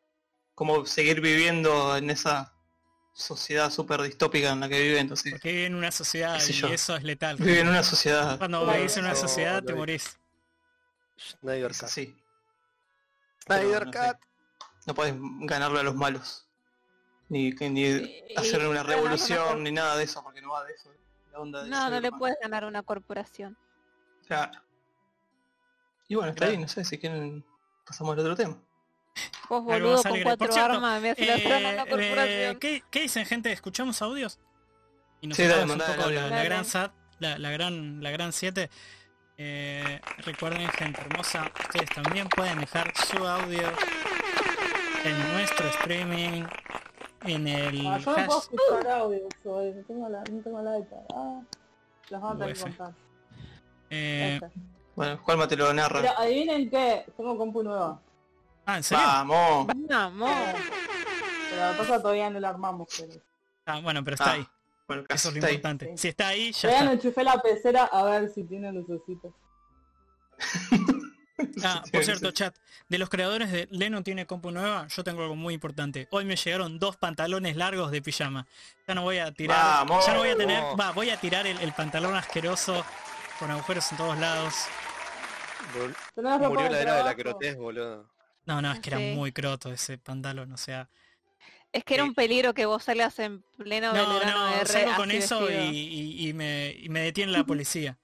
[0.54, 2.52] cómo seguir viviendo en esa
[3.18, 6.68] sociedad súper distópica en la que vive, entonces Porque vive en una sociedad y yo.
[6.68, 7.36] eso es letal.
[7.36, 8.38] vive en una sociedad.
[8.38, 10.16] Cuando vivís en una No, sociedad te morís.
[11.18, 11.88] Snyder Es Cut.
[11.88, 12.16] así.
[13.44, 13.92] Snyder no.
[13.92, 14.16] Cut.
[14.86, 16.46] No puedes ganarle a los malos.
[17.28, 20.90] Ni, que- ni hacer una revolución ni nada de eso, porque no va de eso.
[21.32, 23.58] La onda de No, no le puedes ganar a una corporación.
[24.26, 24.52] Claro.
[26.06, 26.52] Y bueno, está Claro.
[26.52, 27.44] ahí, no sé si quieren
[27.84, 28.56] pasamos al otro tema.
[29.48, 30.24] Vos Algo boludo más con alegre.
[30.30, 32.58] Por cuatro cierto, armas me hace la Eh, trama una eh, corporación.
[32.58, 33.52] ¿qué, qué dicen gente?
[33.52, 34.38] ¿Escuchamos audios?
[35.20, 38.70] Y nos Sí, dale, un poco la, gran SAT, la, la gran la gran 7.
[39.40, 43.62] Eh, recuerden gente hermosa, ustedes también pueden dejar su audio
[45.04, 46.42] en nuestro streaming,
[47.24, 50.62] en el Ah, yo no puedo hash- escuchar audio, soy, no tengo la, no tengo
[50.62, 50.96] la iPad.
[51.14, 51.40] Ah,
[52.10, 52.68] las vamos a tener que UF.
[52.76, 52.92] contar.
[53.90, 54.60] eh, Este.
[54.96, 56.00] Bueno, Juanma te lo narra.
[56.00, 58.00] Pero adivinen qué, tengo compu nueva.
[58.70, 59.02] Ah, ¿en serio?
[59.02, 59.66] Vamos.
[59.88, 60.30] Vamos.
[61.48, 63.14] Pero la cosa todavía no la armamos, pero.
[63.64, 64.46] Ah, bueno, pero está Ah, ahí.
[64.86, 65.54] Bueno, Eso es lo está ahí.
[65.54, 65.86] importante.
[65.92, 65.92] Sí.
[65.96, 69.32] Si está ahí, ya Todavía no enchufé la pecera a ver si tiene lucecitos.
[71.62, 72.56] Ah, por cierto, chat,
[72.88, 76.08] de los creadores de Leno tiene compu nueva, yo tengo algo muy importante.
[76.10, 78.44] Hoy me llegaron dos pantalones largos de pijama.
[78.88, 80.04] Ya no voy a tirar, Vamos.
[80.04, 80.80] ya no voy a tener, Vamos.
[80.80, 82.84] va, voy a tirar el, el pantalón asqueroso
[83.38, 84.52] con agujeros en todos lados.
[85.76, 88.10] Vol- ¿Tenés ropa Murió la era de la crotez, boludo.
[88.48, 90.88] No, no, es que era muy croto ese pantalón, o sea.
[91.70, 95.10] Es que era un peligro que vos salgas en pleno No, no, R salgo con
[95.10, 97.98] eso y, y- y me, y me detiene la policía.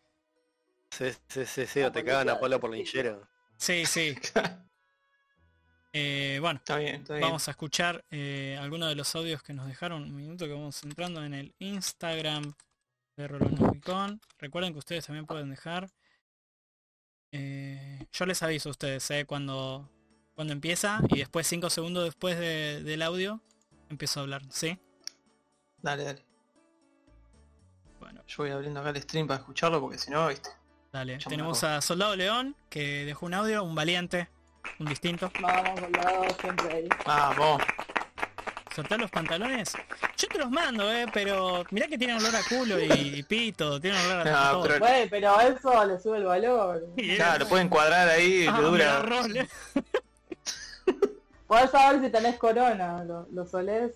[0.91, 3.19] Sí, sí, sí, sí, o te cagan a palo por linchera.
[3.57, 4.15] Sí, sí.
[5.97, 7.23] Eh, bueno, Está bien, está bien.
[7.23, 10.03] vamos a escuchar eh, algunos de los audios que nos dejaron.
[10.03, 12.53] Un minuto que vamos entrando en el Instagram
[13.17, 14.21] de Rolonomicon.
[14.41, 15.89] Recuerden que ustedes también pueden dejar.
[17.31, 19.89] Eh, yo les aviso a ustedes eh, cuando,
[20.35, 23.41] cuando empieza y después 5 segundos después de- del audio
[23.89, 24.79] empiezo a hablar, ¿sí?
[25.83, 26.25] Dale, dale.
[28.01, 30.51] Bueno, Yo voy abriendo acá el stream para escucharlo porque si no, viste.
[30.93, 31.19] dale.
[31.19, 34.29] Tenemos a Soldado León que dejó un audio, un valiente,
[34.79, 35.31] un distinto.
[35.41, 36.89] Vamos, soldado, siempre ahí.
[37.07, 37.63] Vamos.
[38.75, 39.73] ¿Soltar los pantalones?
[40.17, 43.81] Yo te los mando, eh, pero mirá que tienen olor a culo y, y pito,
[43.81, 44.63] tienen olor a todo.
[44.65, 46.85] pero- Güey, pero eso le sube el valor.
[47.17, 49.03] Claro, lo pueden cuadrar ahí, Ah, dura.
[51.55, 53.93] Podés saber si tenés corona, lo, lo solés.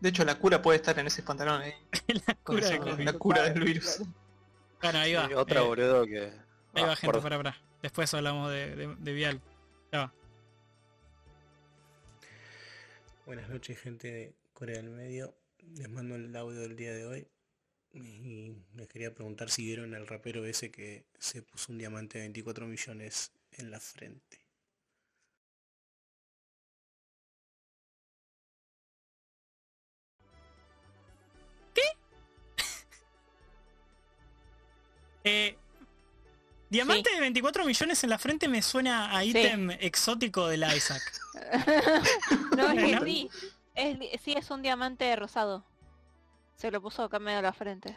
[0.00, 1.72] De hecho, la cura puede estar en ese pantalón ahí.
[2.26, 4.02] la cura la cura del virus.
[4.82, 5.28] Bueno, ahí va.
[5.30, 6.32] Y otra eh, boludo que...
[6.74, 7.56] ahí va Ah, gente, para, para.
[7.82, 9.40] Después hablamos de, de, de Vial.
[9.92, 10.14] Ya va.
[13.26, 15.36] Buenas noches, gente de Corea del Medio.
[15.76, 17.28] Les mando el audio del día de hoy.
[17.92, 22.24] Y les quería preguntar si vieron al rapero ese que se puso un diamante de
[22.24, 24.39] 24 millones en la frente.
[35.24, 35.56] Eh,
[36.68, 41.02] diamante de 24 millones en la frente me suena a ítem exótico del Isaac.
[42.56, 43.04] No, es que ¿No?
[43.04, 43.30] sí.
[43.74, 45.64] Es, sí, un diamante rosado.
[46.56, 47.96] Se lo puso acá en medio de la frente.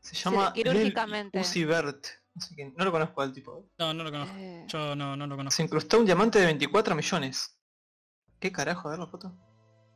[0.00, 1.38] Se llama quirúrgicamente.
[1.38, 2.06] Lil Uzi Vert.
[2.36, 3.68] Así que no lo conozco al tipo.
[3.78, 4.36] No, no lo conozco.
[4.38, 5.56] Eh, Yo no, no lo conozco.
[5.56, 7.58] Se incrustó un diamante de 24 millones.
[8.38, 8.88] ¿Qué carajo?
[8.88, 9.28] A ver la foto.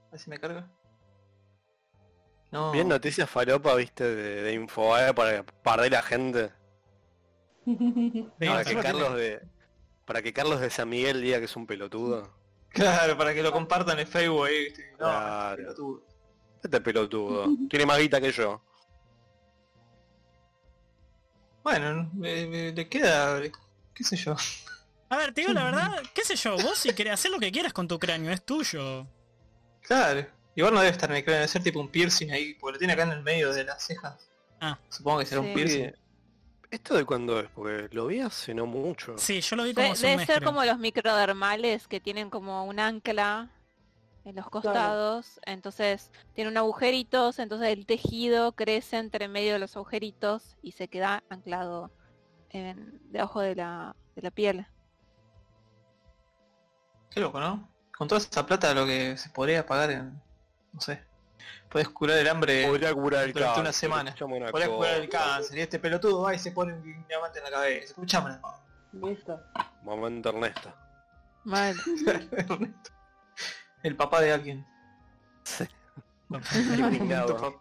[0.08, 0.68] A ver si me carga.
[2.52, 2.70] No.
[2.70, 6.50] Bien noticias falopa, viste, de, de Infobae para perder la gente.
[8.38, 9.40] Para que Carlos de...
[10.04, 12.30] Para que Carlos de San Miguel diga que es un pelotudo.
[12.68, 14.64] Claro, para que lo compartan en Facebook ahí.
[14.64, 14.90] ¿viste?
[14.92, 15.56] No, Claro.
[15.56, 16.06] pelotudo.
[16.62, 17.46] Este pelotudo.
[17.70, 18.62] Tiene más guita que yo.
[21.62, 23.40] Bueno, me- me- le queda.
[23.94, 24.34] qué sé yo.
[25.08, 27.52] A ver, te digo la verdad, qué sé yo, vos si querés hacer lo que
[27.52, 29.06] quieras con tu cráneo, es tuyo.
[29.82, 30.26] Claro.
[30.54, 32.78] Igual no debe estar en el cráneo, debe ser tipo un piercing ahí, porque lo
[32.78, 34.28] tiene acá en el medio de las cejas.
[34.60, 34.78] Ah.
[34.88, 35.48] Supongo que será Sí.
[35.48, 35.92] un piercing.
[36.70, 37.48] ¿Esto de cuándo es?
[37.50, 39.16] Porque lo vi hace no mucho.
[39.18, 40.48] Sí, yo lo vi como de- un debe mes, ser creo.
[40.50, 43.50] como los microdermales que tienen como un ancla
[44.24, 45.40] en los costados.
[45.44, 51.22] Entonces tienen agujeritos, entonces el tejido crece entre medio de los agujeritos y se queda
[51.28, 51.90] anclado
[52.50, 54.66] en, debajo de la, de la piel.
[57.10, 57.68] Qué loco, ¿no?
[57.96, 60.22] Con toda esa plata lo que se podría pagar en.
[60.72, 61.02] No sé.
[61.68, 63.60] Puedes curar el hambre Podría curar el durante cáncer.
[63.62, 64.14] una semana.
[64.20, 65.58] una Podés curar el cáncer.
[65.58, 67.84] Y este pelotudo va y se pone un diamante en la cabeza.
[67.86, 68.38] Escuchame.
[68.92, 69.40] Listo.
[69.82, 70.74] Momento Ernesto.
[71.44, 71.74] Mal.
[72.06, 72.92] Ernesto.
[73.82, 74.66] el papá de alguien.
[76.30, 77.60] Indignado.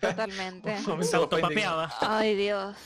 [0.00, 0.78] Totalmente.
[1.02, 1.90] Se autopapeaba.
[2.00, 2.76] Ay Dios,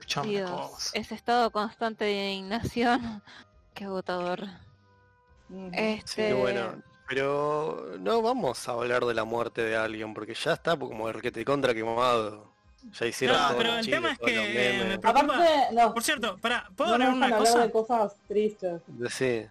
[0.00, 0.90] Escuchame una Dios.
[0.94, 3.22] Ese estado constante de indignación.
[3.74, 4.40] Qué agotador.
[5.50, 5.70] Ujú.
[5.70, 6.82] Sí, Este, bueno.
[7.08, 11.20] Pero no vamos a hablar de la muerte de alguien, porque ya está como el
[11.20, 12.50] que te contra quemado.
[12.98, 15.74] Ya hicieron No, todo pero el Chile, tema es que, los eh, me preocupa- Aparte,
[15.74, 17.58] no, Por cierto, pará, ¿puedo no hablar una hablar cosa?
[17.60, 18.82] de cosas tristes.
[19.10, 19.46] Sí.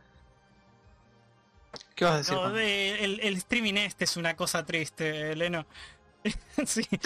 [1.96, 2.34] ¿Qué vas a decir?
[2.36, 5.66] No, de- el, el streaming este es una cosa triste, Leno.
[6.66, 6.88] sí.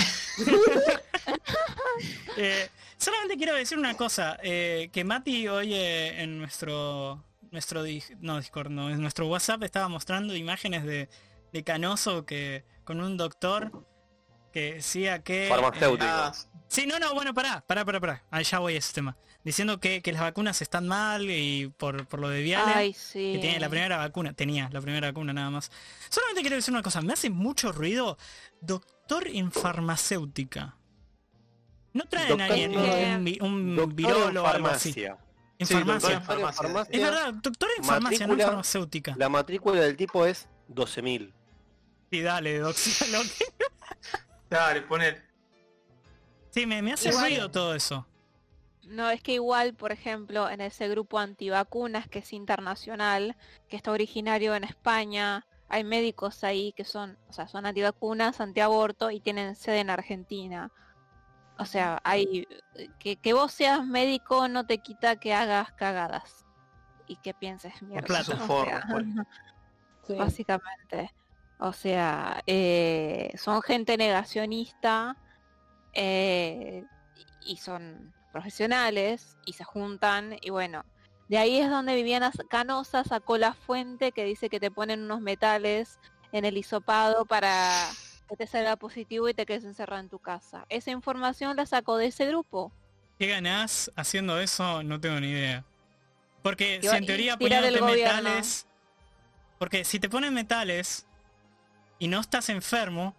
[2.38, 7.82] Eh, solamente quiero decir una cosa, eh, que Mati hoy eh, en nuestro nuestro
[8.20, 11.10] no Discord, no, nuestro WhatsApp estaba mostrando imágenes de,
[11.54, 13.86] de Canoso que con un doctor
[14.54, 16.06] que decía que Farmacéutico.
[16.10, 16.34] Ah,
[16.70, 18.24] Sí, no, no, bueno, pará, pará, pará, pará.
[18.30, 19.16] Ahí ya voy a ese tema.
[19.44, 22.74] Diciendo que, que las vacunas están mal y por, por lo de Viale.
[22.76, 23.32] Ay, sí.
[23.34, 25.72] que tiene la primera vacuna, tenía la primera vacuna nada más.
[26.10, 28.18] Solamente quiero decir una cosa, me hace mucho ruido
[28.60, 30.76] doctor en farmacéutica.
[31.94, 34.94] ¿No traen a alguien, en- un, un virólogo o algo así?
[35.60, 36.14] En Sí, farmacia.
[36.18, 36.96] en farmacia, farmacia.
[36.96, 39.16] Es verdad, doctor en farmacia, no en farmacéutica.
[39.18, 41.34] La matrícula del tipo es 12.000.
[42.12, 42.76] Sí, dale, doc.
[43.12, 43.68] lo que-
[44.50, 45.26] Dale, poner.
[46.52, 48.06] Sí, me, me hace Igual- ruido todo eso.
[48.84, 53.36] No, es que igual, por ejemplo, en ese grupo antivacunas que es internacional,
[53.68, 59.12] que está originario en España, hay médicos ahí que son, o sea, son antivacunas, antiaborto
[59.12, 60.72] y tienen sede en Argentina.
[61.60, 62.48] O sea, hay
[63.00, 66.46] que, que vos seas médico no te quita que hagas cagadas
[67.08, 68.20] y que pienses mierda.
[68.22, 68.88] o forro, sea,
[70.08, 70.14] Sí.
[70.16, 71.12] básicamente.
[71.60, 75.18] O sea, eh, son gente negacionista
[75.94, 76.86] eh,
[77.42, 80.86] y son profesionales y se juntan y bueno,
[81.28, 85.20] de ahí es donde Viviana Canosa sacó la fuente que dice que te ponen unos
[85.20, 86.00] metales
[86.32, 87.90] en el hisopado para
[88.28, 90.66] que te salga positivo y te quedes encerrado en tu casa.
[90.70, 92.72] Esa información la sacó de ese grupo.
[93.18, 94.84] ¿Qué ganás haciendo eso?
[94.84, 95.66] No tengo ni idea.
[96.44, 98.68] Porque si en teoría poniéndote metales...
[99.58, 101.08] Porque si te ponen metales
[101.98, 103.16] y no estás enfermo,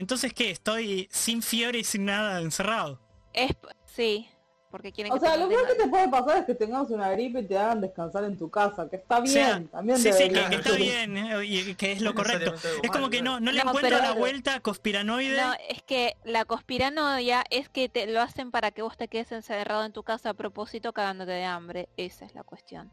[0.00, 0.50] entonces ¿qué?
[0.50, 2.98] Estoy sin fiebre y sin nada encerrado.
[3.32, 3.52] Es,
[3.86, 4.28] sí,
[4.72, 6.90] porque quieren O que sea, te lo peor que te puede pasar es que tengas
[6.90, 9.98] una gripe y te hagan descansar en tu casa, que está O sea, bien, también
[9.98, 12.54] sí, sí, que, debería que está bien eh, y que es lo correcto.
[12.82, 15.40] Es como que no, no le No, encuentro pero- la vuelta conspiranoide.
[15.40, 19.30] No, es que la conspiranoia es que te lo hacen para que vos te quedes
[19.30, 21.88] encerrado en tu casa a propósito cagándote de hambre.
[21.96, 22.90] Esa es la cuestión.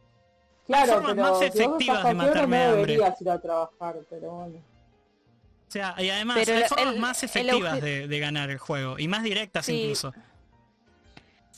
[0.68, 2.82] Claro, formas pero más si efectivas estás de matarme no hambre.
[2.94, 4.58] deberías ir a trabajar, pero bueno.
[4.58, 8.50] O sea, y además Pero hay el- formas el- más el efectivas de, de ganar
[8.50, 9.82] el juego y más directas Sí.
[9.84, 10.14] incluso.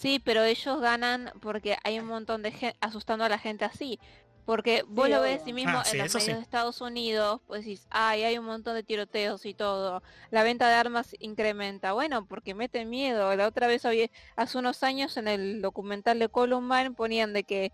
[0.02, 4.00] Sí, pero ellos ganan porque hay un montón de gente asustando a la gente así.
[4.46, 6.34] Porque vos Sí, lo ves sí mismo Ah, sí, en los medios sí.
[6.34, 10.02] de Estados Unidos, pues decís, ay, hay un montón de tiroteos y todo.
[10.32, 11.94] La venta de armas incrementa.
[11.94, 13.36] Bueno, porque meten miedo.
[13.36, 17.72] La otra vez había, hace unos años en el documental de Columbine ponían de que,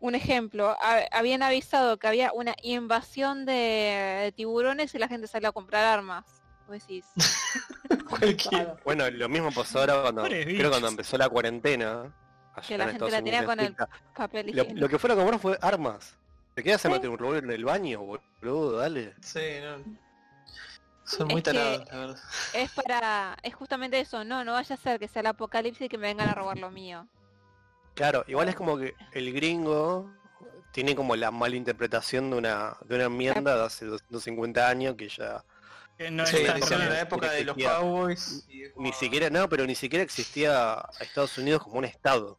[0.00, 3.52] un ejemplo, ha- habían avisado que había una invasión de,
[4.22, 6.24] de tiburones y la gente salió a comprar armas.
[6.66, 7.04] Vos decís.
[8.84, 12.12] Bueno, lo mismo pasó ahora cuando, creo cuando empezó la cuarentena.
[12.66, 13.76] Que la en gente Estados la tenía con el
[14.14, 14.80] papel Lo, higiénico.
[14.80, 16.14] lo que fueron a comprar fue armas.
[16.54, 16.94] ¿Te quedas a Sí.
[16.94, 18.78] meter un revólver en el baño, boludo?
[18.78, 19.14] Dale.
[19.20, 19.98] Sí, no.
[21.04, 22.18] Son muy tarados, la verdad.
[22.54, 25.88] Es para, es justamente eso, no, no vaya a ser que sea el apocalipsis y
[25.88, 27.06] que me vengan a robar lo mío.
[27.94, 30.10] Claro, igual es como que el gringo
[30.72, 35.08] tiene como la mala interpretación de una, de una enmienda de hace 250 años que
[35.08, 35.44] ya
[35.96, 37.56] Que no Sí, está en la época de los.
[37.56, 38.44] Cowboys.
[38.48, 42.38] y ni siquiera, no, pero ni siquiera existía a Estados Unidos como un estado.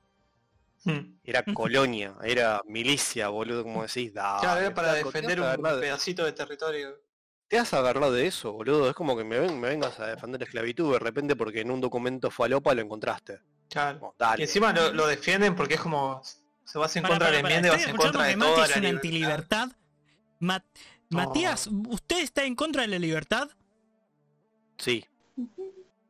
[0.84, 1.18] Hmm.
[1.24, 4.14] Era colonia, era milicia, boludo, como decís.
[4.14, 7.02] Dale, Claro, era para flaco, defender un de- pedacito de territorio.
[7.48, 8.90] Te has agarrado de eso, boludo.
[8.90, 11.72] Es como que me, ven- me vengas a defender la esclavitud de repente porque en
[11.72, 13.40] un documento falopa lo encontraste.
[13.70, 14.00] Claro.
[14.00, 16.22] Como, Y encima lo, lo defienden porque es como
[16.64, 18.70] se vas en Pará, contra de la enmienda y vas en contra de toda es
[18.70, 18.96] la una libertad.
[18.96, 19.70] antilibertad.
[21.10, 23.50] Ma- Matías, ¿usted está en contra de la libertad?
[24.78, 25.06] Sí.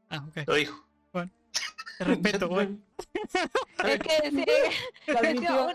[0.09, 0.47] Ah, ok.
[0.47, 0.83] Lo dijo.
[1.97, 2.77] Te respeto, güey.
[3.83, 4.45] Es que sí,
[5.49, 5.73] uno,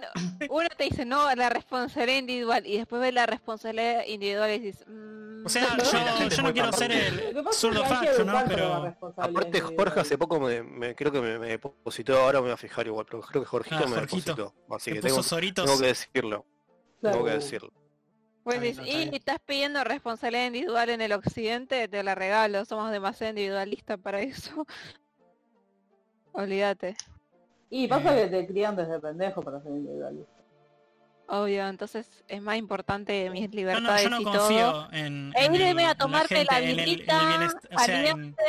[0.51, 4.87] uno te dice, no, la responsabilidad individual, y después ves la responsabilidad individual y dices,
[4.87, 8.45] mm, O sea, yo, no quiero ser el zurdo facho, ¿no?
[8.47, 8.95] Pero...
[9.17, 12.57] Aparte Jorge hace poco me, me- creo que me, me depositó, ahora me voy a
[12.57, 14.35] fijar igual, pero creo que Jorgito Ah, me Jorgito.
[14.37, 14.55] depositó.
[14.77, 15.21] Así Que tengo,
[15.55, 16.47] tengo que decirlo.
[17.01, 17.17] Claro.
[17.17, 17.73] Tengo que decirlo.
[18.45, 22.15] Vos Está bien, decís, está y estás pidiendo responsabilidad individual en el occidente, te la
[22.17, 24.67] regalo, somos demasiado individualistas para eso.
[26.33, 26.97] Olvídate,
[27.71, 28.25] Y pasa Eh.
[28.25, 30.33] que te crían desde pendejo para ser individualista.
[31.29, 34.89] obvio, entonces es más importante mis Yo no, libertades yo no y confío todo.
[34.93, 37.21] en, E en irme el- a la tomarte gente, la en el- en el birrita
[37.21, 38.43] bienest- o sea, en- caliente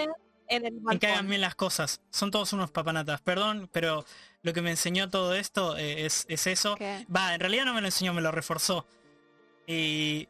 [0.50, 2.02] en el en que hagan bien las cosas.
[2.10, 3.22] Son todos unos papanatas.
[3.22, 4.04] Perdón, pero
[4.42, 6.76] lo que me enseñó todo esto eh, es, es eso.
[6.76, 7.06] ¿Qué?
[7.16, 8.86] Va, en realidad no me lo enseñó, me lo reforzó.
[9.68, 10.28] Y,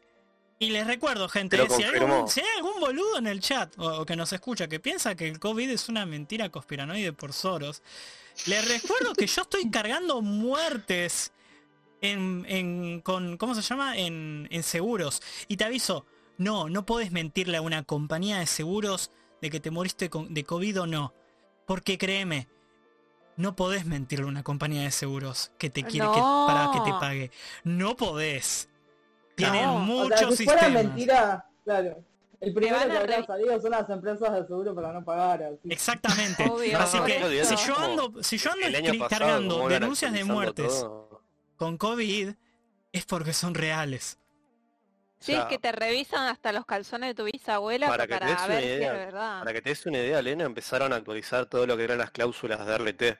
[0.58, 4.00] y les recuerdo, gente, si hay, algún, si hay algún boludo en el chat o,
[4.00, 7.82] o que nos escucha que piensa que el COVID es una mentira conspiranoide por Soros,
[8.46, 11.32] les recuerdo que yo estoy cargando muertes
[12.00, 13.96] en, en- con, ¿cómo se llama?
[13.96, 15.22] En, en seguros.
[15.48, 16.06] Y te aviso,
[16.38, 19.10] no, no podés mentirle a una compañía de seguros
[19.40, 21.14] de que te moriste con- de COVID o no.
[21.66, 22.46] Porque créeme,
[23.36, 26.90] no podés mentirle a una compañía de seguros que te quiere que, para que te
[27.00, 27.30] pague.
[27.64, 28.68] No podés.
[29.34, 30.84] Tienen No, O muchos sea, si fuera sistemas.
[30.84, 32.04] mentira, claro.
[32.40, 35.42] El primero que habría salido son las empresas de seguro para no pagar.
[35.44, 35.68] así.
[35.70, 36.44] Exactamente.
[36.50, 41.22] Obvio, Así que si yo ando, si yo ando cargando denuncias de muertes todo.
[41.56, 42.30] con COVID,
[42.92, 44.18] es porque son reales.
[45.20, 48.24] Sí, O es que te revisan hasta los calzones de tu bisabuela para para, que
[48.26, 49.38] te des una ver si idea, es verdad.
[49.38, 52.10] Para que te des una idea, Elena, empezaron a actualizar todo lo que eran las
[52.10, 53.18] cláusulas de RLT.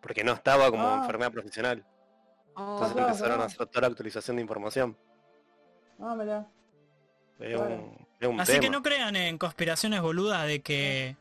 [0.00, 0.98] Porque no estaba como Ah.
[1.00, 1.84] enfermedad profesional.
[2.54, 2.74] Oh.
[2.74, 4.96] Entonces claro, empezaron a hacer toda la actualización de información.
[6.00, 6.46] Ah, mirá.
[7.38, 7.74] Es Claro.
[7.74, 8.62] un, es un Así tema.
[8.62, 11.16] que no crean en conspiraciones boludas de que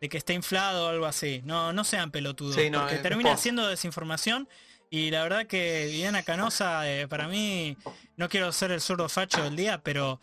[0.00, 1.40] de que está inflado o algo así.
[1.44, 3.42] No, no sean pelotudos, Sí, no, porque termina post.
[3.42, 4.48] siendo desinformación
[4.90, 7.76] y la verdad que Diana Canosa eh, para mí
[8.16, 10.20] no quiero ser el zurdo facho del día, pero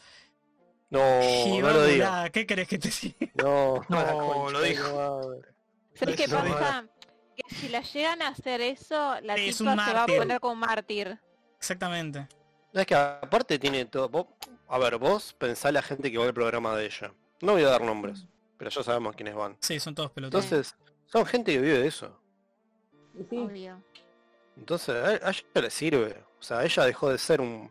[0.92, 3.16] No, no lo la- ¿qué querés que te diga?
[3.36, 5.32] No, No, lo concha dijo.
[5.96, 6.86] ¿Sabes qué pasa?
[7.36, 10.06] Que si la llegan a hacer eso, la Sí, es tipa un se va a
[10.06, 11.18] poner como mártir.
[11.58, 12.28] Exactamente.
[12.74, 14.10] Es que aparte tiene todo.
[14.10, 14.28] vos-
[14.68, 17.14] a ver, vos pensá la gente que va al programa de ella.
[17.42, 18.26] No voy a dar nombres,
[18.58, 19.58] pero ya sabemos quiénes van.
[19.60, 20.46] Sí, son todos pelotudos.
[20.46, 20.76] Entonces,
[21.08, 22.18] son gente que vive de eso.
[23.32, 23.82] Obvio.
[24.58, 26.24] Entonces, a, a ella le sirve.
[26.40, 27.70] O sea, ella dejó de ser un,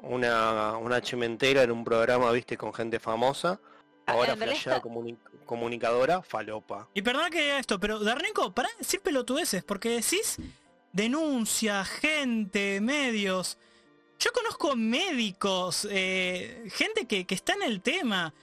[0.00, 3.60] una, una chimentera en un programa, viste, con gente famosa.
[4.06, 6.88] Ah, Ahora flashea está- comuni- comunicadora, falopa.
[6.94, 10.38] Y perdona que diga esto, pero Darneco, para de decir pelotudeces, porque decís
[10.92, 13.58] denuncia, gente, medios.
[14.20, 18.34] Yo conozco médicos, eh, gente que, está en el tema,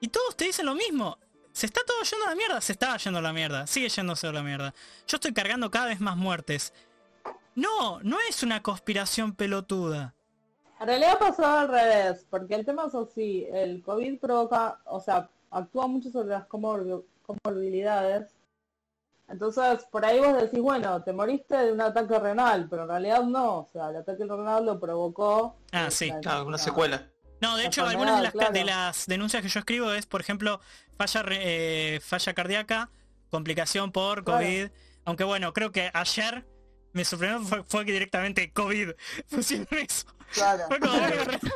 [0.00, 1.18] y todos te dicen lo mismo.
[1.52, 4.26] Se está todo yendo a la mierda, se estaba yendo a la mierda, sigue yéndose
[4.26, 4.74] a la mierda.
[5.06, 6.72] Yo estoy cargando cada vez más muertes.
[7.54, 10.14] No, no es una conspiración pelotuda.
[10.80, 15.28] En realidad pasó al revés, porque el tema es así, el COVID provoca, o sea,
[15.50, 18.34] actúa mucho sobre las comor- comorbilidades.
[19.30, 23.22] Entonces, por ahí vos decís, bueno, te moriste de un ataque renal, pero en realidad
[23.22, 25.56] no, o sea, el ataque renal lo provocó.
[25.72, 26.08] Ah, sí.
[26.08, 27.06] la- Claro, una la- secuela.
[27.40, 28.64] No, de La hecho, algunas de las, de claro.
[28.66, 30.60] las denuncias que yo escribo es, por ejemplo,
[30.98, 32.90] falla, eh, falla cardíaca,
[33.30, 34.40] complicación por Claro.
[34.44, 34.68] COVID.
[35.06, 36.46] Aunque bueno, creo que ayer
[36.92, 38.90] me sorprendió fue, fue que directamente COVID
[39.30, 40.06] pusieron eso.
[40.32, 40.64] Claro.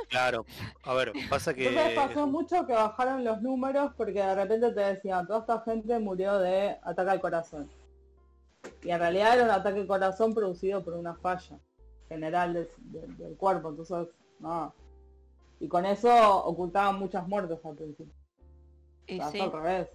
[0.09, 0.47] Claro.
[0.82, 1.68] A ver, pasa que...
[1.68, 5.99] Entonces pasó mucho que bajaron los números porque de repente te decían, toda esta gente
[6.01, 7.70] murió de ataque al corazón.
[8.82, 11.59] Y en realidad era un ataque al corazón producido por una falla
[12.09, 14.09] general del, del- del cuerpo, entonces,
[14.41, 14.74] no.
[15.61, 18.12] Y con eso ocultaban muchas muertes al principio.
[19.07, 19.41] Y Pasó sí.
[19.41, 19.89] al revés.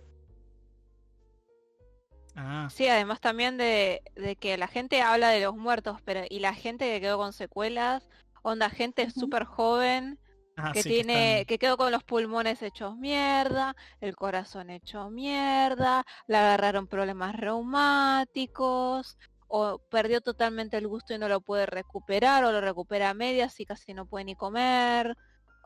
[2.42, 6.40] Ah, Sí, además también de, de que la gente habla de los muertos, pero y
[6.40, 8.08] la gente que quedó con secuelas,
[8.44, 10.20] onda gente súper joven
[10.58, 15.10] ah, que sí, tiene, están- que quedó con los pulmones hechos mierda, el corazón hecho
[15.10, 19.18] mierda, le agarraron problemas reumáticos,
[19.48, 23.60] o perdió totalmente el gusto y no lo puede recuperar, o lo recupera a medias
[23.60, 25.16] y casi no puede ni comer.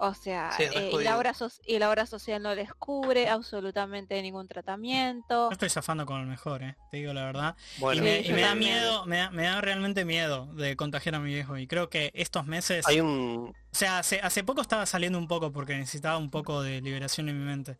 [0.05, 3.29] O sea, Sí, eh, y, la obra so- y la obra social no les cubre
[3.29, 5.47] absolutamente ningún tratamiento.
[5.49, 7.55] Yo estoy zafando con el mejor, eh, te digo la verdad.
[7.77, 10.75] y me, Sí, y yo me da miedo, me da, me da realmente miedo de
[10.75, 11.57] contagiar a mi viejo.
[11.57, 12.85] Y creo que estos meses...
[12.85, 13.53] hay un...
[13.71, 17.29] O sea, hace, hace poco estaba saliendo un poco porque necesitaba un poco de liberación
[17.29, 17.77] en mi mente.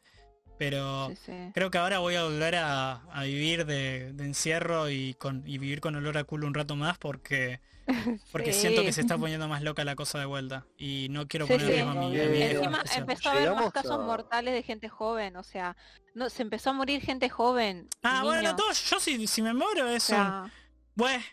[0.58, 1.52] Pero Sí, sí.
[1.54, 5.58] creo que ahora voy a volver a, a vivir de, de encierro y, con, y
[5.58, 7.60] vivir con olor a culo un rato más porque
[8.32, 8.94] porque siento que Sí.
[8.94, 10.66] se está poniendo más loca la cosa de vuelta.
[10.78, 11.74] Y no quiero Sí, poner sí.
[11.74, 12.42] riesgo a mi, a mi.
[12.42, 15.76] Encima empezó a haber más casos a- mortales de gente joven, o sea,
[16.14, 17.88] no se empezó a morir gente joven.
[18.04, 18.56] Ah, bueno, niños.
[18.56, 20.16] todo, yo si, si me muero O es un...
[20.16, 20.52] sea,
[20.96, 21.24] Bueno,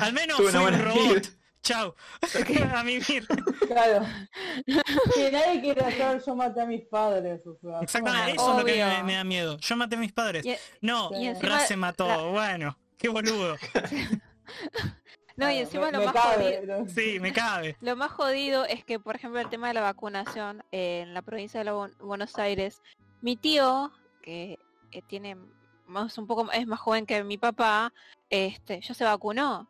[0.00, 1.14] al menos fui un robot.
[1.20, 1.28] vida.
[1.62, 1.96] Chao.
[2.74, 3.26] a vivir.
[3.66, 4.04] Claro.
[5.14, 7.80] que nadie quiere hacer yo maté a mis padres, o sea.
[7.80, 8.96] Exactamente, ¿cómo eso es lo que Obvio.
[8.98, 9.56] me, me da miedo.
[9.58, 10.44] Yo maté a mis padres.
[10.44, 12.06] y- No, y encima se mató.
[12.06, 13.56] la- Bueno, qué boludo.
[15.36, 16.88] no, y encima me- lo me más cabe, jodido, ¿no?
[16.88, 17.76] Sí, me cabe.
[17.80, 21.22] lo más jodido es que, por ejemplo, el tema de la vacunación eh, en la
[21.22, 22.82] provincia de la Bu- Buenos Aires,
[23.20, 23.90] mi tío,
[24.22, 24.58] que
[24.92, 25.36] eh, tiene
[25.86, 27.92] más un poco es más joven que mi papá,
[28.30, 29.68] este, ya se vacunó.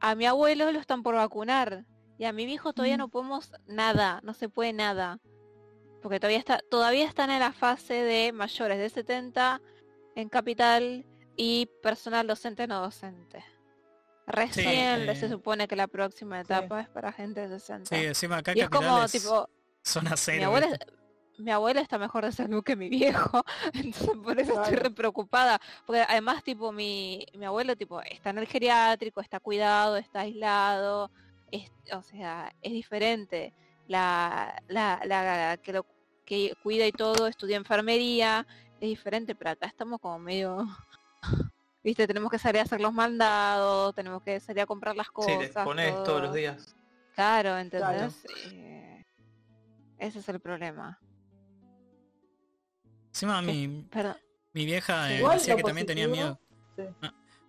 [0.00, 1.84] A mi abuelo lo están por vacunar
[2.18, 3.00] y a mi viejo todavía Mm.
[3.00, 5.18] no podemos nada, no se puede nada.
[6.02, 9.60] Porque todavía está todavía están en la fase de mayores de 70
[10.14, 11.04] en capital
[11.36, 13.44] y personal docente no docente.
[14.28, 17.96] Recién eh, se supone que la próxima etapa es para gente de 60.
[17.96, 19.48] Sí, encima acá y es como tipo,
[19.82, 20.44] zona mi cero.
[20.46, 20.86] abuela, ¿viste?
[21.38, 23.42] mi abuela está mejor de salud que mi viejo,
[23.74, 28.38] entonces por eso estoy re preocupada, porque además tipo mi, mi abuelo tipo está en
[28.38, 31.10] el geriátrico, está cuidado, está aislado,
[31.50, 33.54] es- o sea, es diferente.
[33.86, 35.86] La, la, la que lo
[36.26, 38.46] que cuida y todo, estudia enfermería,
[38.80, 40.66] es diferente, pero acá estamos como medio
[41.88, 45.12] viste, tenemos que salir a hacer los mandados, tenemos que salir a comprar las Sí,
[45.14, 45.38] cosas.
[45.38, 46.20] te expones todos todo.
[46.20, 46.74] los días.
[47.14, 48.24] Claro, ¿entendés?
[48.52, 49.04] Eh,
[49.98, 51.00] ese es el problema.
[53.08, 54.16] Encima mi, Perdón.
[54.52, 56.38] mi vieja eh, decía que también tenía miedo.
[56.76, 56.84] Sí.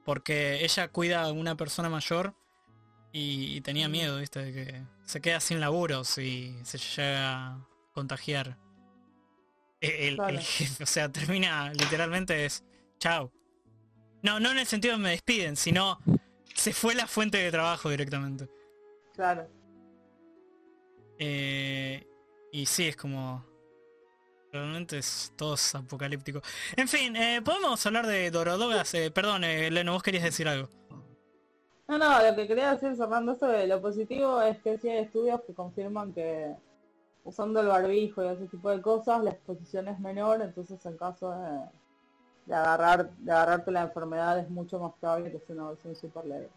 [0.05, 2.33] Porque ella cuida a una persona mayor
[3.11, 7.67] y, y tenía miedo, viste, de que se queda sin laburo si se llega a
[7.93, 8.57] contagiar.
[9.81, 10.29] E- El, Claro.
[10.33, 12.63] el jefe, o sea, termina literalmente es
[12.99, 13.31] chao.
[14.21, 15.99] No, no en el sentido de me despiden, sino
[16.53, 18.49] se fue la fuente de trabajo directamente.
[19.13, 19.47] Claro.
[21.17, 22.05] Eh,
[22.51, 23.45] y sí, es como...
[24.51, 26.41] Realmente es todo es apocalíptico.
[26.75, 28.91] En fin, eh, podemos hablar de Dorodogas.
[28.95, 30.67] Eh, perdón, eh, Leno, vos querías decir algo.
[31.87, 34.99] No, no, lo que quería decir cerrando eso de lo positivo es que sí hay
[34.99, 36.55] estudios que confirman que
[37.23, 41.31] usando el barbijo y ese tipo de cosas la exposición es menor, entonces en caso
[41.31, 41.59] de,
[42.49, 46.25] de agarrar de agarrarte la enfermedad es mucho más probable que sea una versión super
[46.25, 46.49] leve.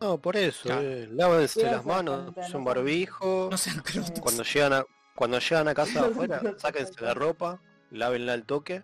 [0.00, 0.80] No, por eso, Claro.
[0.82, 3.82] eh, lávense las manos, usen no barbijo, No sean
[4.22, 4.84] cuando llegan a
[5.14, 7.60] cuando llegan a casa de afuera, sáquense la ropa,
[7.90, 8.82] lávenla al toque,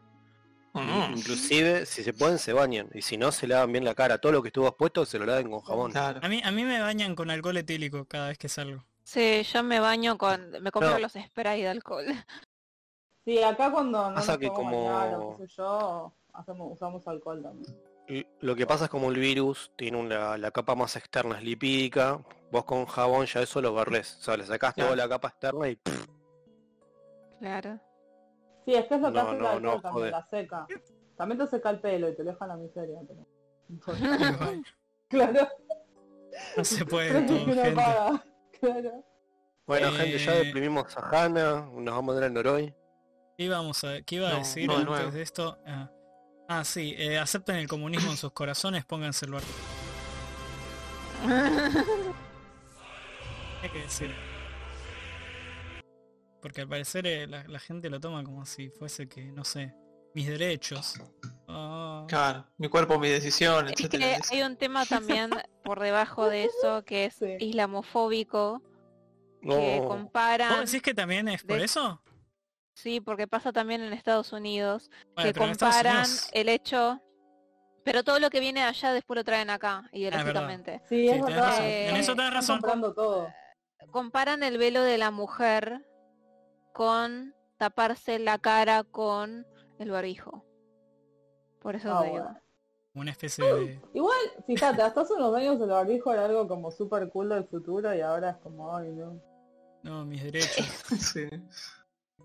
[0.75, 4.19] Mm, inclusive si se pueden se bañan, y si no se lavan bien la cara,
[4.19, 5.91] todo lo que estuvo expuesto se lo laven con jabón.
[5.91, 6.21] Claro.
[6.23, 8.85] A mí, a mí me bañan con alcohol etílico cada vez que salgo.
[9.03, 10.99] Sí, yo me baño con, me compro No.
[10.99, 12.05] los sprays de alcohol.
[13.25, 17.43] Sí, acá cuando no Pasa que como- bañar o qué sé yo, hacemos, usamos alcohol
[17.43, 17.77] también.
[18.09, 21.45] Y Lo que pasa es como el virus tiene una, la capa más externa es
[21.45, 22.21] lipídica,
[22.51, 24.91] vos con jabón ya eso lo barres, o sea, le sacás Claro.
[24.93, 25.79] toda la capa externa y
[27.39, 27.79] Claro.
[28.65, 30.11] Sí, es que es lo que No, hace no, alcohol no, también, joder.
[30.13, 30.67] la seca.
[31.17, 33.27] También te seca el pelo y te deja en la miseria, pero...
[35.09, 35.49] Claro,
[36.57, 37.75] no se puede todo, gente.
[38.61, 39.05] Claro.
[39.67, 42.75] Bueno gente, ya Eh, deprimimos a Hanna, nos vamos a ver al Noroi.
[43.37, 45.11] ¿Qué íbamos a, qué iba a decir antes nuevo.
[45.13, 45.59] de esto?
[45.67, 45.91] Ah,
[46.51, 49.49] Ah, sí, eh, acepten el comunismo en sus corazones, pónganse el barco.
[53.63, 54.15] Hay que decir.
[56.41, 59.75] Porque al parecer eh, la, la gente lo toma como si fuese que, no sé,
[60.15, 60.95] mis derechos.
[61.49, 62.47] Ah, Claro.
[62.57, 65.29] Mi cuerpo, mi decisión, Es que hay un tema también
[65.65, 67.37] por debajo de eso que es Sí.
[67.41, 68.63] islamofóbico,
[69.43, 72.01] que comparan, ¿Vos decís que también es por de- eso?
[72.79, 77.03] Sí, porque pasa también en Estados Unidos, Bueno, que comparan Unidos- el hecho,
[77.85, 80.81] pero todo lo que viene de allá después lo traen acá, Ah, ideológicamente.
[80.89, 81.49] Sí, Sí, es tenés verdad.
[81.49, 81.65] razón.
[81.67, 82.61] En eso tenés razón.
[82.61, 83.33] comprando todo.
[83.91, 85.87] comparan el velo de la mujer
[86.75, 89.47] con taparse la cara con
[89.79, 90.45] el barbijo.
[91.61, 92.25] Por eso Ah, te digo.
[92.25, 92.41] bueno.
[92.95, 93.81] Una especie de...
[93.95, 94.17] Igual,
[94.47, 98.01] fíjate, hasta hace unos años el barbijo era algo como súper cool del futuro y
[98.01, 99.21] ahora es como, ay, no.
[99.83, 100.67] No, mis derechos.
[100.99, 101.29] Sí.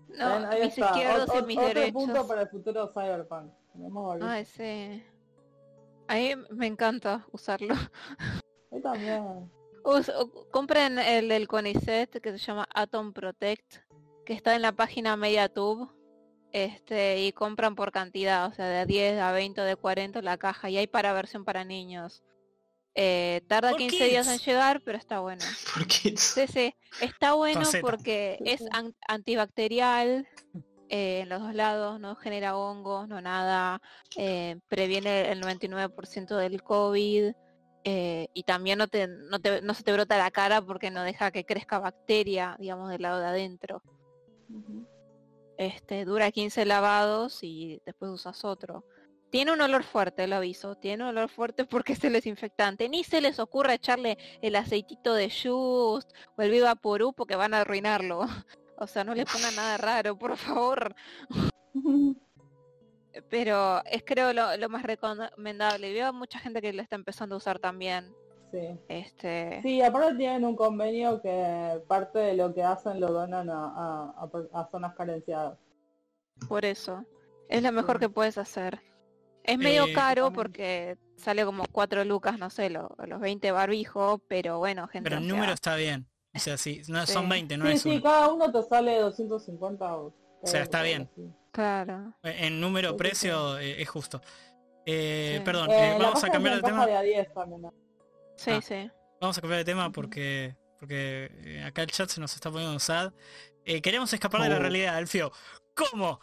[0.08, 0.86] No, Ven, ahí mis está.
[0.90, 1.92] izquierdos y mis otro derechos.
[1.92, 3.50] punto para el futuro cyberpunk.
[6.06, 7.74] A mí me encanta usarlo.
[8.70, 9.50] Ahí también.
[9.84, 10.12] Us-
[10.50, 13.76] compren el del CONICET que se llama Atom Protect,
[14.24, 15.90] que está en la página MediaTube.
[16.52, 20.36] Este, y compran por cantidad, o sea, de 10 a 20 o de 40 la
[20.38, 20.70] caja.
[20.70, 22.22] Y hay para versión para niños.
[22.94, 25.42] Eh, tarda For 15 días en llegar, pero está bueno.
[25.74, 26.20] Por kids.
[26.20, 26.74] Sí, sí.
[27.00, 30.28] Está bueno porque es an- antibacterial
[30.88, 33.80] eh, en los dos lados, no genera hongos, no nada,
[34.16, 37.32] eh, previene el 99% del COVID
[37.84, 41.02] eh, y también no, te, no, te- no se te brota la cara porque no
[41.02, 43.82] deja que crezca bacteria, digamos, del lado de adentro.
[45.56, 48.84] Este, dura 15 lavados y después usas otro.
[49.34, 50.76] Tiene un olor fuerte, lo aviso.
[50.76, 52.88] Tiene un olor fuerte porque es el desinfectante.
[52.88, 57.52] Ni se les ocurra echarle el aceitito de Just o el Viva Porú porque van
[57.52, 58.20] a arruinarlo.
[58.76, 60.94] O sea, no le pongan nada raro, por favor.
[63.30, 65.92] Pero es creo lo, lo más recomendable.
[65.92, 68.12] Veo a mucha gente que lo está empezando a usar también.
[68.50, 68.76] Sí.
[68.88, 74.12] Este, Sí, aparte tienen un convenio que parte de lo que hacen lo donan a,
[74.52, 75.56] a- zonas carenciadas.
[76.48, 77.04] por eso.
[77.48, 78.00] Es lo mejor Sí.
[78.00, 78.80] que puedes hacer.
[79.44, 84.20] Es medio Eh, caro porque sale como 4 lucas, no sé, lo- los 20 barbijos,
[84.28, 85.04] pero bueno, gente.
[85.08, 86.06] Pero el sea, número está bien.
[86.34, 87.30] O sea, sí, no, son Sí.
[87.30, 88.02] 20, no sí, es sí, uno.
[88.02, 90.06] cada uno te sale 250 o...
[90.42, 91.08] O sea, está bien.
[91.52, 92.12] Claro.
[92.22, 94.20] En número Sí, sí, precio eh, es justo.
[94.84, 95.44] Eh, Sí.
[95.44, 96.86] Perdón, Eh, eh, vamos a cambiar de tema.
[96.86, 97.62] de a 10 también.
[97.62, 97.72] ¿no?
[98.36, 98.60] Sí, Ah.
[98.60, 98.90] sí.
[99.20, 102.78] Vamos a cambiar de tema porque porque eh, acá el chat se nos está poniendo
[102.78, 103.12] sad.
[103.64, 104.58] Eh, queremos escapar de la Oh.
[104.58, 105.32] realidad, Alfio.
[105.74, 106.20] ¿Cómo?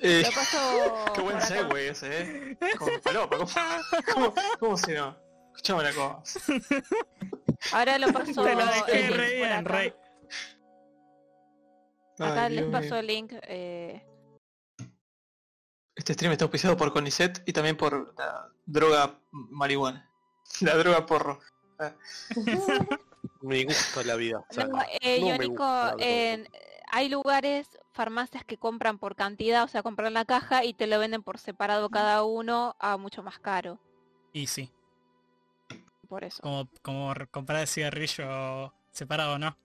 [0.00, 2.58] Eh, Lo paso qué buen segue ese, eh.
[2.78, 3.50] Como palopa, ¿cómo,
[4.12, 5.16] cómo, cómo si no?
[5.56, 6.22] Escuchame una cosa.
[7.72, 9.60] Ahora lo paso Te lo dejé acá.
[9.62, 9.94] rey.
[12.18, 12.96] Acá Ay, les paso mío.
[12.98, 13.32] el link.
[13.42, 14.06] eh,
[15.96, 20.10] Este stream está auspiciado por Conicet y también por la droga marihuana.
[20.60, 21.40] La droga porro.
[23.40, 24.38] Me gusta la vida.
[24.38, 26.04] o sea, no, eh, no me Yonico, gusta la droga.
[26.06, 26.48] en-
[26.92, 30.98] hay lugares, farmacias que compran por cantidad, o sea, compran la caja y te lo
[30.98, 33.80] venden por separado cada uno a mucho más caro.
[34.32, 34.70] Y sí,
[36.08, 36.42] Por eso.
[36.42, 39.56] como, como comprar el cigarrillo separado, ¿no?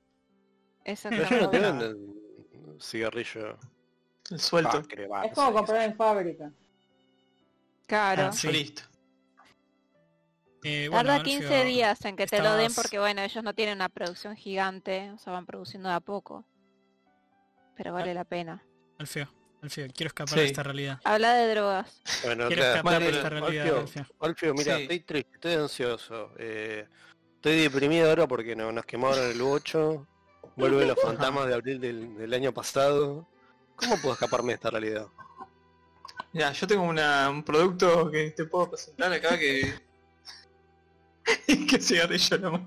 [0.84, 1.42] Pero Exactamente.
[1.42, 2.20] no te venden
[2.80, 3.58] cigarrillo
[4.30, 4.82] El suelto.
[5.12, 6.52] Va, Es no como comprar en fábrica.
[7.88, 8.28] Claro.
[8.28, 8.52] Ah, sí.
[8.52, 8.84] Listo.
[10.64, 13.54] Eh, bueno, Tarda Alfio, 15 días en que te lo den porque bueno, ellos no
[13.56, 16.46] tienen una producción gigante, o sea, van produciendo de a poco.
[17.80, 18.62] Pero vale la pena.
[18.98, 20.40] Alfio, Alfio, quiero escapar Sí.
[20.42, 21.00] de esta realidad.
[21.06, 22.02] Habla de drogas.
[22.26, 22.76] Bueno, Quiero claro.
[22.76, 24.06] escapar de esta realidad, Alfio, Alfio.
[24.20, 24.82] Alfio, mira, Sí.
[24.82, 26.34] estoy triste, estoy ansioso.
[26.38, 26.86] eh,
[27.36, 30.06] estoy deprimido ahora porque no, nos quemaron el 8.
[30.58, 33.26] Vuelven los fantasmas de abril del, del año pasado.
[33.78, 35.08] ¿Cómo puedo escaparme de esta realidad?
[36.34, 39.74] Ya, yo tengo una, un producto que te puedo presentar acá que...
[41.70, 42.62] que cigarrillo nomás.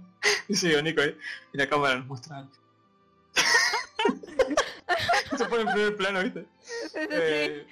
[0.48, 1.14] Dice Nico ahí.
[1.52, 2.48] Y la cámara nos muestra.
[5.38, 6.46] Se pone en primer plano, ¿viste?
[7.10, 7.66] Eh,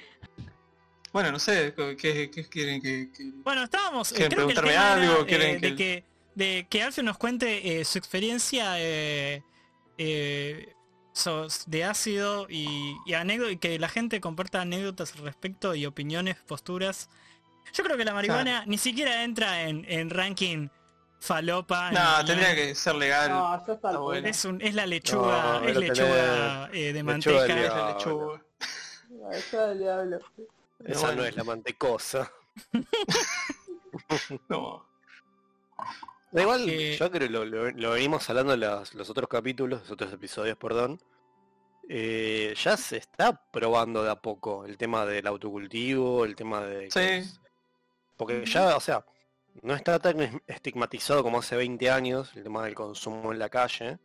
[1.12, 3.10] bueno, no sé, ¿qué, quieren que...?
[3.12, 4.12] que- Bueno, estábamos.
[4.12, 5.14] eh, ¿Quieren creo que el preguntarme tema algo?
[5.18, 6.04] era, ¿Quieren eh, que de el- que
[6.36, 9.42] de que Alfio nos cuente eh, su experiencia eh,
[9.98, 10.72] eh,
[11.12, 15.86] so- de ácido y, y anécdo- y que la gente comparta anécdotas al respecto y
[15.86, 17.10] opiniones, posturas.
[17.74, 20.68] Yo creo que la marihuana ni siquiera entra en, en ranking
[21.20, 21.90] falopa.
[21.92, 23.30] No, tendría que ser legal.
[23.30, 24.02] No, yo Está salto.
[24.02, 24.26] bueno.
[24.28, 27.42] Es, un, es la lechuga, No, es lechuga eh, de manteca.
[27.42, 27.94] del Es la diablo.
[27.94, 28.42] lechuga.
[29.32, 30.18] Eso del diablo.
[30.84, 31.22] Esa bueno.
[31.22, 32.32] no es la mantecosa.
[34.48, 34.86] No.
[36.32, 39.28] Da igual, Eh, yo creo que lo, lo- lo venimos hablando en las- los otros
[39.28, 41.00] capítulos, los otros episodios, perdón.
[41.88, 46.88] Eh, ya se está probando de a poco el tema del autocultivo, el tema de...
[46.90, 47.00] Sí.
[47.00, 47.40] es-
[48.16, 49.04] Porque ya, o sea,
[49.62, 53.48] no está tan es- estigmatizado como hace 20 años el tema del consumo en la
[53.48, 53.98] calle.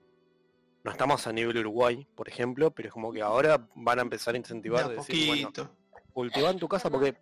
[0.84, 4.32] No estamos a nivel Uruguay, por ejemplo, pero es como que ahora van a empezar
[4.32, 5.76] a De incentivar, de decir, bueno, poquito.
[6.14, 7.16] cultiva en tu casa porque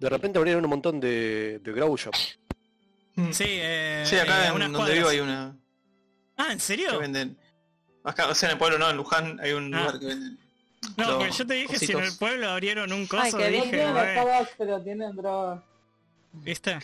[0.00, 2.38] de repente abrieron un montón de, de grow shops.
[3.14, 3.32] Mm.
[3.32, 5.56] Sí, eh, Sí, acá eh, en donde vivo hay una
[6.36, 6.98] Ah, ¿en que serio?
[6.98, 7.36] venden.
[8.04, 9.80] Acá, o sea, en el pueblo no, en Luján hay un Ah.
[9.80, 10.38] lugar que venden.
[10.96, 13.50] No, porque yo te dije si en el pueblo abrieron un Ay, coso, bien.
[13.52, 15.62] No dije, tienen "Bueno, Starbucks, pero tienen drogas.
[16.32, 16.78] ¿viste?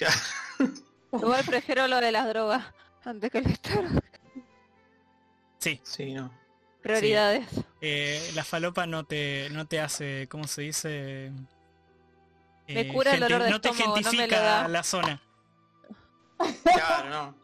[1.13, 2.65] Igual prefiero lo de las drogas
[3.05, 4.21] antes que el Starbucks.
[5.59, 6.31] Sí, Sí, no.
[6.83, 7.47] Prioridades.
[7.81, 11.33] eh, la falopa no te, no te hace, ¿cómo se dice?
[12.69, 14.69] Me Eh, cura el dolor de no te estómago, no me lo gentifica da.
[14.69, 15.23] la zona.
[16.63, 17.35] Claro, no.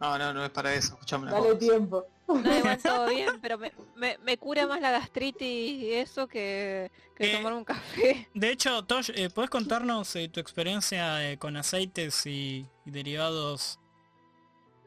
[0.00, 0.94] No, no, no es para eso.
[0.94, 1.58] Escuchame una Dale cosa.
[1.58, 2.06] tiempo.
[2.38, 6.90] No, igual todo bien, pero me, me, me cura más la gastritis y eso que,
[7.16, 8.28] que Eh, tomar un café.
[8.34, 13.78] De hecho, Tosh, eh, ¿puedes contarnos eh, tu experiencia eh, con aceites y, y derivados?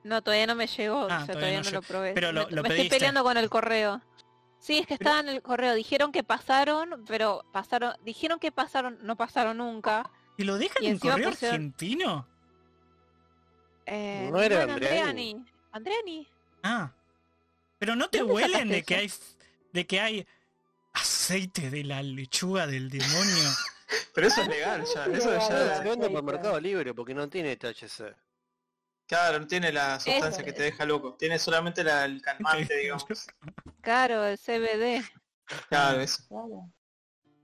[0.04, 2.14] No, todavía no me llegó, Ah, o sea, todavía todavía no no lo probé.
[2.14, 2.84] Pero lo- me, lo me pediste.
[2.88, 4.02] estoy peleando con el correo.
[4.60, 5.74] Sí, es que Pero- estaba en el correo.
[5.76, 10.10] Dijeron que pasaron, pero pasaron, dijeron que pasaron, no pasaron nunca.
[10.38, 12.28] ¿Y lo dejan Y en correo pusieron- argentino?
[13.86, 14.98] Eh, No era en Andreani.
[15.32, 15.46] Andreani.
[15.72, 16.28] Andreani.
[16.64, 16.92] Ah.
[17.84, 19.20] Pero no te ¿Dónde huelen de que eso?
[19.22, 19.36] hay
[19.74, 20.28] de que hay
[20.94, 23.50] aceite de la lechuga del demonio.
[24.16, 25.06] Pero eso es legal ya.
[25.08, 25.50] Eso ya.
[25.50, 25.78] legal.
[25.84, 26.24] Se vende por.
[26.24, 28.16] Mercado Libre porque no tiene THC.
[29.06, 30.46] Claro, no tiene la sustancia Eso.
[30.46, 31.16] que te deja loco.
[31.16, 33.06] Tiene solamente la, el calmante, digamos.
[33.82, 35.04] Claro, el CBD.
[35.68, 36.24] Claro, eso.
[36.30, 36.72] Claro.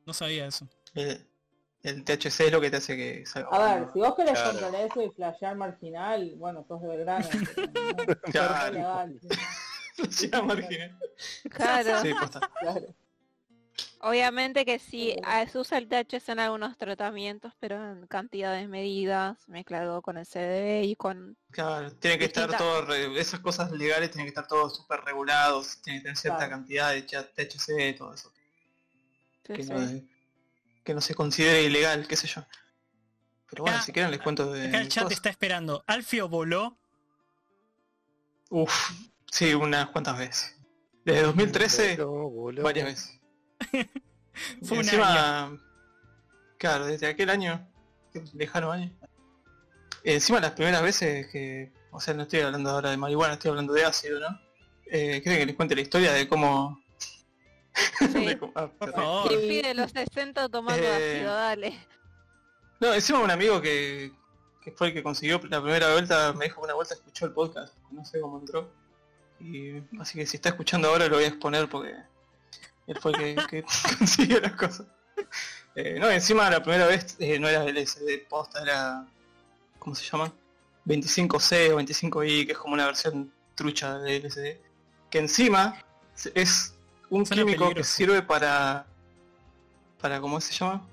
[0.06, 0.70] No sabía eso.
[0.94, 1.28] El,
[1.84, 3.50] el THC es lo que te hace que salga.
[3.52, 4.58] A ver, si vos querés Claro.
[4.58, 7.28] comprar eso y flashear marginal, bueno, sos de Belgrano.
[8.32, 9.10] Claro.
[10.46, 11.00] Marginal.
[11.50, 12.02] Claro.
[12.02, 12.40] Sí, posta.
[12.60, 12.96] claro.
[14.02, 19.48] Obviamente que sí, ah, se usa el THC en algunos tratamientos, pero en cantidades medidas,
[19.50, 21.36] mezclado con el CBD y con...
[21.52, 25.82] Claro, tiene que estar todo, re- esas cosas legales tienen que estar todos súper regulados,
[25.82, 26.52] tiene que tener cierta Claro.
[26.52, 28.32] cantidad de THC, todo eso.
[29.46, 29.70] sí, Que sí.
[29.74, 30.02] no,
[30.86, 32.46] que no se considere ilegal, qué sé yo.
[33.50, 34.68] Pero bueno, Acá- si quieren les cuento de...
[34.70, 35.18] Acá el chat cosas.
[35.18, 35.84] está esperando.
[35.88, 36.78] Alfio voló.
[38.50, 38.92] Uf,
[39.32, 40.56] sí, unas cuantas veces.
[41.06, 42.64] Desde 2013, Voló, voló.
[42.64, 43.20] varias veces.
[44.64, 45.58] Fue Y un encima,
[46.58, 47.68] claro, desde aquel año,
[48.14, 48.92] qué lejano año.
[50.04, 53.74] Encima las primeras veces que o sea, no estoy hablando ahora de marihuana, estoy hablando
[53.74, 54.28] de ácido, ¿no?
[54.86, 56.80] Eh, ¿Quieren que les cuente la historia de cómo...
[57.74, 58.06] Sí.
[58.26, 58.70] de cómo- ah,
[59.76, 61.80] los 60 tomando Eh, ácido, dale.
[62.80, 64.12] No, encima un amigo que,
[64.62, 67.34] que fue el que consiguió la primera vuelta, me dijo que una vuelta escuchó el
[67.34, 68.72] podcast, no sé cómo entró.
[69.40, 71.96] Y así que si está escuchando ahora lo voy a exponer porque
[72.88, 73.64] él fue el que, que
[73.98, 74.86] consiguió las cosas.
[75.76, 79.06] Eh, no, encima la primera vez eh, no era LSD posta, era.
[79.78, 80.32] ¿cómo se llama?
[80.86, 84.58] 25C o 25I, que es como una versión trucha de LSD.
[85.10, 85.82] Que encima
[86.34, 86.74] es
[87.10, 88.86] un Suena químico que sirve para.
[90.02, 90.86] para ¿cómo se llama?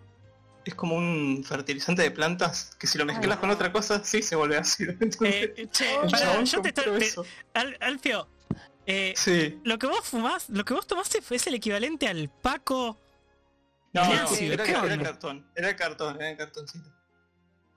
[0.64, 4.34] Es como un fertilizante de plantas que si lo mezclas con otra cosa, sí se
[4.36, 4.92] vuelve ácido.
[5.00, 5.86] Entonces, Eh, che,
[6.44, 7.14] yo te, te-
[7.80, 8.26] Alfio,
[8.86, 9.60] eh, Sí.
[9.64, 12.98] lo que vos fumás, lo que vos tomaste fue es el equivalente al Paco.
[13.92, 14.52] No, ¿Qué no, ácido?
[14.54, 16.90] era, ¿Qué era cartón, era cartón, era cartoncito.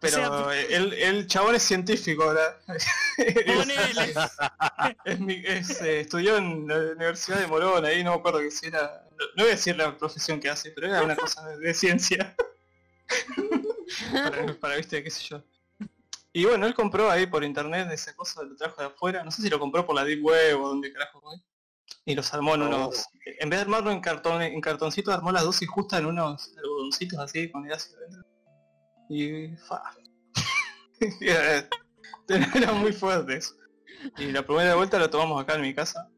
[0.02, 2.58] Pero O sea, eh, el, el chabón es científico ahora.
[3.46, 4.14] Ponele.
[5.06, 8.50] Es mi- es, eh, estudió en la Universidad de Morón, ahí no me acuerdo que
[8.52, 9.04] si era.
[9.36, 12.34] No voy a decir la profesión que hace, pero era una cosa de, de ciencia.
[14.14, 15.44] para, para, viste, qué sé yo.
[16.40, 19.42] Y bueno, él compró ahí por internet esa cosa, lo trajo de afuera, no sé
[19.42, 21.36] si lo compró por la Deep Web o donde carajo fue.
[22.06, 22.68] Y los armó en Oh.
[22.68, 23.08] unos.
[23.26, 27.20] En vez de armarlo en cartón, en cartoncito, armó las dosis justas en unos algodoncitos
[27.20, 28.24] así con el ácido dentro.
[29.10, 29.84] Y fa.
[31.20, 31.68] era,
[32.56, 33.56] era muy fuerte eso.
[34.18, 36.10] Y la primera vuelta lo tomamos acá en mi casa.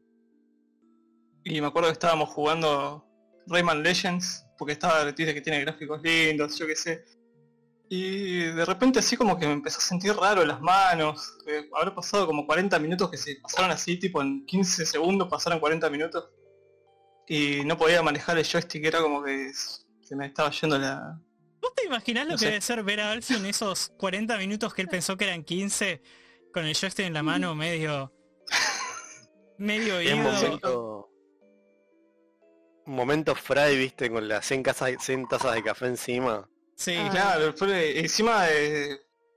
[1.42, 3.04] Y me acuerdo que estábamos jugando
[3.48, 7.21] Rayman Legends, porque estaba dice que tiene gráficos lindos, yo qué sé.
[7.94, 11.36] Y de repente así como que me empezó a sentir raro en las manos.
[11.44, 15.60] que habrá pasado como 40 minutos que se pasaron así, tipo en 15 segundos pasaron
[15.60, 16.30] 40 minutos.
[17.28, 19.52] Y no podía manejar el joystick, era como que
[20.00, 21.20] se me estaba yendo la...
[21.60, 22.46] ¿Vos te imaginás lo No que sé.
[22.46, 26.02] debe ser ver a Alfio en esos 40 minutos que él pensó que eran 15
[26.50, 28.10] con el joystick en la mano medio...
[29.58, 30.16] medio un ido?
[30.16, 31.08] momento.
[32.86, 36.48] Un momento fry, viste, con las 100, casas- 100 tazas de café encima.
[36.82, 37.08] Sí, Ah.
[37.10, 38.44] Claro, fue encima.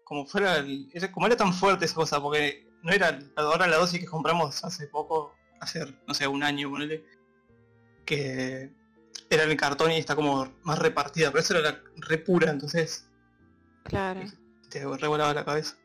[0.04, 0.58] Como fuera...
[0.58, 4.06] el- era- como era tan fuerte esa cosa, porque no era ahora la dosis que
[4.06, 7.04] compramos hace poco, hace, no sé, un año, ponele,
[8.06, 8.72] que
[9.30, 13.08] era el cartón y está como más repartida, pero eso era la re pura, entonces
[13.84, 14.22] Claro.
[14.70, 15.76] te revolaba la cabeza.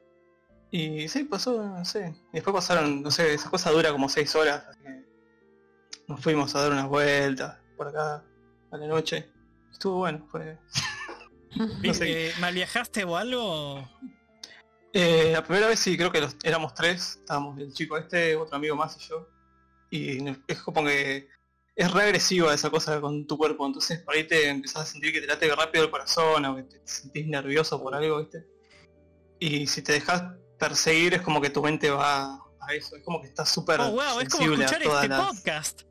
[0.70, 2.14] Y sí, pasó, no sé.
[2.32, 5.04] Y después pasaron, no sé, esa cosa dura como seis horas, así que
[6.08, 8.22] nos fuimos a dar unas vueltas por acá
[8.70, 9.30] a la noche.
[9.72, 10.58] Estuvo bueno, fue.
[11.56, 12.32] No sé.
[12.40, 13.88] ¿Mal viajaste o algo?
[14.92, 18.56] Eh, la primera vez sí, creo que los, éramos tres, estábamos el chico este, otro
[18.56, 19.28] amigo más y yo.
[19.90, 21.28] Y es como que
[21.76, 25.12] es re agresiva esa cosa con tu cuerpo, entonces por ahí te empezás a sentir
[25.12, 28.46] que te late rápido el corazón o que te sentís nervioso por algo, ¿viste?
[29.38, 30.22] Y si te dejas
[30.58, 33.92] perseguir es como que tu mente va a eso, es como que estás súper Oh,
[33.92, 35.82] wow, es como escuchar todas este las- podcast.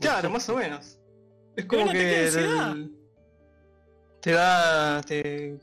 [0.00, 0.98] Claro, más o menos.
[1.56, 2.30] Es como que
[4.28, 5.00] te da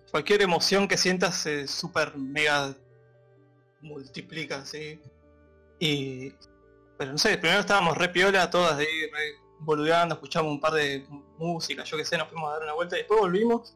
[0.10, 2.74] cualquier emoción que sientas se super mega
[3.82, 5.00] multiplica, ¿sí?
[5.80, 6.34] Y
[6.98, 9.36] pero no sé, primero estábamos re piola, todas ahí re
[10.16, 11.06] escuchamos un par de
[11.38, 13.76] música, yo qué sé, nos fuimos a dar una vuelta y después volvimos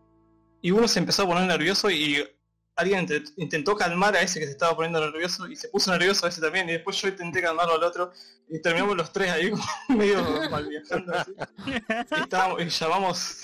[0.62, 2.28] y uno se empezó a poner nervioso y
[2.76, 6.26] alguien int- intentó calmar a ese que se estaba poniendo nervioso y se puso nervioso
[6.26, 8.12] ese también y después yo intenté calmarlo al otro
[8.48, 9.52] y terminamos los tres ahí
[9.90, 11.34] medio mal viajando así.
[11.68, 13.42] Y, estábamos- y llamamos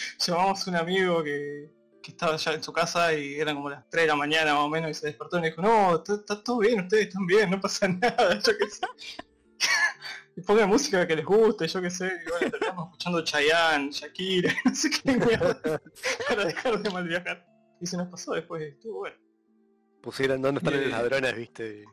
[0.18, 1.70] llamamos un amigo que,
[2.02, 4.64] que estaba ya en su casa y eran como las 3 de la mañana más
[4.64, 7.26] o menos y se despertó y me dijo, no, está, está todo bien, ustedes están
[7.26, 8.86] bien, no pasa nada, yo qué sé.
[10.34, 14.50] Y pongan música que les guste, yo qué sé, y bueno, terminamos escuchando Chayanne, Shakira,
[14.64, 15.82] no sé qué mierda,
[16.26, 17.46] para dejar de mal viajar.
[17.82, 19.16] Y se nos pasó después, estuvo bueno.
[20.00, 21.84] Pusieron dónde están Eh, los ladrones, viste.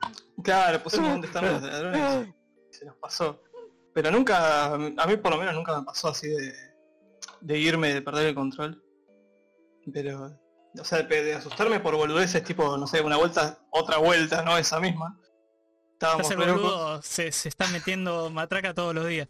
[0.41, 2.29] Claro, pusimos dónde están los ladrones
[2.71, 3.43] y se nos pasó.
[3.93, 6.53] Pero nunca, a mí por lo menos nunca me pasó así de,
[7.41, 8.83] de irme, de perder el control.
[9.91, 10.37] Pero,
[10.77, 14.57] o sea, de, de asustarme por boludeces, tipo, no sé, una vuelta, otra vuelta, no
[14.57, 15.19] esa misma.
[15.93, 19.27] Estábamos boludo se, se está metiendo matraca todos los días.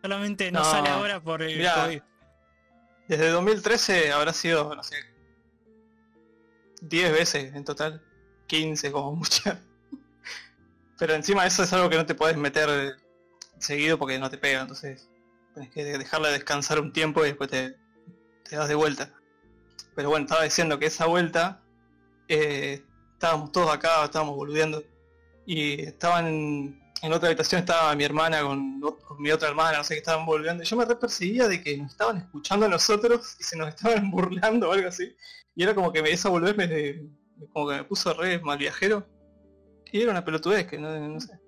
[0.00, 2.02] Solamente no, No, sale ahora por el mirá, COVID.
[3.08, 4.96] Desde 2013 habrá sido, no sé,
[6.82, 8.02] 10 veces en total.
[8.46, 9.60] 15 como mucha.
[10.98, 12.96] Pero encima eso es algo que no te puedes meter
[13.58, 15.08] seguido porque no te pega, entonces
[15.54, 17.76] tenés que dejarla descansar un tiempo y después te,
[18.50, 19.12] das de vuelta.
[19.94, 21.62] Pero bueno, estaba diciendo que esa vuelta
[22.28, 22.82] eh,
[23.12, 24.82] estábamos todos acá, estábamos boludeando
[25.46, 28.80] y estaban en, en otra habitación estaba mi hermana con,
[29.18, 31.92] mi otra hermana, no sé qué estaban boludeando yo me re perseguía de que nos
[31.92, 35.14] estaban escuchando a nosotros y se nos estaban burlando o algo así.
[35.54, 37.08] Y era como que me- esa boludez me-
[37.52, 39.06] como que me puso re mal viajero.
[39.92, 41.38] Y era una pelotudez que no, no sé.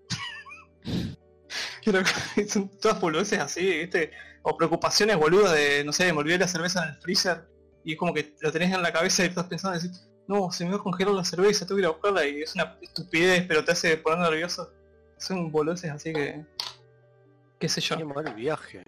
[2.49, 4.11] Son todas boludeces así, ¿viste?
[4.43, 7.49] O preocupaciones boludas de, no sé, me olvidé la cerveza en el freezer
[7.85, 10.51] y es como que lo tenés en la cabeza y estás pensando y decís, no,
[10.51, 12.77] se me va a congelar la cerveza, tengo que ir a buscarla y es una
[12.83, 14.73] estupidez, pero te hace poner nervioso.
[15.19, 16.45] Son boludeces así que...
[17.59, 17.97] qué sé yo.
[17.97, 18.83] Qué mal viaje.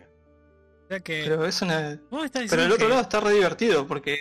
[0.84, 1.22] O sea que...
[1.24, 1.98] Pero es una...
[2.10, 4.18] Pero el otro que- lado está re divertido porque...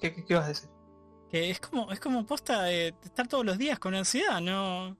[0.00, 0.68] ¿Qué, qué, qué vas a decir?
[1.30, 4.98] que es como es como posta de estar todos los días con ansiedad, ¿no?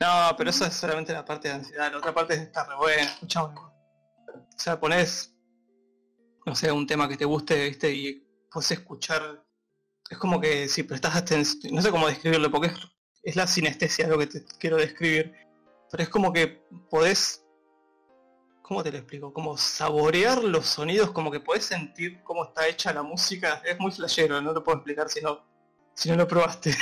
[0.00, 3.18] No, pero eso es solamente la parte de ansiedad, la otra parte está re buena.
[3.22, 5.36] O sea, pones,
[6.46, 9.44] no sé, un tema que te guste, viste, y puedes escuchar.
[10.08, 12.74] Es como que si prestas atención, no sé cómo describirlo, porque es,
[13.22, 15.34] es la sinestesia lo que te quiero describir.
[15.90, 17.44] Pero es como que podés,
[18.62, 19.34] ¿cómo te lo explico?
[19.34, 23.60] Como saborear los sonidos, como que podés sentir cómo está hecha la música.
[23.66, 25.44] Es muy flashero, no lo puedo explicar si no,
[25.94, 26.74] si no lo probaste.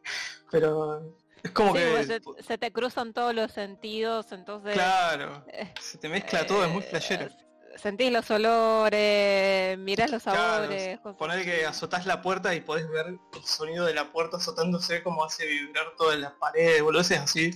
[0.50, 2.04] pero es como Sí, que...
[2.04, 6.70] se, se te cruzan todos los sentidos, entonces Claro, eh, se te mezcla todo, es
[6.70, 7.28] muy eh, flashero.
[7.76, 11.00] Sentís los olores, mirás los Claro, sabores.
[11.18, 15.24] Poner que azotás la puerta y podés ver el sonido de la puerta azotándose como
[15.24, 17.50] hace vibrar todas las paredes, boludeces así,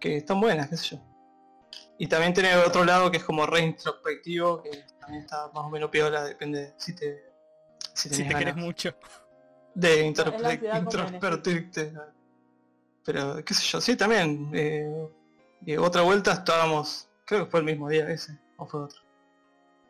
[0.00, 1.02] que están buenas, qué sé yo.
[1.98, 5.70] Y también tiene otro lado que es como re introspectivo, que también está más o
[5.70, 7.22] menos piola, depende si te
[7.94, 8.94] si te querés ganas mucho.
[9.74, 11.92] de introspectirte.
[13.06, 14.50] Pero qué sé yo, sí también.
[14.52, 15.08] eh,
[15.64, 19.00] y otra vuelta estábamos, creo que fue el mismo día ese, o fue otro.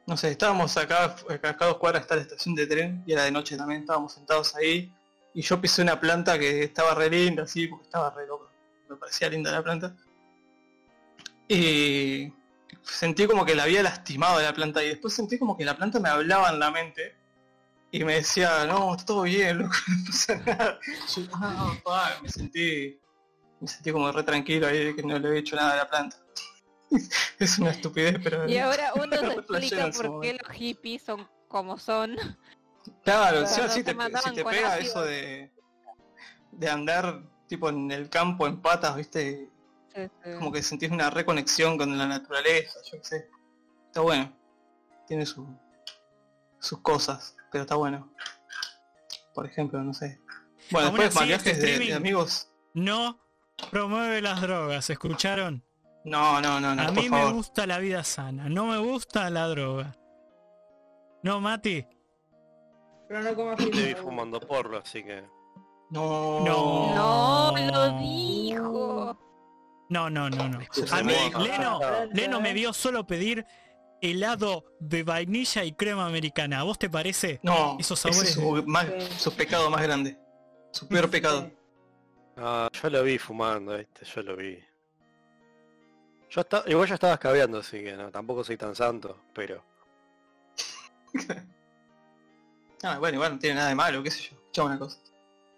[0.07, 3.25] No sé, estábamos acá, acá a dos cuadras está la estación de tren y era
[3.25, 4.95] de noche también, estábamos sentados ahí
[5.35, 8.49] y yo pisé una planta que estaba re linda, así, porque estaba re loco,
[8.89, 9.97] me parecía linda la planta.
[11.49, 12.33] Y
[12.83, 16.01] sentí como que la había lastimado la planta y después sentí como que la planta
[16.01, 17.17] me hablaba en la mente
[17.91, 20.79] y me decía, no, está todo bien, loco, no pasa nada.
[21.15, 22.99] Yo, "Ah, pa", me sentí,
[23.61, 25.89] me sentí como re tranquilo ahí de que no le había hecho nada a la
[25.89, 26.17] planta.
[27.39, 28.49] es una estupidez, pero...
[28.49, 32.17] Y ahora uno se explica por qué los hippies son como son.
[33.03, 34.79] Claro, te, si te pega ácido.
[34.79, 35.51] eso de,
[36.53, 39.51] de andar tipo en el campo en patas, viste,
[39.95, 40.31] Sí, sí.
[40.39, 43.31] como que sentís una reconexión con la naturaleza, yo qué sé.
[43.87, 44.31] Está bueno.
[45.07, 45.47] Tiene su,
[46.59, 48.13] sus cosas, pero está bueno.
[49.33, 50.21] Por ejemplo, no sé.
[50.71, 52.49] Bueno, Aún después así, viajes este de, amigos.
[52.75, 53.26] No
[53.71, 55.63] promueve las drogas, ¿escucharon?
[56.05, 57.35] No, no, no, no, A por mí me favor.
[57.35, 59.97] gusta la vida sana, no me gusta la droga.
[61.23, 61.85] No, Mati.
[63.09, 64.03] Pero no vi pizza.
[64.03, 65.25] fumando porro, así que.
[65.91, 66.41] No.
[66.45, 66.95] No.
[66.95, 69.19] No lo dijo.
[69.89, 70.59] No, no, no, no.
[70.93, 71.39] A mí, no.
[71.41, 71.81] Leno.
[72.13, 73.45] Leno me vio solo pedir
[74.01, 76.61] helado de vainilla y crema americana.
[76.61, 77.41] ¿A vos te parece?
[77.43, 78.87] No, Esos ese sabores es su, más-
[79.19, 80.19] su pecado más grande.
[80.73, 81.51] Su peor pecado.
[82.37, 84.59] Ah, yo lo vi fumando, viste, yo lo vi.
[86.29, 89.63] Yo estaba, igual yo estaba escabeando, así que no, tampoco soy tan santo, pero.
[92.83, 94.37] Ah, bueno, igual no tiene nada de malo, qué sé yo.
[94.37, 94.99] Escuchame una cosa.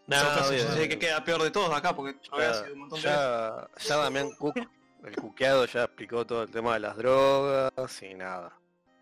[0.07, 3.03] No, yo sé que queda peor de todos acá porque probé Ya, hace un montón
[3.03, 3.21] de veces.
[3.21, 4.57] ya, ya Damián Cook,
[5.05, 8.57] el cuqueado ya explicó todo el tema de las drogas y nada.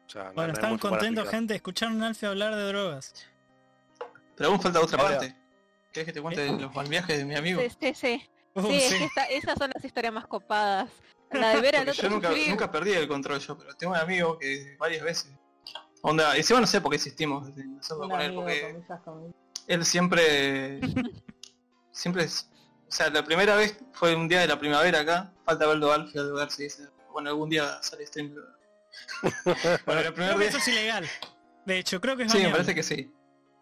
[0.08, 1.54] Ya, no- no Bueno, están contentos, gente.
[1.54, 3.12] Escucharon a Alfie hablar de drogas.
[4.34, 5.36] Pero aún falta otra Ahora- parte.
[5.96, 7.62] ¿Querés que te cuente los mal viajes de mi amigo?
[7.62, 8.22] Sí, sí, sí.
[8.56, 8.98] Uh, Sí, es sí.
[8.98, 10.90] que esta- esas son las historias más copadas.
[11.30, 12.48] La de ver al otro yo nunca, sufrir.
[12.48, 15.30] nunca perdí el control yo, pero tengo un amigo que varias veces.
[16.00, 16.98] Onda, y encima no sé por qué
[17.96, 18.82] Un con él, porque
[19.66, 20.80] él siempre.
[21.92, 22.48] siempre es.
[22.88, 25.34] O sea, la primera vez fue un día de la primavera acá.
[25.44, 26.88] Falta verlo a Alfie a ver si dice.
[27.12, 28.34] Bueno, algún día sale stream.
[29.84, 31.06] bueno, el primer Creo que eso es ilegal.
[31.66, 33.12] De hecho, creo que es Sí, me parece que sí.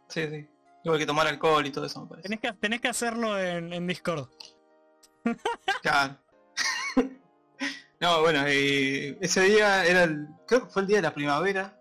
[0.08, 0.48] Sí, sí.
[0.84, 2.28] Igual que tomar alcohol y todo eso, me parece.
[2.28, 4.28] Tenés que, tenés que hacerlo en, en Discord.
[5.82, 6.18] Claro.
[8.00, 10.28] no, bueno, y ese día era el.
[10.46, 11.80] Creo que fue el día de la primavera.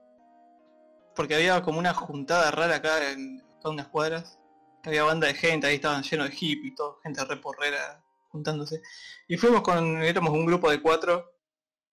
[1.15, 4.39] Porque había como una juntada rara acá en acá unas cuadras.
[4.83, 8.81] Había banda de gente, ahí estaban llenos de hippies y todo, gente re porrera juntándose.
[9.27, 11.31] Y fuimos con, éramos un grupo de cuatro.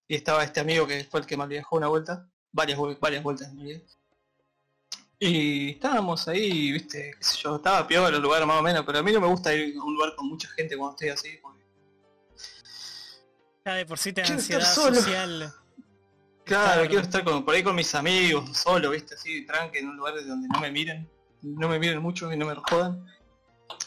[0.09, 2.29] Y estaba este amigo que fue el que me viajó una vuelta.
[2.53, 3.83] Varias, varias vueltas en realidad.
[5.19, 8.99] Y estábamos ahí, viste, qué sé yo, estaba peor el lugar más o menos, pero
[8.99, 11.39] a mí no me gusta ir a un lugar con mucha gente cuando estoy así,
[11.41, 11.65] porque
[13.65, 15.53] Ya de por sí te da ansiedad social.
[16.45, 16.89] Claro, Claro.
[16.89, 20.15] quiero estar con, por ahí con mis amigos, solo, viste, así, tranque, en un lugar
[20.25, 21.11] donde no me miren,
[21.43, 23.05] no me miren mucho y no me jodan.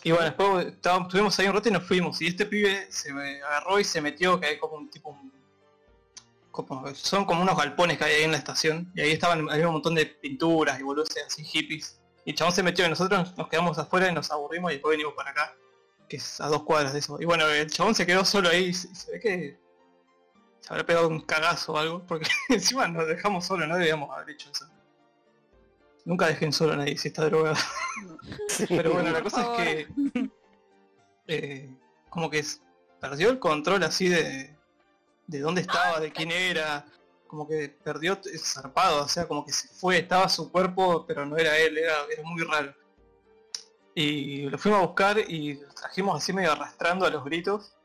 [0.03, 3.14] Y bueno, después estábamos- estuvimos ahí un rato y nos fuimos, y este pibe se
[3.14, 5.31] me agarró y se metió, que hay como un tipo, un-
[6.65, 9.68] como- son como unos galpones que hay ahí en la estación, y ahí estaban, había
[9.68, 11.99] un montón de pinturas y boludeces así hippies.
[12.26, 14.91] Y el chabón se metió y nosotros nos quedamos afuera y nos aburrimos y después
[14.94, 15.56] venimos para acá.
[16.07, 17.18] que es a dos cuadras de eso.
[17.22, 19.60] Y bueno, el chabón se quedó solo ahí y se, se ve que
[20.60, 24.31] se habrá pegado un cagazo o algo, porque encima nos dejamos solo, no debíamos haber
[24.31, 24.65] hecho eso.
[26.06, 27.56] Nunca dejen solo a nadie si está drogado.
[28.69, 30.30] Pero bueno, la cosa es que
[31.27, 31.69] eh,
[32.10, 32.44] como que
[32.99, 34.56] perdió el control así de,
[35.30, 36.85] de dónde estaba, de quién era,
[37.27, 41.38] como que perdió zarpado, o sea, como que se fue, estaba su cuerpo, pero no
[41.38, 42.73] era él, era, era muy raro.
[43.93, 47.76] Y lo fuimos a buscar y lo trajimos así medio arrastrando a los gritos,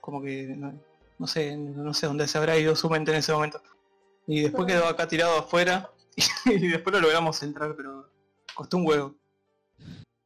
[0.00, 0.78] como que no,
[1.18, 3.60] no sé, no sé dónde se habrá ido su mente en ese momento.
[4.26, 5.90] Y después quedó acá tirado afuera
[6.44, 8.08] y, después lo logramos entrar, pero
[8.54, 9.16] costó un huevo.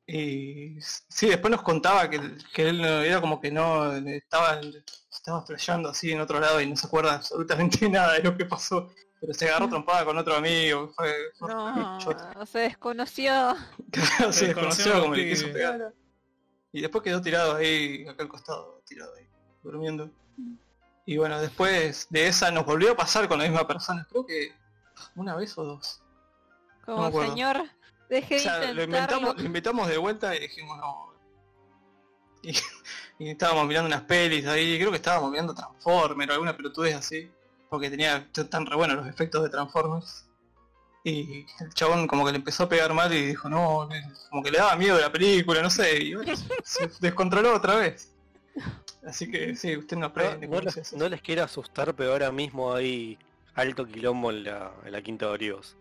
[0.07, 2.21] Y sí, después nos contaba que,
[2.53, 4.61] que él era como que no estaba,
[5.23, 8.45] estaba flasheando así en otro lado y no se acuerda absolutamente nada de lo que
[8.45, 8.91] pasó.
[9.21, 12.01] Pero se agarró trompada con otro amigo, fue, fue No,
[12.45, 13.55] se desconoció.
[13.93, 15.77] se Se desconoció como le que- quiso pegar.
[15.77, 15.93] Claro.
[16.73, 19.29] Y después quedó tirado ahí, acá al costado, tirado ahí,
[19.63, 20.11] durmiendo.
[21.07, 24.53] Y bueno, después de esa nos volvió a pasar con la misma persona, creo que
[25.15, 26.03] una vez o dos.
[26.85, 27.63] Como señor,
[28.09, 28.85] deje O de sea, lo intentarlo.
[28.85, 31.13] inventamos, lo invitamos de vuelta y dijimos no.
[32.43, 32.55] Y,
[33.19, 37.31] y estábamos mirando unas pelis ahí, creo que estábamos mirando Transformers o alguna pelotudez así,
[37.71, 40.27] porque tenía tan re buenos los efectos de Transformers.
[41.05, 43.89] Y el chabón como que le empezó a pegar mal y dijo, no,
[44.31, 46.33] como que le daba miedo la película, no sé, y bueno,
[46.65, 48.13] se descontroló otra vez.
[49.05, 50.47] Así que sí, usted no aprende.
[50.47, 53.19] no les, no les quiero asustar, pero ahora mismo hay
[53.55, 55.77] alto quilombo en la, en la Quinta de Olivos.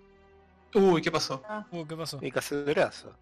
[0.74, 1.44] Uy, ¿qué pasó?
[1.72, 2.18] Uh, ¿qué pasó?
[2.22, 3.14] Y cacerorazo.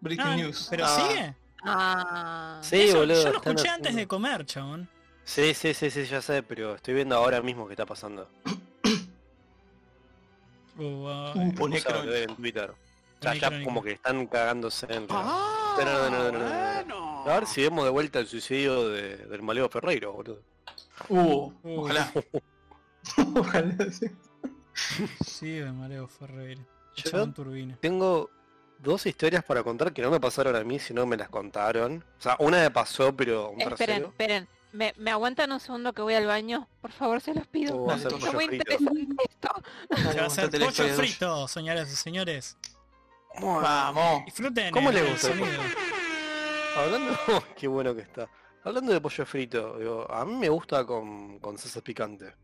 [0.00, 0.66] Breaking Ah, news.
[0.68, 1.34] ¿Pero Ah, sigue?
[1.64, 2.58] Ah.
[2.62, 3.22] Sí, Eso- boludo.
[3.22, 4.88] yo lo escuché antes haciendo- de comer, chabón.
[5.24, 8.28] Sí, sí, sí, sí, ya sé, pero estoy viendo ahora mismo qué está pasando.
[10.76, 11.32] Uh, ay.
[11.36, 11.54] Uh, en
[12.36, 12.70] Twitter.
[12.70, 15.06] O sea, ya como que están cagándose en...
[15.08, 17.30] Ah, No, no, no, no, no, no.
[17.30, 20.42] A ver si vemos de vuelta el suicidio de- del Maleo Ferreiro, boludo.
[21.08, 21.80] Uh, Uh.
[21.80, 22.12] ojalá.
[23.36, 24.06] ojalá, sí.
[25.24, 26.60] Sí, de Mareo Ferreira.
[26.96, 27.76] Yo- Chabón turbina.
[27.80, 28.30] Tengo
[28.84, 32.04] dos historias para contar que no me pasaron a mí, sino me las contaron.
[32.18, 34.08] O sea, una me pasó, pero un Esperen, tercero.
[34.08, 34.48] esperen.
[34.72, 36.68] ¿Me, ¿Me aguantan un segundo que voy al baño?
[36.80, 37.76] Por favor, se los pido.
[37.76, 38.16] O va a Dale, ser tú.
[38.16, 38.72] Está pollo muy frito.
[38.72, 39.48] interesante esto.
[39.96, 42.56] Se va a hacer pollo frito, señoras y señores.
[43.40, 44.24] Vamos.
[44.26, 45.62] Disfruten ¿Cómo el le gusta el sonido.
[46.76, 47.16] Hablando,
[47.56, 48.28] qué bueno que está.
[48.64, 52.34] Hablando de pollo frito, digo, a mí me gusta con, con salsa picante.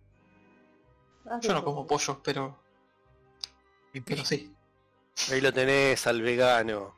[1.41, 2.59] Yo no como pollos, pero,
[4.05, 4.53] pero sí.
[5.31, 6.95] Ahí lo tenés al vegano.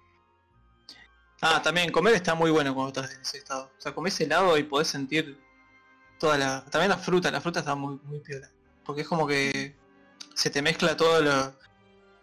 [1.45, 3.73] Ah, también comer está muy bueno cuando estás en ese estado.
[3.77, 5.41] O sea, comés helado y podés sentir
[6.21, 6.65] toda la...
[6.67, 8.49] También la fruta, la fruta está muy, muy piola.
[8.85, 9.77] Porque es como que
[10.35, 11.53] se te mezcla todo lo...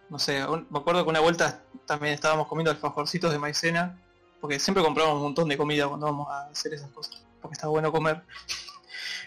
[0.09, 4.01] No sé, me acuerdo que una vuelta también estábamos comiendo alfajorcitos de maicena.
[4.39, 7.21] Porque siempre compramos un montón de comida cuando vamos a hacer esas cosas.
[7.41, 8.23] Porque está bueno comer.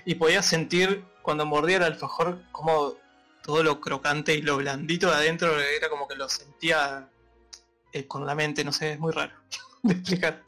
[0.06, 2.94] Y podías sentir cuando mordía el alfajor como
[3.42, 7.10] todo lo crocante y lo blandito de adentro era como que lo sentía
[7.92, 9.34] eh, con la mente, no sé, es muy raro
[9.82, 10.42] de explicar.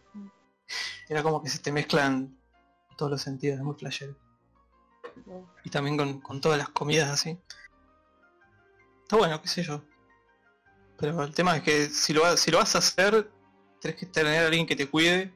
[1.08, 2.38] Era como que se te mezclan
[2.96, 4.16] todos los sentidos, es muy flashero.
[5.64, 7.38] Y también con, con todas las comidas así.
[9.02, 9.82] Está bueno, qué sé yo.
[10.98, 13.30] Pero el tema es que si lo, si lo vas a hacer,
[13.80, 15.32] tenés que tener a alguien que te cuide.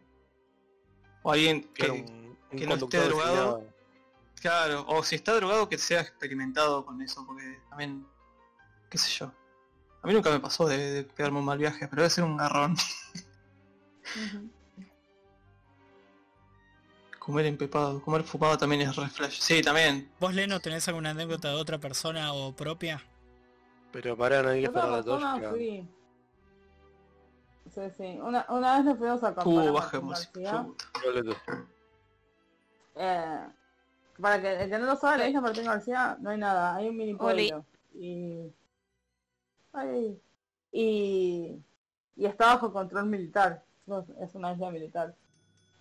[1.22, 3.64] O alguien que, un, un no esté drogado.
[4.40, 8.06] Claro, o si está drogado que sea experimentado con eso, porque también,
[8.88, 9.32] qué sé yo.
[10.02, 12.36] A mí nunca me pasó de, de pegarme un mal viaje, pero debe ser un
[12.36, 12.76] garrón.
[17.18, 19.40] Comer empepado, comer fumado también es re flash.
[19.40, 20.10] Sí, también.
[20.20, 23.02] ¿Vos, Leno, tenés alguna anécdota de otra persona o propia?
[23.92, 25.50] Pero pará, no hay que esperar a persona todos.
[25.50, 25.88] fui.
[27.74, 28.18] Sí, sí.
[28.22, 30.86] Una, una vez nos fuimos a acampar Uh, a puta.
[32.94, 33.46] Eh,
[34.20, 36.88] para que el que no lo sabe, la isla Martín García no hay nada, hay
[36.88, 37.64] un mini pueblo.
[37.94, 38.52] Y...
[39.72, 40.20] ay,
[40.72, 41.62] y...
[42.16, 43.62] y está bajo control militar.
[44.20, 45.14] Es una isla militar.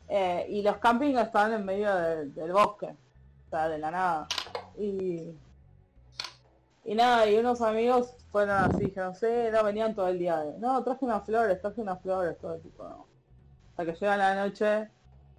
[0.07, 2.87] Eh, y los campings estaban en medio de- del bosque.
[3.47, 4.27] O sea, de la nada.
[4.77, 5.33] Y...
[6.85, 10.57] Y nada, y unos amigos fueron así, dijeron, sí, no, venían todo el día de,
[10.57, 13.05] no, traje unas flores, traje unas flores, todo el tipo, no.
[13.71, 14.89] Hasta que llega la noche,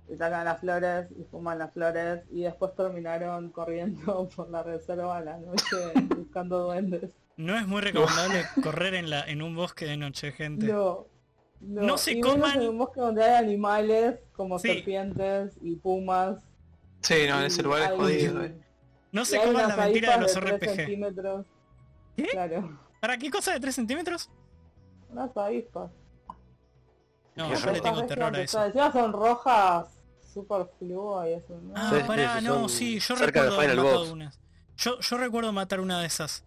[0.09, 5.19] y sacan las flores y fuman las flores y después terminaron corriendo por la reserva
[5.19, 5.77] a la noche
[6.17, 7.11] buscando duendes.
[7.37, 10.67] No es muy recomendable correr en la en un bosque de noche, gente.
[10.67, 11.07] No,
[11.61, 14.69] no, No se y menos coman- en un bosque donde hay animales como Sí.
[14.69, 16.39] serpientes y pumas.
[17.01, 18.45] Sí, no, en ese lugar es hay- jodido.
[18.45, 18.59] eh.
[19.13, 20.75] No se coman la mentira de los de RPG.
[20.77, 21.47] centímetros.
[22.17, 22.25] ¿Qué?
[22.25, 24.31] Claro, ¿Para qué cosa de 3 centímetros?
[25.11, 25.91] unas avispas.
[27.37, 28.65] No, yo le tengo terror a eso.
[28.65, 29.98] Encima son rojas,
[30.43, 31.61] super fluo y eso.
[31.61, 31.75] ¿no?
[31.77, 34.39] Ah, Sí, pará, sí, no, sí, yo recuerdo haber matado unas.
[34.77, 36.45] Yo, yo recuerdo matar una de esas.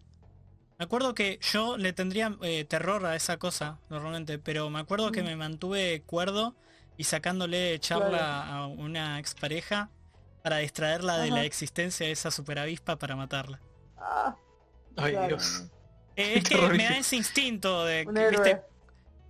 [0.77, 5.11] Me acuerdo que yo le tendría eh, terror a esa cosa, normalmente, pero me acuerdo
[5.11, 5.25] que Mm.
[5.25, 6.55] me mantuve cuerdo
[6.97, 8.53] y sacándole charla Claro.
[8.53, 9.89] a una expareja
[10.41, 13.59] para distraerla de la existencia de esa super avispa para matarla.
[13.97, 14.35] Ah,
[14.95, 15.27] Ay, claro.
[15.27, 15.63] Dios.
[16.15, 18.61] Eh, es que me da ese instinto de, que, ¿viste?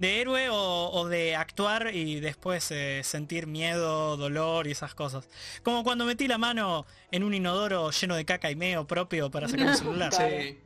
[0.01, 5.29] De héroe o, o de actuar y después eh, sentir miedo, dolor y esas cosas.
[5.61, 9.47] Como cuando metí la mano en un inodoro lleno de caca y meo propio para
[9.47, 10.11] sacar un celular.
[10.11, 10.59] Sí.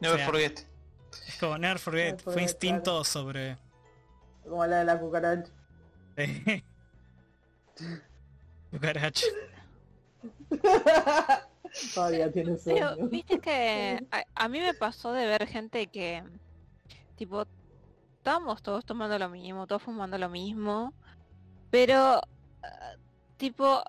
[0.00, 0.60] Never O sea, forget.
[1.26, 3.56] Es como never forget, Never fue instinto sobre...
[4.46, 5.50] Como la de la cucaracha.
[8.70, 9.26] Cucaracha.
[11.94, 13.08] Todavía tiene Pero, sueño.
[13.08, 16.22] viste que a, a mí me pasó de ver gente que,
[17.16, 17.46] tipo,
[18.24, 20.94] estábamos todos tomando lo mismo, todos fumando lo mismo,
[21.70, 22.22] pero,
[22.62, 22.94] ah,
[23.36, 23.82] tipo,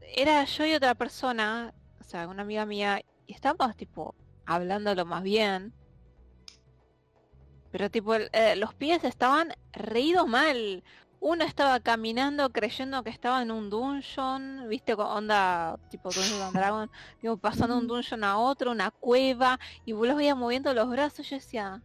[0.00, 4.14] era yo y otra persona, o sea, una amiga mía, y estábamos, tipo,
[4.46, 5.74] hablándolo más bien,
[7.70, 10.82] pero, tipo, el- eh, los pies estaban reídos mal.
[11.20, 16.56] Uno estaba caminando creyendo que estaba en un dungeon, viste, con onda tipo Dungeons and
[16.56, 16.90] Dragon,
[17.20, 21.28] digo, pasando un dungeon a otro, una cueva, y vos los veías moviendo los brazos,
[21.28, 21.82] yo decía,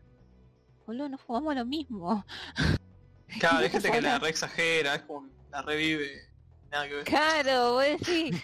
[0.85, 2.25] boludo, no fumamos lo mismo.
[3.39, 6.29] Claro, hay ¿Qué gente que la re exagera, es como la revive.
[6.71, 7.03] Nada que ver.
[7.03, 8.41] Claro, vos decís,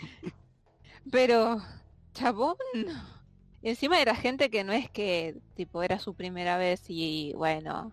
[1.11, 1.61] pero,
[2.13, 2.57] chabón,
[3.61, 7.91] y encima era gente que no es que, tipo, era su primera vez y, bueno,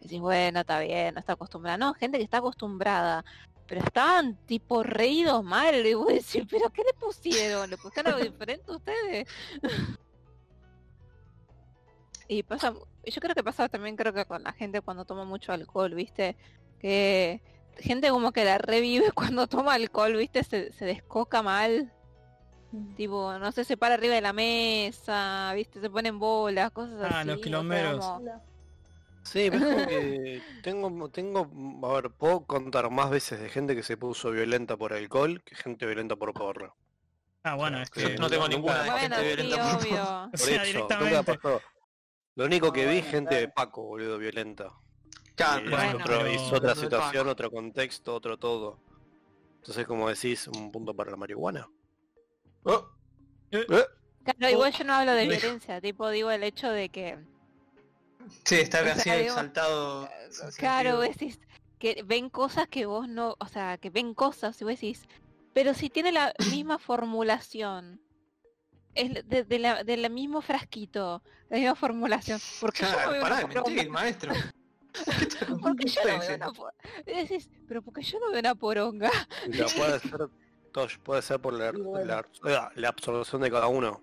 [0.00, 3.24] decís, bueno, está bien, no está acostumbrada, no, gente que está acostumbrada.
[3.66, 7.68] Pero estaban tipo reídos mal, y vos decís, pero ¿qué le pusieron?
[7.68, 9.28] ¿Le pusieron algo diferente a ustedes?
[12.30, 12.74] Y pasa,
[13.10, 16.36] yo creo que pasa también creo que con la gente cuando toma mucho alcohol, ¿viste?
[16.80, 17.42] Que
[17.78, 20.44] gente como que la revive cuando toma alcohol, ¿viste?
[20.44, 21.92] Se, se descoca mal.
[22.96, 25.80] Tipo, no sé, se para arriba de la mesa, ¿viste?
[25.80, 27.28] Se ponen bolas, cosas Ah, así.
[27.28, 28.04] los o sea, quilomberos.
[28.04, 28.42] como-
[29.22, 31.50] Sí, pero es como que tengo, tengo,
[31.86, 35.54] a ver, puedo contar más veces de gente que se puso violenta por alcohol que
[35.54, 36.76] gente violenta por porro.
[37.42, 38.16] Ah, bueno, es que...
[38.18, 40.02] no tengo ninguna Bueno, gente sí, violenta por obvio.
[40.26, 41.16] O Por sea, eso, directamente.
[41.16, 41.62] nunca pasó.
[42.38, 43.48] Lo único que Ah, vi bueno, gente de.
[43.48, 44.72] Paco, boludo, violenta.
[45.34, 48.78] Claro, Y pero es, Bueno, otro- pero- es otra pero- situación, otro contexto, otro todo.
[49.56, 51.68] Entonces, como decís, un punto para la marihuana.
[52.62, 52.86] Oh,
[53.50, 53.66] ¿Eh?
[54.22, 57.18] Claro, igual yo no hablo de violencia, tipo digo el hecho de que,
[58.44, 60.04] sí, está O sea, así exaltado.
[60.06, 60.28] eh,
[60.58, 61.40] claro, vos decís
[61.80, 65.08] que ven cosas que vos no, o sea, que ven cosas y vos decís,
[65.54, 68.00] pero si tiene la misma formulación,
[68.98, 73.12] es de, de la, de la mismo frasquito, la misma formulación, porque yo no Claro,
[73.12, 73.88] veo pará una poronga?
[73.90, 74.32] maestro.
[75.18, 76.74] ¿Qué te- Porque yo no veo una por...
[77.06, 79.10] decís, pero porque yo no veo una poronga.
[79.46, 80.28] La puede ser,
[80.72, 82.06] Tosh, puede ser por la, bueno.
[82.06, 84.02] la, la- la absorción de cada uno.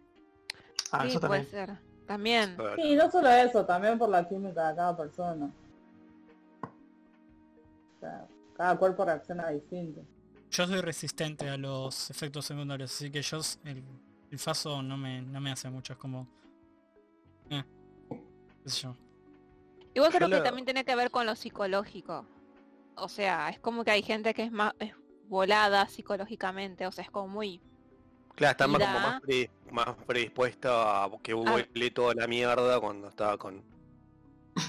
[0.92, 1.52] Ah, sí, eso puede también.
[1.52, 1.78] ser.
[2.08, 2.58] También.
[2.76, 5.52] Sí, no solo eso, también por la química de cada persona.
[6.64, 10.02] O sea, cada cuerpo reacciona distinto.
[10.52, 13.84] Yo soy resistente a los efectos secundarios, así que yo el,
[14.32, 16.28] el faso no me, no me hace mucho, es como...
[17.50, 17.64] Eh,
[18.64, 18.96] qué sé yo.
[19.94, 22.26] Igual creo que también tiene que ver con lo psicológico.
[22.96, 24.94] O sea, es como que hay gente que es más es
[25.28, 27.62] volada psicológicamente, o sea, es como muy
[28.36, 33.08] Claro, está más, como más, pre- más predispuesta a que huele toda la mierda cuando
[33.08, 33.64] estaba con...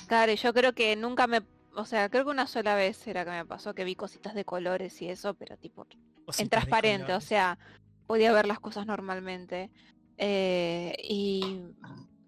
[0.06, 1.42] Claro, yo creo que nunca me,
[1.74, 4.44] o sea, creo que una sola vez era que me pasó que vi cositas de
[4.44, 5.84] colores y eso, pero tipo
[6.24, 7.58] Cositas en transparente, o sea,
[8.06, 9.70] podía ver las cosas normalmente.
[10.18, 11.62] Eh, y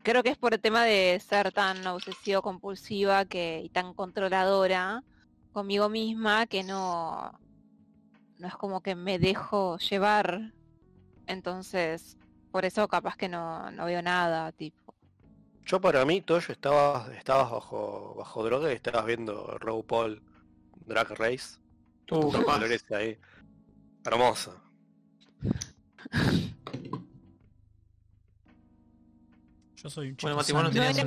[0.03, 5.03] creo que es por el tema de ser tan obsesivo compulsiva que y tan controladora
[5.53, 7.33] conmigo misma que no
[8.39, 10.53] no es como que me dejo llevar.
[11.27, 12.17] Entonces,
[12.51, 14.95] por eso capaz que no, no veo nada, tipo.
[15.65, 20.23] Yo para mí, Tosh, estabas, estabas bajo, bajo droga y estabas viendo RuPaul
[20.87, 21.59] Drag Race.
[22.11, 23.19] Uh, colores ahí.
[24.05, 24.63] Hermosa.
[29.77, 30.81] Yo soy un chico Bueno, Mati, vos no sano.
[30.81, 31.03] tenías No,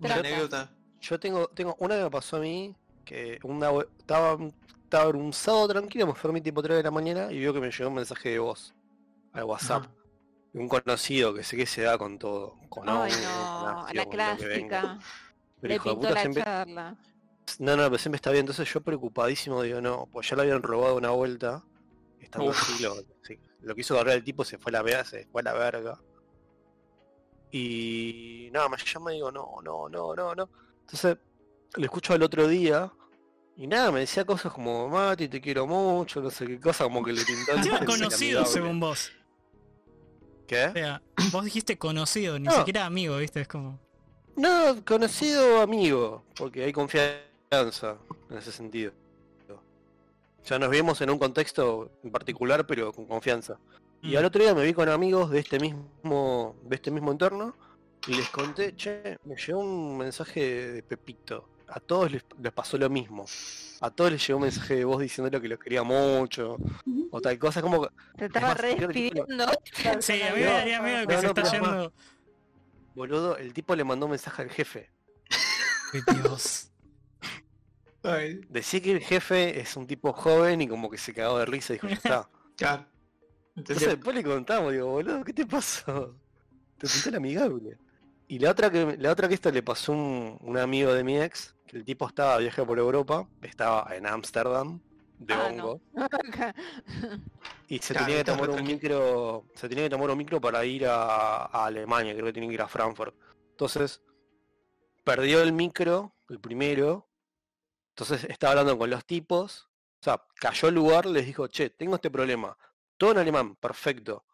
[0.00, 0.70] una- anécdota.
[1.00, 2.74] Yo tengo, tengo una que me pasó a mí,
[3.04, 4.36] que una estaba,
[4.82, 7.38] estaba en un sábado tranquilo, me fue a mi tipo 3 de la mañana y
[7.38, 8.74] vio que me llegó un mensaje de voz
[9.32, 9.86] al WhatsApp.
[10.52, 12.54] De Un conocido que sé que se da con todo.
[12.68, 14.10] Con Ay, audio, no, la con venga.
[14.10, 14.98] clásica.
[15.60, 16.96] Pero Le hijo de puta la siempre- charla.
[17.60, 18.40] No, no, pero siempre está bien.
[18.40, 21.62] Entonces yo preocupadísimo digo, no, pues ya le habían robado una vuelta.
[22.20, 22.60] Estando Uf.
[22.60, 22.84] así,
[23.60, 25.52] lo, lo quiso agarrar el tipo, se fue a la verga, se fue a la
[25.54, 26.00] verga.
[27.50, 30.50] Y nada, me llama y digo, no, no, no, no, no.
[30.80, 31.16] Entonces,
[31.76, 32.92] lo escucho al otro día
[33.56, 37.02] Y nada, me decía cosas como, Mati, te quiero mucho, no sé qué cosa, como
[37.02, 39.10] que le pintó el conocido según vos.
[40.44, 40.70] O ¿Qué?
[40.72, 41.02] sea,
[41.32, 42.52] vos dijiste conocido, ni No.
[42.52, 43.80] siquiera amigo, viste, es como.
[44.36, 47.98] No, conocido amigo, porque hay confianza
[48.30, 48.92] en ese sentido.
[50.44, 53.58] Ya nos vimos en un contexto en particular, pero con confianza.
[54.02, 57.10] Y mm, al otro día me vi con amigos de este mismo, de este mismo
[57.12, 57.54] entorno
[58.06, 61.48] y les conté, che, me llegó un mensaje de Pepito.
[61.68, 63.26] A todos les, les pasó lo mismo.
[63.80, 66.56] A todos les llegó un mensaje de vos diciéndole que los quería mucho.
[67.10, 69.52] O tal cosa, como que, Te estaba más, re creo que el tipo- despidiendo.
[70.00, 71.92] Sí, a mí me daría miedo que No, se no, está yendo.
[72.94, 74.90] boludo, el tipo le mandó un mensaje al jefe.
[76.22, 76.70] Dios.
[78.10, 81.46] Ay, Decía que el jefe es un tipo joven y como que se cagó de
[81.46, 82.30] risa y dijo, ya está.
[82.56, 82.86] claro.
[83.56, 86.16] Entonces Entonces, después le contamos, digo, boludo, ¿qué te pasó?
[86.78, 87.78] Te pinté el amigable.
[88.28, 91.18] Y la otra que la otra que esto le pasó un, un amigo de mi
[91.20, 94.80] ex, que el tipo estaba viaje por Europa, estaba en Ámsterdam,
[95.18, 95.64] de Ah, no.
[95.64, 95.80] hongo,
[97.68, 100.64] y se Claro, tenía que tomar un micro, se tenía que tomar un micro para
[100.64, 103.14] ir a, a Alemania, creo que tenía que ir a Frankfurt.
[103.50, 104.02] Entonces,
[105.04, 107.07] perdió el micro, el primero,
[107.98, 109.68] entonces estaba hablando con los tipos,
[110.00, 112.56] o sea, cayó al lugar, les dijo, che, tengo este problema,
[112.96, 114.24] todo en alemán, perfecto.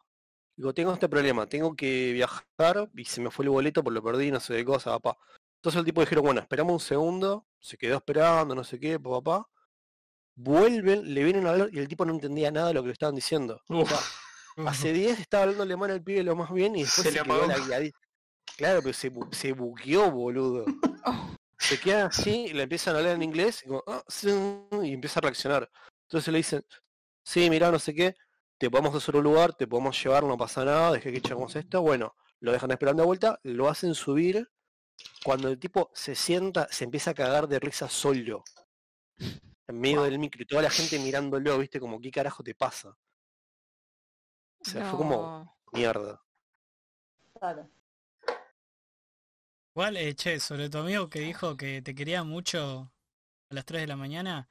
[0.54, 4.02] Digo, tengo este problema, tengo que viajar y se me fue el boleto, por lo
[4.02, 5.16] perdí, no sé qué cosa, papá.
[5.56, 9.48] Entonces el tipo dijeron, bueno, esperamos un segundo, se quedó esperando, no sé qué, papá.
[10.36, 12.92] Vuelven, le vienen a hablar y el tipo no entendía nada de lo que le
[12.92, 13.62] estaban diciendo.
[13.68, 17.06] O uf, sea, hace días estaba hablando alemán al pibe lo más bien y después
[17.06, 17.94] Se se, le quedó la guiadi-
[18.58, 18.92] Claro, pero
[19.32, 20.66] se buqueó, boludo.
[21.68, 24.28] Se queda así, y le empiezan a hablar en inglés y, como, "Ah, sí",
[24.82, 25.70] y empieza a reaccionar.
[26.02, 26.64] Entonces le dicen,
[27.24, 28.14] sí, mirá, no sé qué,
[28.58, 31.80] te podemos hacer un lugar, te podemos llevar, no pasa nada, dejé que echamos esto,
[31.80, 34.46] bueno, lo dejan esperando de vuelta, lo hacen subir,
[35.24, 38.44] cuando el tipo se sienta, se empieza a cagar de risa solo.
[39.66, 42.90] En medio del micro y toda la gente mirándolo, viste, como qué carajo te pasa.
[42.90, 46.20] O sea, fue como mierda.
[47.38, 47.68] Claro.
[49.74, 52.92] Igual, eh, che, sobre tu amigo que dijo que te quería mucho
[53.50, 54.48] a las 3 de la mañana.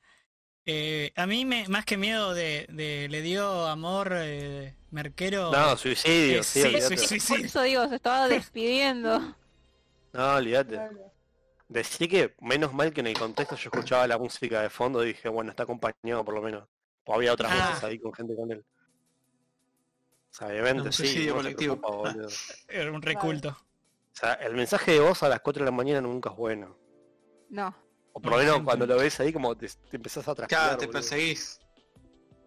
[0.66, 5.52] eh, a mí me, más que miedo de, de le dio amor eh, merquero.
[5.52, 6.62] No, suicidio, eh, sí,
[6.98, 9.20] sí, sí, Por eso digo, se estaba despidiendo.
[10.14, 10.80] No, olvídate.
[11.70, 15.08] Decí que menos mal que en el contexto yo escuchaba la música de fondo y
[15.08, 16.68] dije, bueno, está acompañado por lo menos.
[17.06, 17.70] O había otras Ah.
[17.70, 18.60] voces ahí con gente con él.
[20.32, 21.80] O sea, obviamente Un sí, suicidio colectivo.
[21.80, 22.14] preocupa.
[22.68, 23.58] Era un reculto.
[24.14, 26.78] O sea, el mensaje de voz a las 4 de la mañana nunca es bueno.
[27.50, 27.76] No.
[28.14, 30.64] O por lo menos cuando lo ves ahí como te, te empezás a transpirar.
[30.66, 31.00] claro, te boludo.
[31.00, 31.60] perseguís.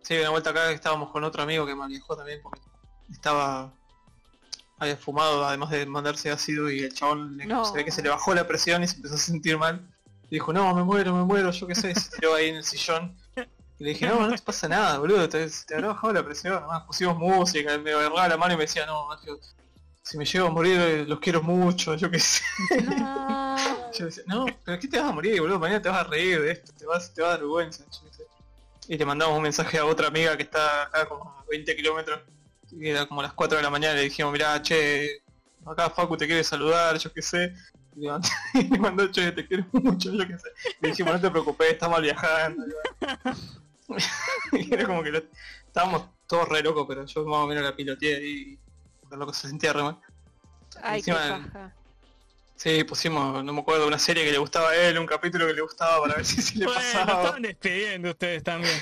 [0.02, 2.60] Sí, una vuelta acá que estábamos con otro amigo que me alejó también porque
[3.10, 3.72] estaba
[4.78, 7.64] había fumado además de mandarse ácido y el chabón le- No.
[7.64, 9.88] se ve que se le bajó la presión y se empezó a sentir mal.
[10.30, 12.64] Y dijo, no, me muero, me muero, yo qué sé, se tiró ahí en el
[12.64, 13.16] sillón.
[13.78, 16.60] Y le dije, no, no te pasa nada, boludo, te, te habrá bajado la presión,
[16.60, 19.38] nomás pusimos música, me agarraba la mano y me decía, no, Sergio,
[20.06, 22.42] si me llego a morir eh, los quiero mucho, yo qué sé.
[22.96, 23.56] No.
[23.98, 25.58] Yo decía, no, pero ¿qué te vas a morir, boludo?
[25.58, 27.82] Mañana te vas a reír de esto, te vas, te va a dar vergüenza.
[28.88, 32.20] Y le mandamos un mensaje a otra amiga que está acá como a 20 kilómetros,
[32.70, 35.22] y era como las 4 de la mañana, le dijimos, mirá, che,
[35.64, 37.54] acá Facu te quiere saludar, yo qué sé.
[37.96, 40.48] Y le mandó, y le mandó, che, te quiero mucho, yo qué sé.
[40.80, 42.64] Le dijimos, no te preocupes, estamos viajando.
[44.52, 45.22] y era como que lo-
[45.66, 48.58] estábamos todos re locos, pero yo más o menos la piloteé y
[49.10, 49.98] lo loco se sentía re mal.
[50.82, 51.74] Ay, qué paja.
[52.56, 55.52] Sí, pusimos, no me acuerdo, una serie que le gustaba a él, un capítulo que
[55.52, 57.22] le gustaba para ver si, si le Bueno, pasaba.
[57.22, 58.78] estaban despidiendo ustedes también.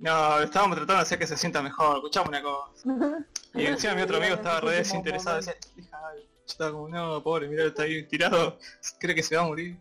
[0.00, 3.24] No, estábamos tratando de hacer que se sienta mejor, escuchamos una cosa.
[3.54, 7.46] Y encima mi otro amigo estaba re desinteresado, decía, "Hija, yo estaba como, no, pobre,
[7.48, 8.58] mirá, está ahí tirado,
[8.98, 9.78] cree que se va a morir.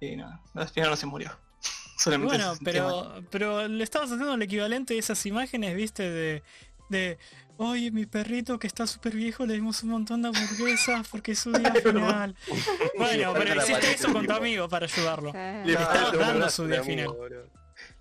[0.00, 1.30] Y no, al final no se murió.
[1.98, 2.64] Solamente Bueno, se mal.
[2.64, 6.42] pero, pero le estabas haciendo el equivalente de esas imágenes, viste, de,
[6.88, 7.18] de
[7.58, 11.38] oye, mi perrito que está súper viejo, le dimos un montón de hamburguesas porque es
[11.38, 12.34] su día final.
[12.98, 15.32] Bueno, pero hiciste eso con tu amigo para ayudarlo.
[15.32, 17.50] Le estabas dando su día amigo, final.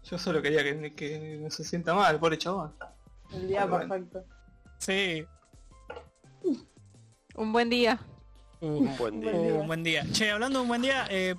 [0.04, 2.74] Yo solo quería que, que no se sienta mal, pobre chabón.
[3.32, 3.88] El día Bueno.
[3.88, 4.24] perfecto.
[4.78, 5.26] Sí.
[7.36, 8.00] Un buen día.
[8.60, 9.32] Un buen día.
[9.32, 9.54] Buen día.
[9.56, 10.06] Un buen día.
[10.12, 11.36] Che, hablando de un buen día, eh,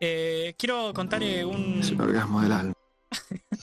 [0.00, 1.80] eh, quiero contar eh, un...
[1.80, 2.74] Es un orgasmo del alma.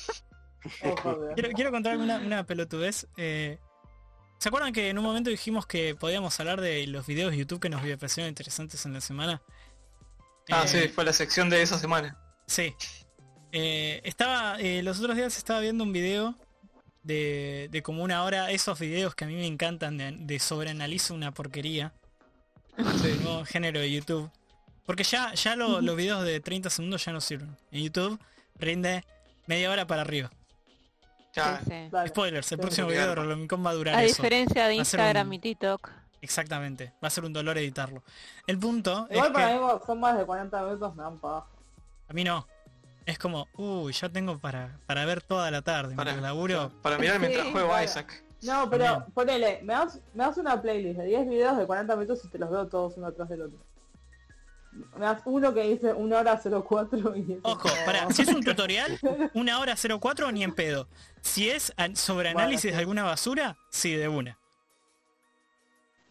[1.35, 3.07] Quiero, quiero contar una, una pelotudez.
[3.17, 3.57] eh,
[4.41, 7.59] ¿Se acuerdan que en un momento dijimos que podíamos hablar de los videos de YouTube
[7.59, 9.39] que nos parecieron interesantes en la semana?
[10.49, 12.17] Ah, Eh, sí, fue la sección de esa semana.
[12.47, 12.73] Sí.
[13.51, 16.33] Eh, estaba, eh, los otros días estaba viendo un video
[17.03, 21.13] de, de como una hora, esos videos que a mí me encantan de, de sobreanalizo
[21.13, 21.93] una porquería,
[22.77, 24.31] el nuevo género de YouTube.
[24.87, 28.19] Porque ya, ya lo- los videos de 30 segundos ya no sirven en YouTube,
[28.55, 29.05] rinde
[29.45, 30.31] media hora para arriba.
[31.33, 31.89] Ya, Sí, sí.
[31.91, 32.09] Dale.
[32.09, 33.15] Spoilers, el Sí, próximo sí, video de.
[33.15, 34.15] Rolomicon va a durar A eso.
[34.21, 35.89] diferencia de Instagram un- y TikTok.
[36.21, 36.93] Exactamente.
[37.03, 38.03] Va a ser un dolor editarlo.
[38.45, 41.17] El punto es Igual que para mí cuando son más de 40 minutos me dan
[41.19, 41.45] paja.
[42.09, 42.45] a mí no.
[43.05, 45.95] Es como, uy, ya tengo para, para ver toda la tarde.
[45.95, 46.71] para, Mientras laburo.
[46.83, 47.83] para mirar mientras Sí, juego claro.
[47.83, 48.23] Isaac.
[48.43, 52.23] No, pero ponele, me das, me das una playlist de 10 videos de 40 minutos
[52.25, 53.57] y te los veo todos uno atrás del otro.
[54.71, 57.33] Me das uno que dice 1 hora 04 y...
[57.33, 58.97] es Ojo, para, si es un tutorial,
[59.33, 60.87] una hora 04 ni en pedo.
[61.21, 64.37] Si es sobre análisis de alguna basura, sí, de una.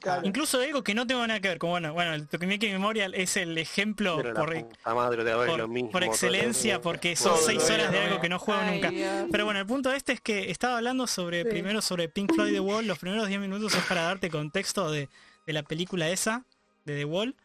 [0.00, 0.22] Claro.
[0.26, 1.58] Incluso de algo que no tengo nada que ver.
[1.58, 4.48] Como bueno, bueno, el Tokimeki Memorial es el ejemplo Pero por,
[4.94, 5.24] madre
[5.58, 5.98] lo mismo.
[5.98, 8.90] excelencia, porque son seis horas de algo que no juego Ay, nunca.
[8.90, 9.26] Dios.
[9.30, 11.50] Pero bueno, el punto este es que estaba hablando sobre, Sí.
[11.50, 15.10] primero sobre Pink Floyd The Wall, los primeros 10 minutos es para darte contexto de,
[15.46, 16.44] de la película esa,
[16.86, 17.36] de The Wall,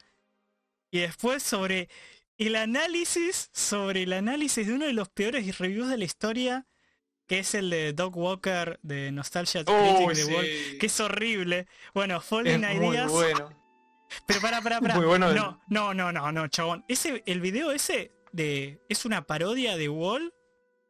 [0.96, 1.90] y después sobre
[2.38, 6.66] el análisis, sobre el análisis de uno de los peores reviews de la historia,
[7.28, 10.46] que es el de Doc Walker de Nostalgia Critic Uy, The Wall,
[10.80, 11.68] que es horrible.
[11.94, 13.50] Bueno, Es Fallen muy Ideas, bueno.
[14.26, 14.96] pero para, para, para.
[14.96, 16.86] Muy bueno el- No, no, no, no, no, chabón.
[16.88, 20.34] Ese, el video ese de es una parodia de Wall.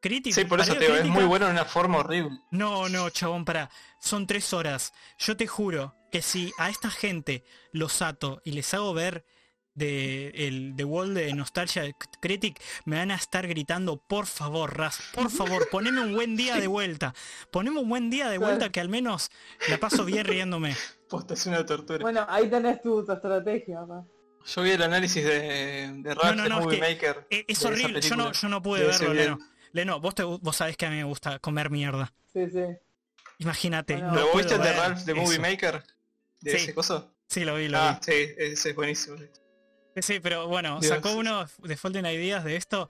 [0.01, 0.35] Crítica.
[0.35, 2.37] Sí, por eso te digo, es muy bueno en una forma horrible.
[2.51, 3.71] No, no, chabón, para.
[3.99, 4.93] Son tres horas.
[5.17, 9.25] Yo te juro que si a esta gente los ato y les hago ver
[9.75, 11.83] de el The Wall de Nostalgia
[12.21, 16.55] Critic, me van a estar gritando, por favor, Raz, por favor, poneme un buen día
[16.55, 17.13] de vuelta.
[17.51, 19.29] Poneme un buen día de vuelta que al menos
[19.69, 20.75] la paso bien riéndome.
[21.09, 21.99] Posta, es una tortura.
[22.01, 23.81] Bueno, ahí tenés tu, tu estrategia.
[24.47, 27.27] Yo vi el análisis de, de Ralph, no, de no, es Movie que Maker.
[27.29, 29.13] Eh, Es de esa horrible, yo no, yo no pude de verlo.
[29.13, 29.39] Leno.
[29.73, 32.13] Leno, vos, te, vos sabés que a mí me gusta comer mierda.
[32.31, 32.61] Sí, sí.
[33.39, 33.95] Imagínate.
[33.95, 34.07] Bueno.
[34.09, 35.39] no ¿Pero vos viste de Ralph de Movie.
[35.39, 35.83] Maker?
[36.41, 36.57] ¿De Sí.
[36.57, 37.11] ese coso?
[37.27, 39.17] Sí, lo vi, lo Ah, sí, ese es buenísimo.
[39.95, 40.93] Sí, pero bueno, Dios.
[40.93, 42.89] sacó uno de Fallen Ideas de esto.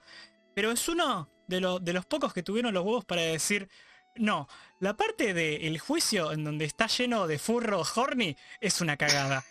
[0.54, 3.68] Pero es uno de, los de los pocos que tuvieron los huevos para decir,
[4.16, 4.48] no,
[4.80, 9.44] la parte del juicio en donde está lleno de furro horny es una cagada.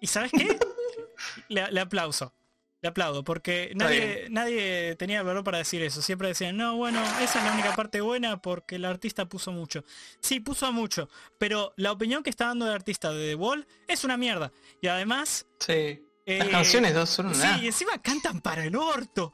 [0.00, 0.58] ¿Y sabes qué?
[1.48, 2.34] le, le aplauso.
[2.80, 6.00] Le aplaudo, porque nadie, nadie tenía el valor para decir eso.
[6.00, 9.84] Siempre decían, no, bueno, esa es la única parte buena porque el artista puso mucho.
[10.20, 11.08] Sí, puso a mucho,
[11.38, 14.52] pero la opinión que está dando el artista de The Wall es una mierda.
[14.80, 16.04] Y además, Sí.
[16.36, 17.34] Las eh, canciones dos son una...
[17.58, 19.32] Sí, y encima cantan para el orto.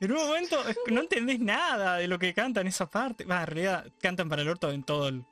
[0.00, 3.24] En un momento es que no entendés nada de lo que cantan esa parte.
[3.24, 5.24] Va, en realidad cantan para el orto en todo el,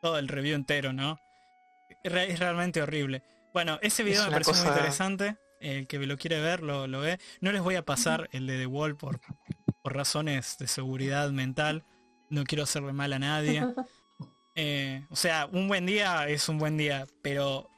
[0.00, 1.18] todo el review entero, ¿no?
[2.04, 3.22] Re- Es realmente horrible.
[3.52, 5.36] Bueno, ese video Es me una pareció muy cosa- interesante.
[5.60, 7.18] El que lo quiere ver lo, lo ve.
[7.40, 9.20] No les voy a pasar el de The Wall por,
[9.82, 11.84] por razones de seguridad mental.
[12.30, 13.62] No quiero hacerle mal a nadie.
[14.54, 17.70] Eh, o sea, un buen día es un buen día, pero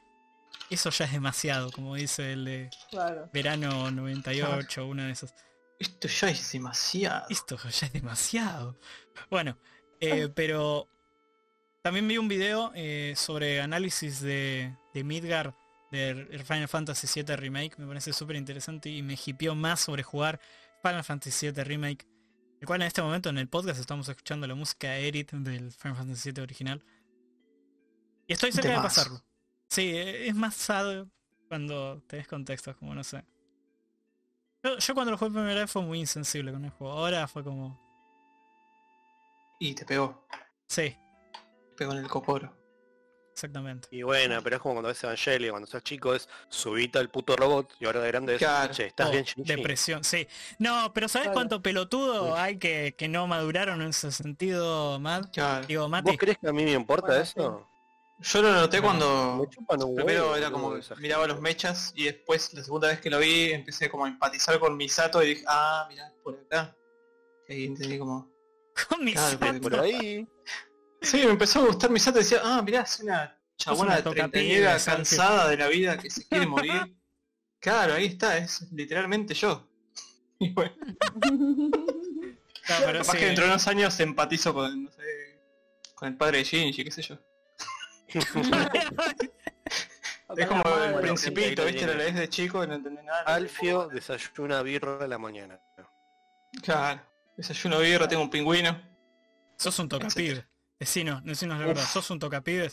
[0.69, 3.29] eso ya es demasiado, como dice el de Claro.
[3.33, 5.33] verano 98, una de esas.
[5.79, 7.25] Esto ya es demasiado.
[7.29, 8.77] Esto ya es demasiado.
[9.29, 9.57] Bueno,
[9.99, 10.87] eh, pero
[11.81, 15.55] también vi un video eh, sobre análisis de, de Midgar
[15.91, 17.77] de Final Fantasy VII Remake.
[17.77, 20.39] Me parece súper interesante y me hipió más sobre jugar
[20.81, 22.05] Final Fantasy VII Remake.
[22.59, 25.97] El cual en este momento en el podcast estamos escuchando la música edit del Final
[25.97, 26.83] Fantasy VII original.
[28.27, 29.23] Y estoy cerca de pasarlo.
[29.69, 31.05] Sí, eh, es más sad
[31.47, 33.23] cuando tenés contextos, como no sé.
[34.63, 36.93] Yo, yo cuando lo jugué por primera vez fue muy insensible con el juego.
[36.93, 37.79] Ahora fue como...
[39.59, 40.27] Y te pegó.
[40.67, 40.97] Sí,
[41.69, 42.51] Te pegó en el cocoro.
[43.31, 43.87] exactamente.
[43.91, 47.35] Y bueno, pero es como cuando ves Evangelio, cuando sos chico es subita el puto
[47.35, 48.73] robot y ahora de grande es, Claro.
[48.73, 49.55] che, estás Oh, bien Shinji?".
[49.55, 50.27] depresión, sí.
[50.57, 51.35] No, pero ¿sabes Claro.
[51.35, 52.39] cuánto pelotudo Uy.
[52.39, 55.31] hay que, que no maduraron en ese sentido, Matt?
[55.33, 55.65] Claro.
[55.67, 57.69] Digo, Mati, ¿Vos crees que a mí me importa Bueno, eso?
[58.19, 59.45] Yo lo noté cuando...
[59.49, 63.51] Primero huevo, era como miraba los mechas y después la segunda vez que lo vi
[63.51, 66.75] empecé como a empatizar con Misato y dije, ah, mirá, por acá.
[67.47, 68.31] Y ahí entendí como...
[68.89, 70.27] con mis claro, porque Por ahí.
[71.01, 74.79] Sí, me empezó a gustar Misato y decía, ah, mirá, es una chabona de treintañera
[74.79, 76.95] cansada de la vida que se quiere morir.
[77.59, 79.67] claro, ahí está, es literalmente yo.
[80.37, 80.75] Y bueno,
[81.31, 85.39] No, pero capaz sí, que dentro de unos años empatizo con, no sé,
[85.93, 87.17] con el padre de Shinji, qué sé yo.
[90.35, 91.85] Es como el principito, ¿viste?
[91.85, 93.21] Lo lees de chico y no entendés nada.
[93.21, 95.59] Alfio desayuna birra a la mañana.
[96.61, 97.01] Claro.
[97.37, 98.81] Desayuno birra, tengo un pingüino.
[99.57, 100.45] sos un tocapibe.
[100.79, 102.69] Decinos, decinos la verdad, sos un tocapibe.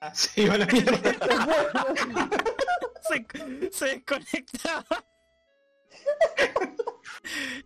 [0.00, 0.98] Ah, sí, va a la mierda.
[3.02, 3.26] Se,
[3.72, 5.04] se desconectaba.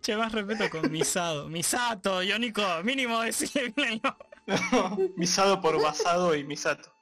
[0.01, 1.47] che, más respeto con Misado.
[1.47, 4.36] Misato, Yoniko, mínimo decirle bien el nombre.
[4.47, 6.93] No, misado por basado y Misato.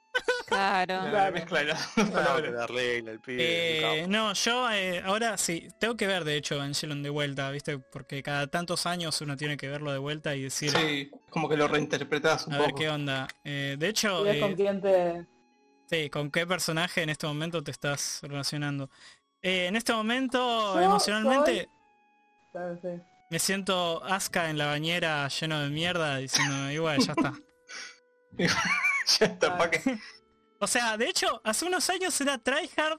[0.46, 0.94] Claro.
[1.04, 1.32] La Claro.
[1.34, 2.52] mezcla de las palabras.
[2.54, 4.00] darle al pibe.
[4.02, 7.78] Eh, no, yo eh, ahora sí, tengo que ver de hecho Evangelion de vuelta, ¿viste?
[7.78, 11.56] Porque cada tantos años uno tiene que verlo de vuelta y decir, Sí, como que
[11.56, 12.80] lo reinterpretás un a ver poco.
[12.80, 13.28] qué onda.
[13.44, 15.26] Eh, de hecho, eh,
[15.90, 18.88] sí, ¿con qué personaje en este momento te estás relacionando?
[19.42, 21.68] Eh, en este momento, Yo emocionalmente,
[22.52, 22.88] Claro, sí.
[23.30, 27.32] Me siento Asuka en la bañera lleno de mierda diciendo, igual, ya está.
[29.18, 29.80] ya está, ¿pa' qué?
[30.58, 32.98] O sea, de hecho, hace unos años era tryhard.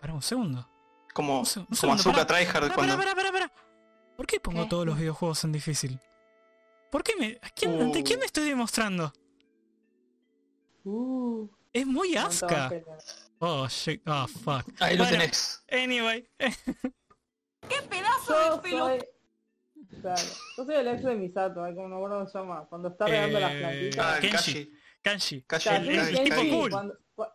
[0.00, 0.66] Para un segundo.
[1.12, 2.26] Como, Un se- un como segundo, Azúcar.
[2.26, 2.96] Tryhard Pará, cuando...
[3.32, 3.52] pará.
[4.16, 4.68] ¿Por qué pongo ¿Qué?
[4.70, 6.00] todos los videojuegos en difícil?
[6.90, 7.38] ¿Por qué me...
[7.42, 8.02] ¿a quién- ¿Ante Uh.
[8.04, 9.12] quién me estoy demostrando?
[10.84, 12.70] Uh, Es muy asca.
[13.40, 14.00] Oh, shit.
[14.08, 14.64] Oh, fuck.
[14.80, 15.62] Ahí lo tenés.
[15.70, 16.26] Anyway.
[17.70, 18.98] Yo soy...
[20.00, 20.22] Claro.
[20.56, 22.66] Yo soy el ex de Misato, ay, como no acuerdo se llama.
[22.68, 24.06] Cuando está regando las Eh, plantitas.
[24.06, 24.74] Ah, Kenshi.
[25.02, 26.70] Kashi, Claro, el- el- el tipo cool.
[26.70, 27.32] Cuando, cua-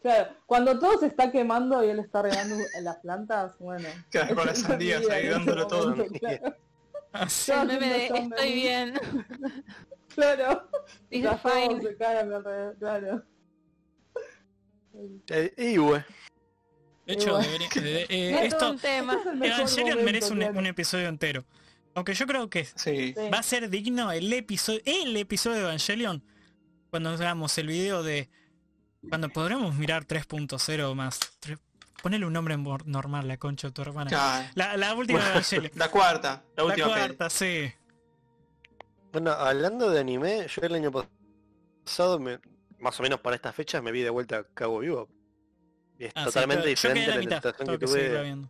[0.00, 3.88] claro, cuando todo se está quemando y él está regando en las plantas, bueno.
[4.10, 5.90] Claro, con las sandías ahí dándolo todo.
[5.90, 6.54] momento, claro.
[7.12, 7.50] Así.
[7.52, 8.94] El meme de estoy bien.
[10.14, 10.68] Claro.
[11.10, 11.80] Dice fine.
[11.82, 13.22] se caen a mi alrededor, claro.
[15.28, 16.02] Eh, y, güey.
[17.08, 18.70] De hecho, debería- de- eh, esto...
[18.70, 19.14] un tema.
[19.24, 20.58] Evangelion momento, merece un, claro.
[20.58, 21.44] un episodio entero.
[21.94, 23.14] Aunque yo creo que Sí.
[23.32, 26.22] Va a ser digno el episodio, el episodio de Evangelion
[26.90, 28.28] cuando hagamos el video de
[29.08, 31.18] cuando podremos mirar 3.0 más.
[31.40, 31.58] tres-
[32.02, 34.50] Ponele un nombre normal, la concha de tu hermana.
[34.54, 35.72] La, la última de Evangelion.
[35.76, 36.98] La cuarta, la La última peli.
[37.00, 37.72] cuarta, sí.
[39.12, 40.92] Bueno, hablando de anime, yo el año
[41.84, 42.38] pasado, me-
[42.78, 45.08] más o menos para estas fechas, me vi de vuelta a Cabo Vivo.
[45.98, 48.46] Es Ah, sí, totalmente diferente en la la mitad, interpretación que tuve.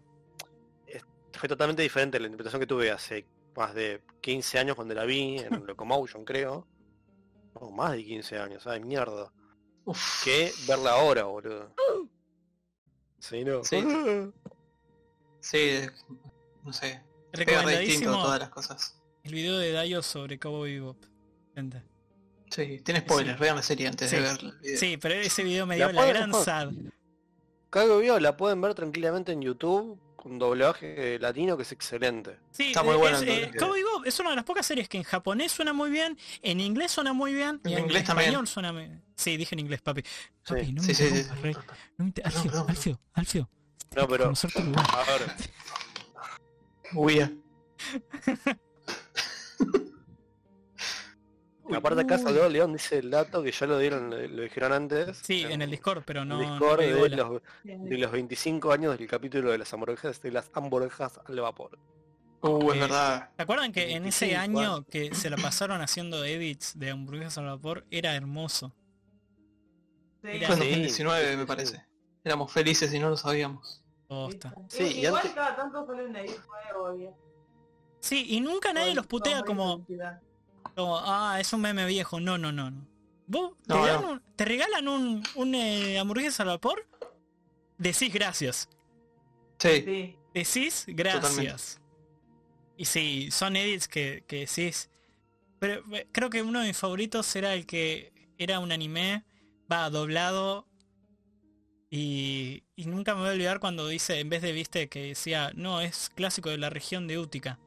[1.32, 3.24] Fue totalmente diferente la interpretación que tuve hace
[3.56, 6.66] más de 15 años cuando la vi en Locomotion, creo.
[7.60, 9.32] No, más de 15 años, ay mierda.
[9.84, 10.24] Uf.
[10.24, 11.72] Que verla ahora, boludo.
[13.18, 13.64] Sí, no.
[13.64, 13.82] Sí.
[15.40, 15.78] Sí,
[16.64, 17.00] no sé.
[17.30, 19.00] Pega Recomendadísimo todas las cosas.
[19.22, 20.96] el video de Dayo sobre Cowboy Bebop.
[21.54, 21.82] Gente.
[22.50, 24.16] Sí, tiene spoilers, vean la serie antes Sí.
[24.16, 24.78] de ver el video.
[24.78, 26.72] Sí, pero ese video me La dio la pueden- gran sad.
[27.70, 32.39] Cabo Vivo la pueden ver tranquilamente en YouTube con doblaje latino que es excelente.
[32.51, 33.51] Sí, Está muy eh, bueno es, el eh.
[33.59, 36.61] Cowboy Bebop es una de las pocas series que en japonés suena muy bien, en
[36.61, 38.31] inglés suena muy bien y En inglés también.
[38.31, 40.03] español suena muy Sí, dije en inglés, papi.
[40.47, 40.73] Papi, Sí.
[40.73, 41.28] no Sí, me sí, sí.
[41.43, 41.55] Rey.
[41.99, 43.51] No me Alfio, Alfio, Alfio.
[43.97, 44.32] No, pero-.
[44.32, 45.36] A ver,
[46.95, 47.40] Uy,
[51.77, 55.19] aparte acá salió León dice el dato que ya lo dieron, lo, dijeron antes.
[55.23, 56.39] Sí, en el Discord, pero no.
[56.39, 61.20] Discord de, los, de los 25 años del capítulo de las hamburguesas de las hamburguesas
[61.27, 61.78] al vapor.
[62.40, 63.31] Uh, Eh, es verdad.
[63.36, 67.39] ¿Se acuerdan que en ese 25 año que se la pasaron haciendo edits de hamburguesas
[67.39, 68.73] al vapor era hermoso?
[70.23, 71.47] Era Fue en Sí, 2019 sí, me sí.
[71.47, 71.86] parece.
[72.24, 73.82] Éramos felices y no lo sabíamos.
[74.07, 74.55] posta.
[74.69, 76.31] Sí, y igual antes- cada tanto salen ahí
[76.73, 77.12] nuevos, bien.
[78.01, 80.20] Sí, y nunca nadie los putea como, identidad.
[80.78, 82.20] Como, ah, es un meme viejo.
[82.20, 82.86] No, no, no, no.
[83.26, 84.10] Vos te, No, dan no.
[84.12, 86.86] un- te regalan un, un eh, hamburguesa al vapor,
[87.76, 88.68] decís gracias.
[89.59, 90.14] Sí, Sí.
[90.34, 91.80] Decís gracias.
[92.76, 94.88] Y sí, son edits que, que decís.
[95.59, 99.24] Pero eh, creo que uno de mis favoritos era el que era un anime,
[99.70, 100.66] va doblado.
[101.90, 105.50] Y, y nunca me voy a olvidar cuando dice, en vez de viste, que decía,
[105.55, 107.59] no, es clásico de la región de Utica.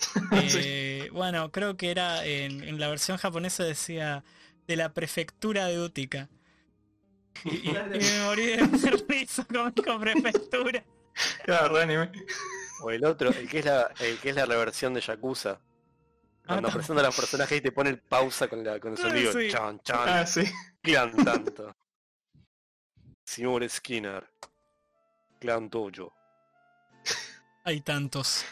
[0.32, 4.24] Eh, Bueno, creo que era en, en la versión japonesa decía
[4.66, 6.28] de la prefectura de Utica.
[7.44, 10.84] Y, y- y me morí de risa con, con prefectura.
[11.44, 12.10] claro, anime.
[12.82, 15.60] O el otro, el que es la, el que es la reversión de Yakuza.
[16.46, 18.98] Cuando Ah, presenta a los personajes y te pone el pausa con, la, con el
[18.98, 19.32] Ah, sonido.
[19.32, 19.48] sí.
[19.50, 20.08] Chan, chan.
[20.08, 20.42] Ah, sí.
[20.82, 21.76] Clan tanto.
[23.24, 24.26] Señor Skinner.
[25.40, 26.12] Clan tuyo.
[27.64, 28.44] Hay tantos.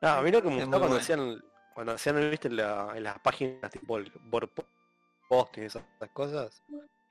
[0.00, 1.44] Ah, a mí lo que me Es gustaba cuando hacían,
[1.74, 4.12] cuando hacían, viste, en, la- en las páginas tipo el
[5.28, 6.62] posting y esas, esas cosas,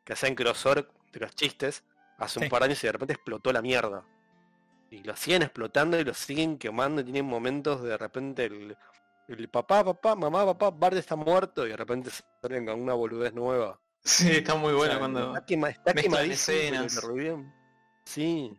[0.03, 1.83] que hacían crossover de los chistes
[2.17, 2.45] hace Sí.
[2.45, 4.05] un par de años y de repente explotó la mierda.
[4.89, 8.77] Y lo siguen explotando y lo siguen quemando y tienen momentos de repente el,
[9.27, 12.09] el papá, papá, mamá, papá, Bart está muerto y de repente
[12.41, 13.77] salen con una boludez nueva.
[14.03, 15.35] Sí, está muy O buena sea, cuando...
[15.35, 17.01] Está, quema- está quemadísimo, escenas.
[18.05, 18.57] Sí.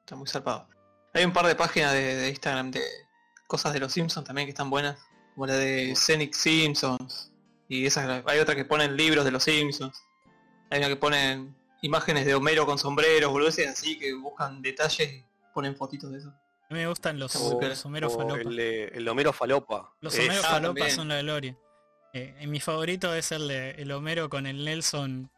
[0.00, 0.66] Está muy zarpado.
[1.12, 2.82] Hay un par de páginas de, de Instagram de
[3.46, 4.98] cosas de los Simpsons también que están buenas.
[5.34, 7.32] Como la de Scenic Simpsons.
[7.68, 10.02] Y esas, hay otra que ponen libros de los Simpsons.
[10.70, 15.24] Hay una que ponen imágenes de Homero con sombreros, boludeces así, que buscan detalles y
[15.52, 16.28] ponen fotitos de eso.
[16.28, 18.40] A mí me gustan los, muy los Homero o falopa.
[18.40, 19.92] el, Homero falopa.
[20.00, 20.90] Los Homero ah, falopa también.
[20.90, 21.56] son la gloria.
[22.12, 25.30] Eh, y mi favorito es el de el Homero con el Nelson.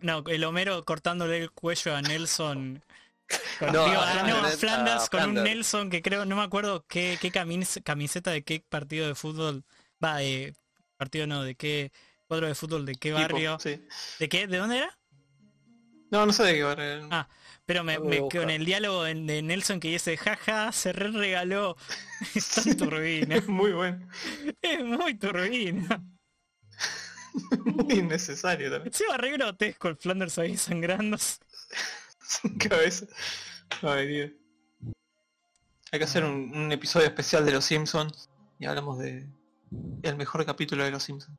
[0.00, 2.82] No, el Homero cortándole el cuello a Nelson.
[3.58, 5.34] Con, No, digo, a no, a Flanders, a con un.
[5.42, 9.64] Nelson que creo, no me acuerdo qué, qué camis- camiseta de qué partido de fútbol.
[10.02, 10.54] Va, de
[10.96, 11.92] partido no, de qué
[12.26, 13.58] cuadro de fútbol, de qué Tipo, barrio.
[13.58, 13.80] sí.
[14.18, 14.46] ¿De qué?
[14.46, 14.98] ¿De dónde era?
[16.10, 17.08] No, no sé de qué barrio.
[17.10, 17.28] Ah,
[17.64, 18.40] Pero me, buscar.
[18.40, 21.76] con el diálogo de, de Nelson que dice, jaja, se re regaló.
[22.34, 23.36] Es tan turbina.
[23.36, 24.06] Es muy bueno.
[24.62, 26.02] es muy turbina.
[27.64, 28.92] Muy innecesario también.
[28.92, 31.16] Encima re grotesco el Flanders ahí sangrando.
[32.26, 33.06] Sin cabeza.
[33.82, 34.30] Ay, Dios.
[35.92, 38.28] Hay que hacer un, un episodio especial de los Simpsons
[38.58, 39.28] y hablamos de
[40.02, 41.38] el mejor capítulo de los Simpsons.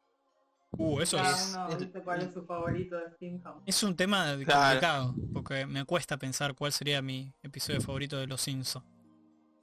[0.77, 3.61] Uh, eso Cada es, uno dice cuál es su favorito de Simpsons.
[3.65, 4.61] es un tema Claro.
[4.61, 8.85] complicado, porque me cuesta pensar cuál sería mi episodio favorito de Los Simpsons.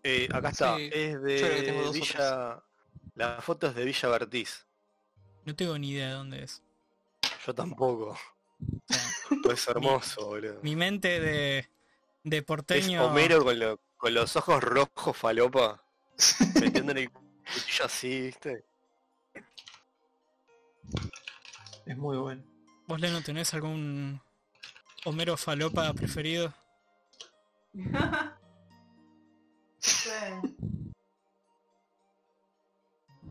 [0.04, 2.62] Eh, acá está, Sí, es de Villa...
[3.14, 4.66] La foto es de Villa Bertiz.
[5.44, 6.62] No tengo ni idea de dónde es.
[7.46, 8.16] Yo tampoco.
[9.54, 10.60] Es hermoso, boludo.
[10.62, 11.68] mi mente de,
[12.24, 13.04] de Es porteño...
[13.06, 15.82] Homero con, lo- con los ojos rojos falopa.
[16.60, 18.64] metiendo en el cuchillo así, ¿viste?
[21.86, 22.42] Es muy bueno.
[22.86, 24.20] ¿Vos, Leno, tenés algún
[25.04, 26.52] Homero falopa preferido?
[29.78, 30.10] Sí.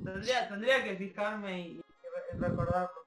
[0.03, 3.00] Tendría, tendría que fijarme y, y re- recordarlo.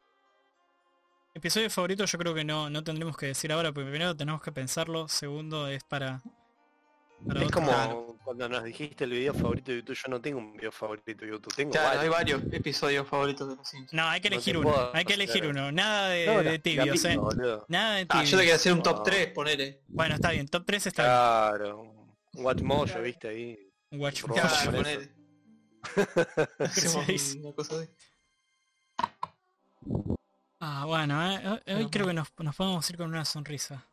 [1.34, 4.52] Episodio favorito yo creo que no, no tendremos que decir ahora, porque primero tenemos que
[4.52, 6.22] pensarlo, segundo es para...
[7.26, 8.16] para Es otro- como Claro.
[8.24, 9.96] cuando nos dijiste el video favorito de YouTube.
[9.96, 11.52] Yo no tengo un video favorito de YouTube.
[11.56, 12.40] Tengo Claro, hay varios.
[12.40, 13.92] varios episodios favoritos de los Simpsons.
[13.92, 17.04] No, hay que elegir uno, puedo hay que elegir uno, nada de, No, de tibios,
[17.04, 17.18] eh.
[17.68, 18.30] Nada de Ah, tibios.
[18.30, 19.02] yo te quería hacer un top No.
[19.02, 19.82] 3, ponele.
[19.88, 21.14] Bueno, está bien, top 3 está bien.
[21.14, 21.80] Claro.
[22.34, 23.58] Un Watchmojo, viste ahí.
[23.90, 24.88] Watch Por Claro, favor, Mojo.
[24.88, 24.92] eso.
[24.92, 25.14] ponele.
[27.42, 27.88] Una cosa así.
[30.66, 33.84] Ah, bueno, eh, hoy- Pero creo que nos, nos podemos ir con una sonrisa.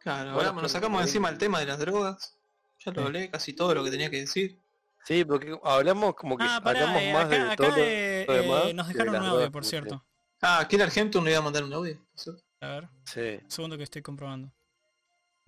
[0.00, 2.36] Claro, Bueno, hablamos, nos sacamos encima el tema de las drogas.
[2.84, 4.58] Ya lo hablé, casi todo lo que tenía que decir.
[5.04, 7.76] Sí, porque hablamos como que Ah, pará, hablamos eh, más acá, de acá, todo lo
[7.78, 10.04] eh, lo demás nos de dejaron un audio, por cierto.
[10.42, 11.98] Ah, aquí en Argentum no iba a mandar un audio.
[12.14, 12.30] ¿sí?
[12.60, 13.40] A ver, Sí.
[13.42, 14.52] un segundo que estoy comprobando.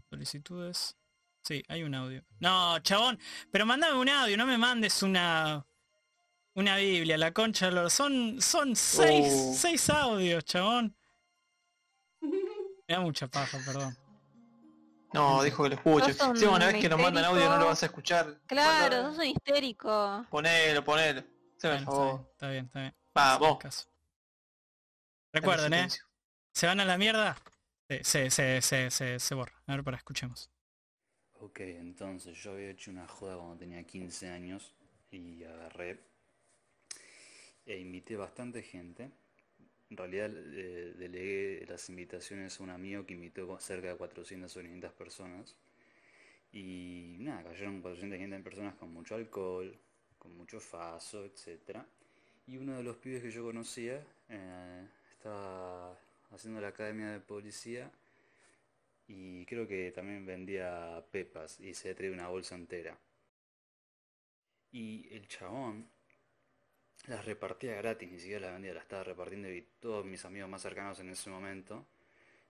[0.09, 0.97] Solicitudes.
[1.43, 2.25] Sí, hay un audio.
[2.39, 3.19] No, chabón,
[3.51, 5.65] pero mandame un audio, no me mandes una
[6.55, 9.55] una Biblia, la concha de los- Son, son seis, Oh.
[9.55, 10.97] seis audios, chabón.
[12.21, 13.97] Me da mucha paja, perdón.
[15.13, 16.15] No, dijo que lo escuche.
[16.15, 18.41] Si una vez que nos mandan audio no lo vas a escuchar.
[18.47, 20.25] Claro, sos un histérico.
[20.31, 21.23] Ponelo, ponelo.
[21.63, 22.95] Bueno, el está bien, está bien, está bien.
[23.13, 23.59] Vamos.
[23.59, 23.89] Caso.
[25.33, 25.89] Recuerden, eh.
[26.53, 27.37] ¿Se van a la mierda?
[27.89, 29.61] Se, se, se, se, se, se borra.
[29.67, 30.49] A ver, para, escuchemos.
[31.41, 34.75] Ok, entonces yo había hecho una joda cuando tenía 15 años
[35.11, 36.07] y agarré
[37.71, 39.11] e invité bastante gente.
[39.91, 44.61] En realidad eh, delegué las invitaciones a un amigo que invitó cerca de 400 o
[44.61, 45.57] 500 personas.
[46.53, 49.73] Y nada, cayeron 400 o 500 personas con mucho alcohol,
[50.19, 51.79] con mucho faso, etc.
[52.49, 55.97] Y uno de los pibes que yo conocía eh, estaba
[56.33, 57.89] haciendo la academia de policía
[59.07, 62.99] y creo que también vendía pepas y se traía una bolsa entera.
[64.73, 65.89] Y el chabón
[67.09, 70.63] las repartía gratis, ni siquiera las vendía, las estaba repartiendo y todos mis amigos más
[70.63, 71.87] cercanos en ese momento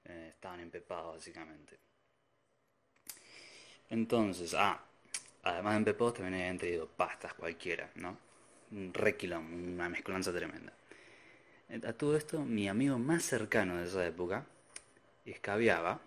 [0.04, 1.78] eh, estaban empepados básicamente.
[3.88, 4.80] Entonces, ah,
[5.42, 8.16] además de empepados también habían traído pastas cualquiera, ¿no?
[8.72, 9.44] Un requilón,
[9.74, 10.72] una mezcolanza tremenda.
[11.70, 14.46] Eh, A todo esto, mi amigo más cercano de esa época
[15.26, 16.00] escabiaba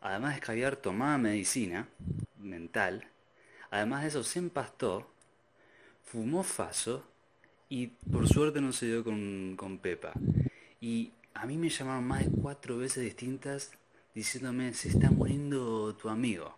[0.00, 1.88] Además de escabiar, tomaba medicina
[2.38, 3.06] mental.
[3.70, 5.10] Además de eso, se empastó,
[6.10, 7.04] fumó faso
[7.68, 10.12] y por suerte no se dio con, con Pepa.
[10.80, 13.72] Y a mí me llamaron más de cuatro veces distintas
[14.14, 16.56] diciéndome, se está muriendo tu amigo.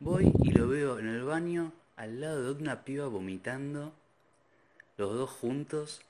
[0.00, 3.92] Voy y lo veo en el baño al lado de una piba vomitando,
[4.96, 6.00] los dos juntos.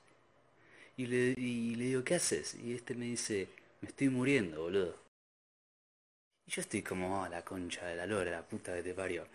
[0.97, 2.55] Y le, y le digo, ¿qué haces?
[2.55, 3.47] Y este me dice,
[3.81, 4.95] me estoy muriendo, boludo.
[6.47, 9.25] Y yo estoy como, "Oh, la concha de la lora, la puta que te parió.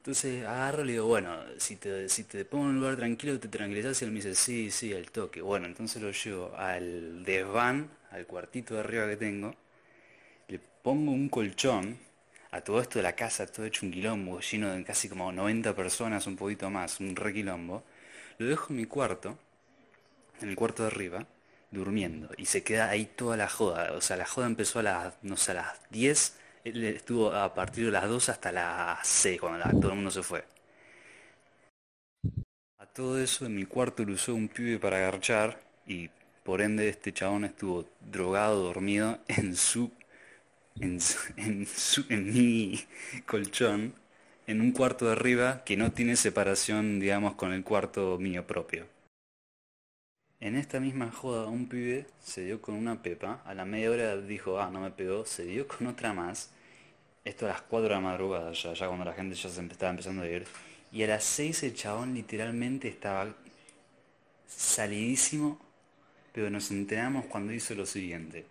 [0.00, 3.38] Entonces agarro y le digo, bueno, si te, si te pongo en un lugar tranquilo,
[3.38, 5.42] te tranquilizas y él me dice, sí, sí, al toque.
[5.42, 9.54] Bueno, entonces lo llevo al desván, al cuartito de arriba que tengo,
[10.48, 11.98] le pongo un colchón,
[12.50, 15.76] a todo esto de la casa, todo hecho un quilombo, lleno de casi como 90
[15.76, 17.84] personas, un poquito más, un re quilombo.
[18.38, 19.38] Lo dejo en mi cuarto,
[20.40, 21.26] en el cuarto de arriba,
[21.70, 22.30] durmiendo.
[22.38, 23.92] Y se queda ahí toda la joda.
[23.92, 26.39] O sea, la joda empezó a las, no sé, a las 10.
[26.64, 30.10] Él estuvo a partir de las 2 hasta las 6, cuando la- todo el mundo
[30.10, 30.44] se fue.
[32.78, 36.10] A todo eso en mi cuarto lo usó un pibe para agarchar y
[36.42, 39.92] por ende este chabón estuvo drogado, dormido en su
[40.80, 40.98] en,
[41.36, 42.80] en, su- en mi
[43.26, 43.94] colchón
[44.46, 48.86] en un cuarto de arriba que no tiene separación, digamos, con el cuarto mío propio.
[50.40, 54.16] En esta misma joda un pibe se dio con una pepa, a la media hora
[54.16, 56.50] dijo, ah, no me pegó, se dio con otra más,
[57.26, 59.90] esto a las 4 de la madrugada ya, ya cuando la gente ya se estaba
[59.90, 60.46] empezando a ir,
[60.92, 63.34] y a las 6 el chabón literalmente estaba
[64.46, 65.60] salidísimo,
[66.32, 68.46] pero nos enteramos cuando hizo lo siguiente.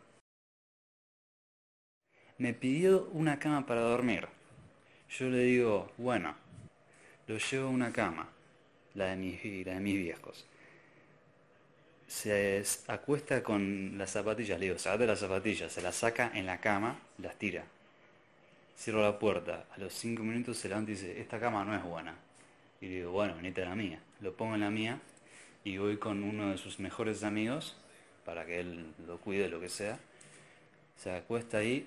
[2.37, 4.27] Me pidió una cama para dormir.
[5.09, 6.35] Yo le digo, bueno,
[7.25, 8.29] lo llevo a una cama,
[8.93, 10.45] la de mis, la de mis viejos.
[12.09, 16.59] Se acuesta con las zapatillas, le digo, sacate las zapatillas, se las saca en la
[16.59, 17.63] cama, las tira.
[18.75, 21.83] Cierro la puerta, a los cinco minutos se levanta y dice, esta cama no es
[21.83, 22.15] buena.
[22.81, 23.99] Y le digo, bueno, venite a la mía.
[24.21, 24.99] Lo pongo en la mía
[25.63, 27.77] y voy con uno de sus mejores amigos
[28.25, 29.99] para que él lo cuide, lo que sea.
[30.97, 31.85] Se acuesta ahí,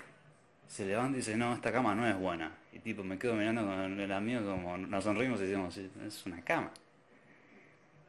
[0.69, 2.53] se levanta y dice, no, esta cama no es buena.
[2.73, 6.25] Y tipo, me quedo mirando con el amigo como nos sonrimos y decimos, "Sí, es
[6.27, 6.71] una cama.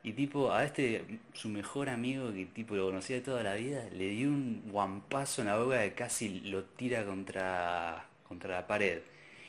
[0.03, 3.85] Y tipo, a este, su mejor amigo que tipo lo conocía de toda la vida,
[3.91, 9.01] le dio un guampazo en la boca que casi lo tira contra, contra la pared.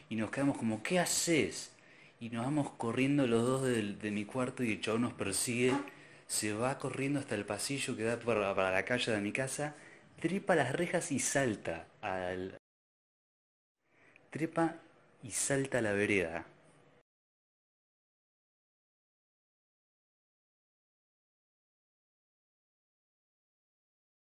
[0.08, 1.72] Y nos quedamos como, ¿qué haces?
[2.20, 5.72] Y nos vamos corriendo los dos del- de, mi cuarto y el chabón nos persigue.
[6.26, 9.74] Se va corriendo hasta el pasillo que da para, para la calle de mi casa.
[10.20, 12.56] Trepa las rejas y salta al...
[14.30, 14.76] Trepa
[15.22, 16.44] y salta a la vereda.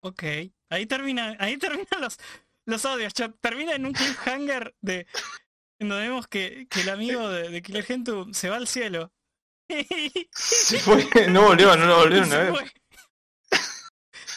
[0.02, 0.22] Ok.
[0.68, 2.18] Ahí termina, ahí terminan los,
[2.66, 3.14] los audios.
[3.14, 3.34] chat.
[3.40, 5.06] Termina en un cliffhanger de.
[5.78, 9.12] En donde vemos que, que el amigo de, de Killer Gentu se va al cielo.
[10.32, 12.72] Se fue, no volvió, no lo volvieron a ver.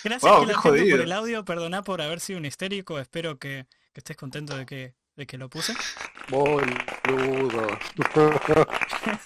[0.03, 3.67] Gracias Wow, Killer Gentu, por el audio, perdoná por haber sido un histérico, espero que,
[3.91, 5.75] que estés contento de que, de que lo puse.
[6.29, 7.67] Boludo.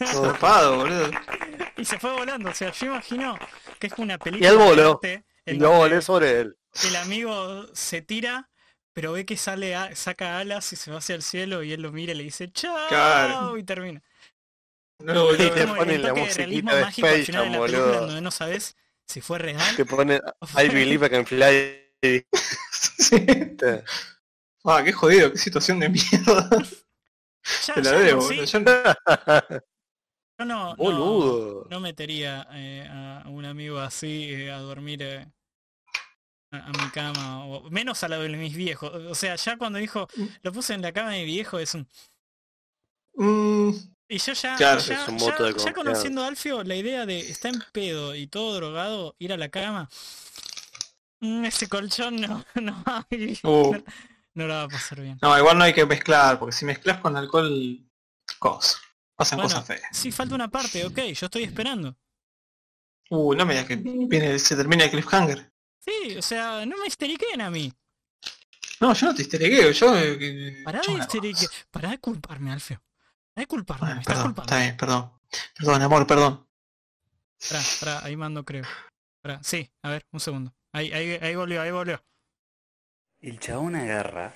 [0.03, 1.11] Zarpado, boludo.
[1.77, 3.37] Y se fue volando, o sea, yo imagino
[3.79, 5.23] que es una Y película él de arte
[5.53, 6.57] Y no donde volé sobre él.
[6.87, 8.49] el amigo se tira,
[8.93, 11.81] pero ve que sale a- saca alas y se va hacia el cielo y él
[11.81, 13.57] lo mira y le dice chao Claro.
[13.57, 14.01] y termina.
[14.99, 18.01] No lo volvió Y te ponen la musiquita de Space Jam, boludo.
[18.07, 18.75] donde no sabes
[19.07, 21.85] si fue real Te pone o fue- I believe I can fly.
[22.71, 23.25] Sí.
[24.65, 26.49] Ah, qué jodido, qué situación de mierda.
[27.67, 28.45] Ya- Te la debo, sí, boludo.
[28.45, 28.83] Yo no-
[30.37, 31.67] yo no, no, Boludo.
[31.69, 35.25] no metería eh, a un amigo así eh, a dormir eh,
[36.51, 38.91] a, mi cama, o menos a la de mis viejos.
[38.93, 40.07] O sea, ya cuando dijo,
[40.41, 41.87] lo puse en la cama de mi viejo es un...
[43.15, 43.71] Mm,
[44.07, 47.05] Y yo ya, Claro, ya, es un ya- de ya conociendo a Alfio, la idea
[47.05, 49.87] de estar en pedo y todo drogado, ir a la cama,
[51.19, 53.83] mm, ese colchón no, no, va a vivir, uh, no,
[54.33, 55.19] no la va a pasar bien.
[55.21, 57.79] no, igual no hay que mezclar, porque si mezclas con alcohol,
[58.39, 58.79] cosas.
[59.15, 59.81] Pasan Bueno, cosas feas.
[59.91, 61.95] sí, falta una parte, ok, yo estoy esperando.
[63.11, 65.48] Uh, no me digas que viene, se termina el cliffhanger.
[65.89, 67.73] Sí, o sea, no me histeriquen a mí.
[68.79, 69.97] No, yo no te histeriqueo, yo...
[69.97, 72.81] eh, que- Pará yo de me- histerique, pará de culparme, Alfio.
[73.33, 74.53] Pará de culparme, Bueno, me estás perdón, culpando.
[74.53, 75.11] está bien, perdón.
[75.57, 76.47] Perdón, amor, perdón.
[77.49, 78.65] Pará, pará, ahí mando creo.
[79.21, 80.53] Pará, sí, a ver, un segundo.
[80.71, 82.01] Ahí, ahí, ahí volvió, ahí volvió.
[83.21, 84.33] El chabón agarra,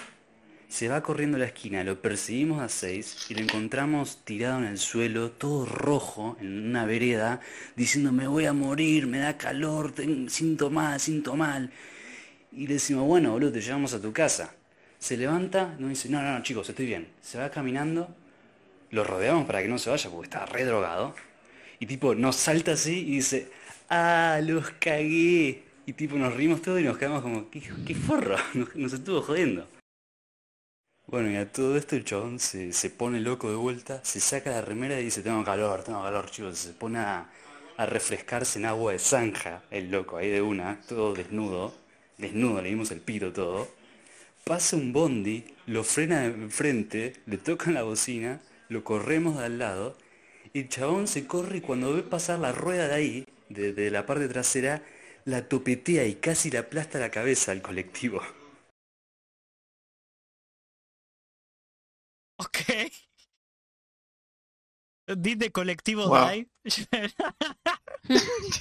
[0.73, 4.65] se va corriendo a la esquina, lo perseguimos a seis y lo encontramos tirado en
[4.65, 7.41] el suelo, todo rojo, en una vereda,
[7.75, 11.71] diciendo me voy a morir, me da calor, ten- siento mal, siento mal.
[12.51, 14.55] Y le decimos, bueno, boludo, te llevamos a tu casa.
[14.99, 17.07] Se levanta, nos dice, no, no, no, chicos, estoy bien.
[17.21, 18.15] Se va caminando,
[18.91, 21.15] lo rodeamos para que no se vaya porque está re drogado.
[21.79, 23.51] Y tipo, nos salta así y dice,
[23.89, 25.63] ah, los cagué.
[25.87, 29.21] Y tipo, nos rimos todos y nos quedamos como, qué, qué forro, nos, nos estuvo
[29.23, 29.67] jodiendo.
[31.14, 34.49] Bueno, y a todo esto el chabón se, se pone loco de vuelta, se saca
[34.49, 36.57] la remera y dice, tengo calor, tengo calor, chicos.
[36.57, 37.30] Se pone a,
[37.77, 41.72] refrescarse en agua de zanja, el loco, ahí de una, todo desnudo.
[42.18, 43.68] Desnudo, le dimos el pito todo.
[44.44, 49.60] Pasa un bondi, lo frena de enfrente, le tocan la bocina, lo corremos de al
[49.60, 49.95] lado.
[50.52, 53.91] Y el chabón se corre y cuando ve pasar la rueda de ahí, de, de
[53.91, 54.81] la parte trasera,
[55.26, 58.19] la topetea y casi le aplasta la cabeza al colectivo.
[62.45, 62.91] Ok.
[65.17, 66.27] Did the colectivo Wow.
[66.29, 66.49] die?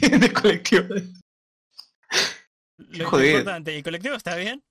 [0.01, 0.95] de colectivo.
[2.79, 3.39] Lo jodido.
[3.39, 4.63] importante, ¿el colectivo está bien?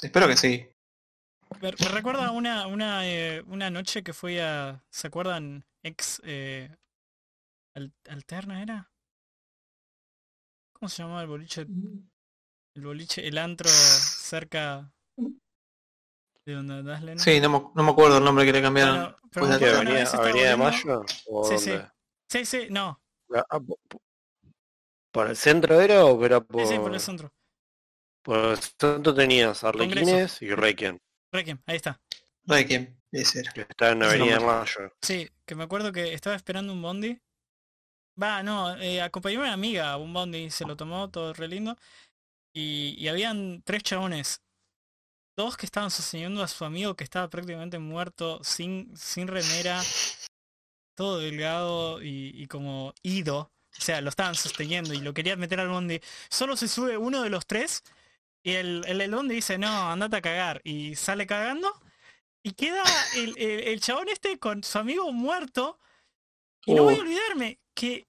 [0.00, 0.66] Espero que sí.
[1.60, 4.82] Me, me recuerda una, una, eh, una noche que fui a...
[4.90, 6.74] ¿Se acuerdan ex eh,
[7.74, 8.90] al- alterna era.
[10.72, 11.62] ¿Cómo se llamaba el boliche?
[11.62, 14.94] El boliche, el antro cerca
[16.44, 16.54] de.
[17.14, 18.96] Sí, no me, no me acuerdo el nombre que le cambiaron.
[18.96, 21.04] Bueno, pero pues me de ¿Qué, acuerdo que una avenida, de Mayo?
[21.26, 21.70] ¿O Sí, sí.
[21.70, 21.90] dónde?
[22.28, 23.00] Sí, sí, no.
[23.34, 24.00] Ah, po- po-
[25.12, 26.60] ¿Por el centro era o era por...?
[26.66, 27.32] Sí, sí, por el centro.
[28.22, 30.98] por el centro tenías Arlequines y Requiem,
[31.32, 32.00] Requiem, ahí está.
[32.46, 33.52] Requiem, ese era.
[33.54, 34.46] que está en Avenida de.
[34.46, 34.92] Mayo.
[35.02, 37.20] Sí, que me acuerdo que estaba esperando un bondi.
[38.22, 41.48] Va, no, eh, acompañé a una amiga a un bondi, se lo tomó todo re
[41.48, 41.76] lindo.
[42.54, 44.42] Y, y habían tres chabones.
[45.36, 49.82] Dos que estaban sosteniendo a su amigo que estaba prácticamente muerto, sin, sin remera,
[50.94, 53.50] todo delgado y, y como ido.
[53.78, 56.00] O sea, lo estaban sosteniendo y lo querían meter al bondi.
[56.28, 57.82] Solo se sube uno de los tres
[58.42, 60.60] y el, el bondi dice, no, andate a cagar.
[60.64, 61.72] Y sale cagando
[62.42, 62.82] y queda
[63.16, 65.78] el, el- el chabón este con su amigo muerto.
[66.66, 67.00] Y no voy a Uh.
[67.00, 68.06] olvidarme que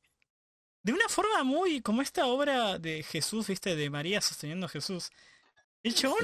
[0.83, 5.11] de una forma muy como esta obra de Jesús, viste, de María sosteniendo a Jesús.
[5.83, 6.19] El chabón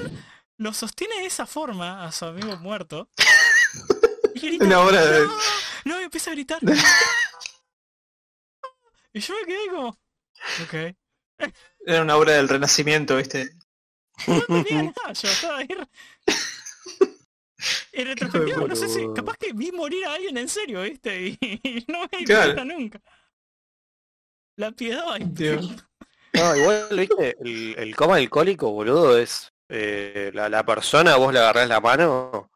[0.58, 3.08] lo sostiene de esa forma a su amigo muerto.
[4.34, 5.32] Y grita, Una obra de- "No",
[5.86, 6.60] no, y empieza a gritar.
[9.12, 10.74] y yo me quedé como, ok.
[11.86, 13.50] Era una obra del renacimiento, ¿viste?
[14.26, 15.68] No tenía nada, yo estaba ahí.
[17.92, 21.28] En retrospectiva, no sé si, capaz que vi morir a alguien en serio, ¿viste?
[21.28, 22.54] Y, y no me di Claro.
[22.54, 23.00] cuenta nunca.
[24.56, 25.16] La piedad.
[25.20, 25.66] Dios.
[26.34, 31.38] No, igual, viste, el, el coma alcohólico, boludo, es eh, la, la persona, vos le
[31.40, 32.50] agarrás la mano,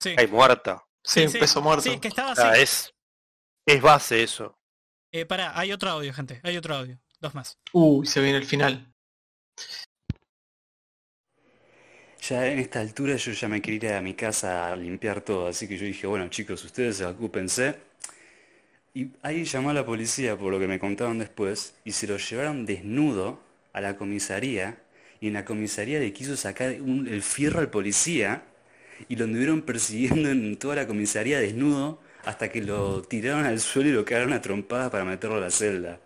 [0.00, 0.84] Sí, cae muerta.
[1.02, 1.84] Sí, un peso muerto.
[1.84, 2.62] Sí, es que estaba O sea, así.
[2.62, 2.94] es,
[3.66, 4.58] es base eso.
[5.12, 6.40] Eh, pará, hay otro audio, gente.
[6.44, 6.98] Hay otro audio.
[7.20, 7.58] Dos más.
[7.72, 8.92] Uy, se viene el final.
[12.28, 15.48] Ya en esta altura yo ya me quería ir a mi casa a limpiar todo,
[15.48, 17.76] así que yo dije, bueno chicos, ustedes ocúpense.
[18.94, 22.16] Y ahí llamó a la policía por lo que me contaron después y se lo
[22.18, 23.40] llevaron desnudo
[23.72, 24.78] a la comisaría
[25.20, 28.44] y en la comisaría le quiso sacar un- el fierro al policía
[29.08, 33.88] y lo anduvieron persiguiendo en toda la comisaría desnudo hasta que lo tiraron al suelo
[33.88, 36.00] y lo cagaron a trompada para meterlo a la celda.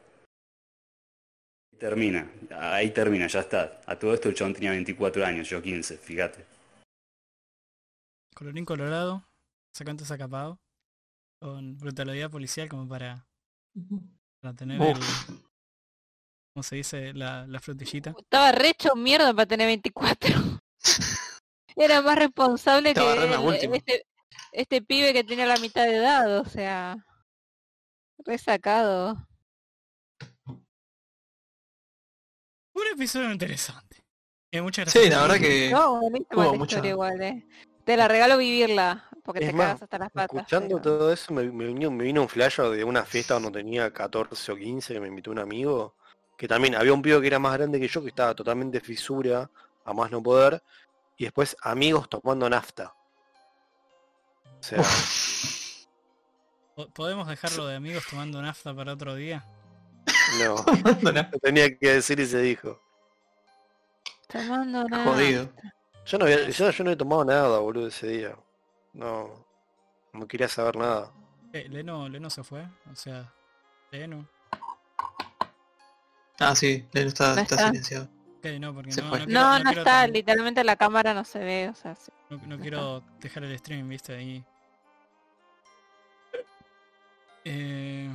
[1.79, 3.81] Termina, ahí termina, ya está.
[3.87, 6.45] A todo esto el chabón tenía 24 años, yo 15, fíjate.
[8.35, 9.25] Colorín colorado.
[9.75, 10.59] Sacante sacapado.
[11.41, 13.27] Con brutalidad policial como para,
[14.41, 14.95] para tener el...
[16.55, 17.13] ¿Cómo se dice?
[17.15, 18.15] La, la frutillita.
[18.19, 20.29] Estaba re hecho mierda para tener 24.
[21.77, 24.07] Era más responsable Estaba que re el- este,
[24.53, 26.97] este pibe que tiene la mitad de edad, o sea.
[28.25, 29.27] Resacado.
[30.47, 30.63] Un
[32.95, 34.05] episodio interesante.
[34.51, 35.05] Eh, muchas gracias.
[35.05, 36.11] Sí, la verdad que No, hubo
[36.45, 37.47] la mucha- historia igual, eh.
[37.85, 40.37] Te la regalo vivirla, porque Es te más, cagas hasta las patas.
[40.37, 43.51] Escuchando pero- todo eso me, me vino, me vino un flash de una fiesta cuando
[43.51, 45.97] tenía 14 o 15 que me invitó un amigo,
[46.37, 49.49] que también había un pibe que era más grande que yo, que estaba totalmente fisura,
[49.85, 50.63] a más no poder,
[51.17, 52.95] y después amigos tomando nafta.
[54.45, 54.83] O sea,
[56.75, 59.45] Po- ¿Podemos dejarlo de amigos tomando nafta para otro día?
[60.39, 60.55] no,
[61.03, 62.81] no, lo tenía que decir y se dijo.
[64.29, 65.05] Tomando nada.
[65.05, 65.53] jodido.
[66.07, 68.37] Yo no, había, yo, yo no he tomado nada, boludo, ese día.
[68.95, 69.47] No,
[70.15, 71.13] no quería saber nada.
[71.53, 72.67] Eh, Leno, Leno se fue.
[72.91, 73.31] O sea,
[73.91, 74.27] Leno.
[76.49, 77.69] Ah, sí, él está, No está está.
[77.69, 78.09] silenciado.
[78.59, 79.21] No, porque no, fue.
[79.21, 81.95] no quiero, No, no no quiero está, literalmente la cámara no se ve, o sea,
[81.95, 82.11] sí.
[82.29, 84.45] no- no quiero dejar el stream, viste, ahí.
[87.45, 88.11] Eh,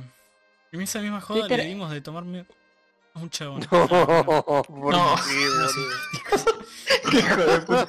[0.72, 2.46] en esa misma joda Twitter- le dimos de tomarme
[3.14, 3.60] a un chabón.
[3.70, 3.86] No,
[4.66, 5.14] ¿por No.
[7.12, 7.88] Hijo de puta.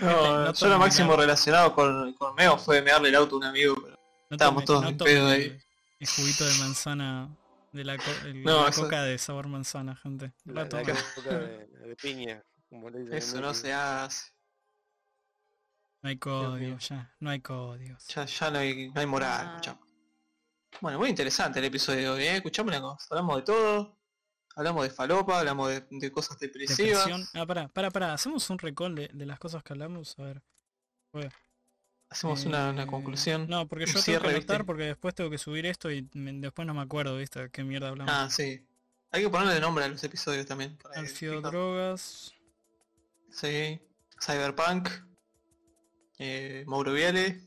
[0.00, 3.44] No, no yo lo máximo relacionado con, con Meo fue mearle el auto a un
[3.44, 3.96] amigo, pero
[4.30, 5.58] No Estábamos todos no en pedo ahí.
[5.98, 7.28] El juguito de manzana
[7.72, 10.32] de la, co- el- No, la eso- coca de sabor manzana, gente.
[10.44, 10.96] No La, la la tomen.
[11.14, 14.32] coca de, de piña, como le dicen en eso no se hace.
[16.02, 17.14] No hay código, ya.
[17.20, 18.06] No hay códigos.
[18.08, 19.50] Ya, ya no, hay, no hay moral, Ah.
[19.50, 19.88] escuchamos.
[20.80, 22.36] Bueno, muy interesante el episodio de hoy, ¿eh?
[22.36, 23.06] Escuchamos una cosa.
[23.10, 23.98] Hablamos de todo.
[24.56, 27.04] Hablamos de falopa, hablamos de, de cosas depresivas.
[27.06, 27.24] Depresión.
[27.34, 28.12] Ah, pará, pará, pará.
[28.14, 30.18] Hacemos un recall de, de las cosas que hablamos.
[30.18, 30.42] A ver.
[32.10, 33.46] Hacemos una, una Eh, conclusión.
[33.48, 34.64] No, porque yo tengo cierre, que anotar ¿viste?
[34.66, 37.48] porque después tengo que subir esto y me- después no me acuerdo, ¿viste?
[37.50, 38.12] ¿Qué mierda hablamos?
[38.12, 38.66] Ah, sí.
[39.12, 40.76] Hay que ponerle nombre a los episodios también.
[40.94, 41.40] Alfio.
[41.40, 42.32] Drogas.
[43.30, 43.80] Sí.
[44.20, 44.88] Cyberpunk.
[46.18, 47.40] Eh, Mauro Viale.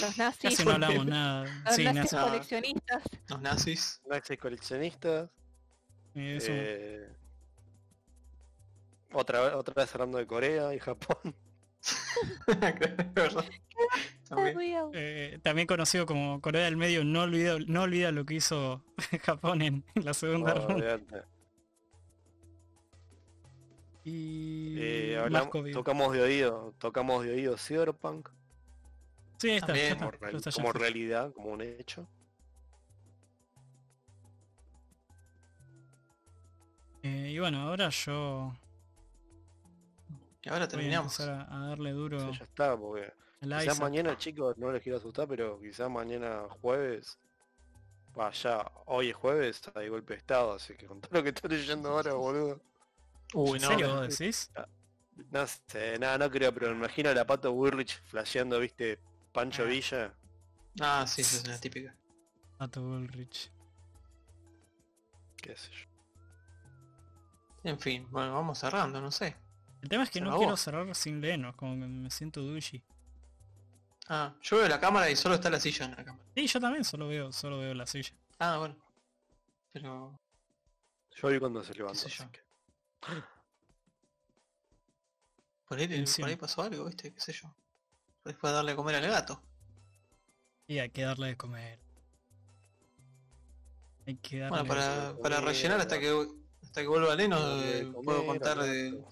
[0.00, 1.44] Los nazis, Casi no hablamos nada.
[1.64, 3.02] los Sí, nazis coleccionistas.
[3.28, 4.00] Los nazis.
[4.06, 5.30] Nazis coleccionistas.
[6.14, 7.08] Eh, eso- eh,
[9.12, 11.34] otra, vez- otra vez hablando de Corea y Japón.
[14.92, 18.84] Eh, también conocido como Corea del Medio, no olvida, no olvida lo que hizo
[19.24, 21.00] Japón en la segunda Oh, ronda.
[24.04, 28.28] Y Eh, hablamos- tocamos de oído, tocamos de oído Cyberpunk.
[29.38, 32.08] Sí, está, También, está, como, real- está, como realidad, como un hecho.
[37.02, 38.54] Eh, y bueno, ahora yo
[40.42, 41.18] Y ahora voy a terminamos.
[41.20, 44.98] empezar a, a darle duro Sí, ya está, porque quizás mañana, chicos, no les quiero
[44.98, 47.18] asustar, pero quizás mañana jueves,
[48.14, 51.50] vaya, hoy es jueves, hay golpe de estado, así que con todo lo que estoy
[51.50, 52.60] leyendo ahora, boludo.
[53.34, 53.68] Uy, ¿En no.
[53.68, 54.50] serio vos decís?
[55.30, 58.98] No sé, nada, no creo, pero me imagino a la Pato Burrich flasheando, viste,
[59.32, 59.66] Pancho Ah.
[59.66, 60.14] Villa.
[60.80, 61.94] Ah, sí, esa es la típica.
[62.58, 63.50] Pato Bullrich.
[65.36, 65.86] qué sé yo.
[67.64, 69.36] En fin, bueno, vamos cerrando, no sé.
[69.82, 72.82] El tema es que no quiero cerrar sin Leno, como que me siento douchey.
[74.08, 76.24] Ah, yo veo la cámara y solo está la silla en la cámara.
[76.34, 78.12] Sí, yo también solo veo, solo veo la silla.
[78.38, 78.76] Ah, bueno.
[79.72, 80.18] Pero...
[81.14, 82.06] Yo vi cuando se levantó.
[82.06, 82.40] así que-
[85.68, 86.24] Por ahí, Tensión.
[86.24, 87.54] por ahí pasó algo, viste, qué sé yo.
[88.22, 89.40] Por ahí fue a darle a comer al gato.
[90.66, 91.78] Y hay que darle de comer.
[94.06, 96.28] Hay que darle Bueno, de para, comer, para rellenar hasta que
[96.64, 99.08] hasta que vuelva Leno, de eh, puedo contar de, gato.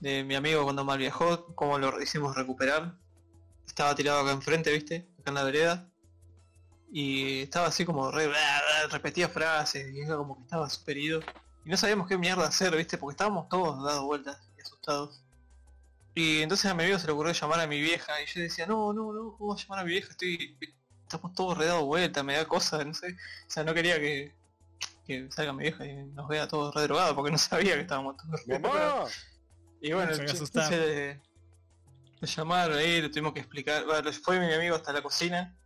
[0.00, 2.96] De mi amigo cuando mal viajó, cómo lo hicimos recuperar.
[3.66, 5.88] Estaba tirado acá enfrente, viste, acá en la vereda.
[6.92, 8.28] Y estaba así como re,
[8.90, 11.20] repetía frases y era como que estaba super ido.
[11.64, 15.22] Y no sabíamos qué mierda hacer, viste, porque estábamos todos dados vueltas y asustados.
[16.14, 18.66] Y entonces a mi amigo se le ocurrió llamar a mi vieja y yo decía,
[18.66, 20.10] no, no, no, ¿cómo vas a llamar a mi vieja?
[20.10, 20.58] Estoy.
[21.02, 23.08] Estamos todos re dados vueltas, me da cosa, no sé.
[23.08, 24.34] O sea, no quería que,
[25.06, 28.16] que salga mi vieja y nos vea todos re drogados porque no sabía que estábamos
[28.16, 28.46] todos.
[28.46, 29.06] ¡Mamá!
[29.80, 30.72] Y bueno, Se había ch- asustado.
[30.72, 31.18] entonces
[32.20, 33.84] le llamaron ahí, le tuvimos que explicar.
[33.86, 35.56] Bueno, fue mi amigo hasta la cocina,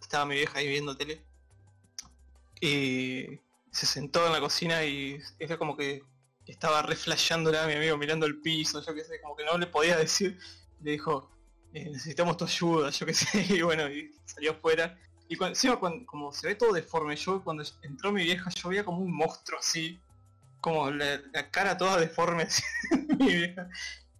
[0.00, 1.22] estaba mi vieja ahí viendo tele.
[2.60, 3.38] Y
[3.70, 6.02] se sentó en la cocina y era como que
[6.46, 9.56] estaba re flasheándole a mi amigo mirando el piso, yo qué sé, como que no
[9.56, 10.38] le podía decir.
[10.82, 11.30] Le dijo,
[11.72, 14.98] eh, necesitamos tu ayuda, yo qué sé, y bueno, y salió afuera.
[15.28, 18.68] Y cuando, encima cuando- como se ve todo deforme, yo cuando entró mi vieja yo
[18.68, 20.00] veía como un monstruo así,
[20.60, 21.20] como la,
[21.50, 22.46] cara toda deforme
[23.18, 23.68] mi vieja.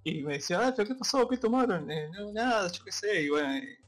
[0.04, 1.28] Y me decía, ah, pero ¿qué pasó?
[1.28, 1.90] ¿Qué tomaron?
[1.90, 3.78] "Eh, no, nada, yo qué sé, y bueno, eh,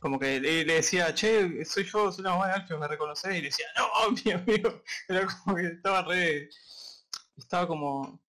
[0.00, 3.30] como que le, decía, che, soy yo, soy la mamá de Alfio, ¿me reconoces?
[3.36, 6.50] Y le decía, no, mi amigo, era como que estaba re,
[7.36, 8.20] estaba como,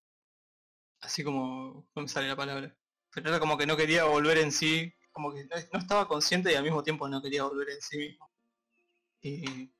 [1.01, 2.75] así como, no me sale la palabra,
[3.11, 6.51] pero era como que no quería volver en sí, como que no, no estaba consciente
[6.51, 8.29] y al mismo tiempo no quería volver en sí mismo.
[9.21, 9.73] Y,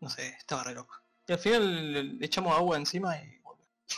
[0.00, 0.94] no sé, estaba re loco.
[1.28, 3.40] Y al final le, echamos agua encima y.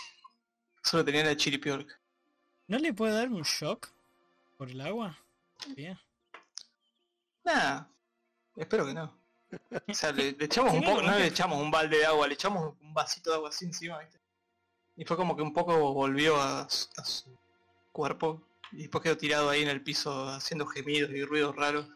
[0.82, 1.98] Solo tenía la chiripiorca.
[2.66, 3.88] ¿No le puede dar un shock
[4.56, 5.18] por el agua?
[5.76, 5.98] Bien.
[7.44, 7.88] Nada,
[8.56, 9.18] espero que no.
[9.88, 11.18] O sea, le, le echamos un poco, no ¿no?
[11.18, 14.18] le echamos un balde de agua, le echamos un vasito de agua así encima, ¿viste?
[14.96, 17.38] Y fue como que un poco volvió a, su- a su
[17.92, 18.42] cuerpo
[18.72, 21.88] y después quedó tirado ahí en el piso haciendo gemidos y ruidos raros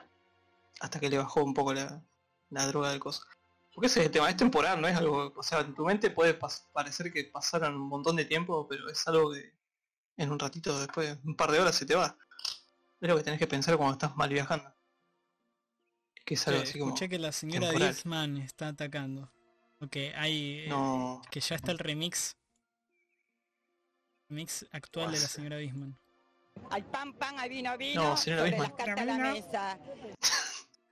[0.81, 2.01] hasta que le bajó un poco la,
[2.51, 3.25] la droga del coso.
[3.75, 6.11] Porque ese es el tema, es temporal, no es algo, o sea, en tu mente
[6.11, 9.55] puede pas- parecer que pasaron un montón de tiempo, pero es algo que
[10.19, 12.17] en un ratito después, un par de horas se te va.
[13.01, 14.73] Es lo que tenés que pensar cuando estás mal viajando.
[16.25, 16.91] Que es algo Che, así como...
[16.91, 17.93] escuché que la señora temporal.
[17.95, 19.33] Diezman está atacando.
[19.81, 20.61] Ok, hay...
[20.61, 22.37] eh, No, que ya está el remix.
[24.29, 25.99] Remix actual de la señora Bisman.
[26.71, 28.03] Al pan, pan, al vino, vino.
[28.11, 28.79] No, señora sobre Bismarck.
[28.79, 29.79] las cartas a la mesa.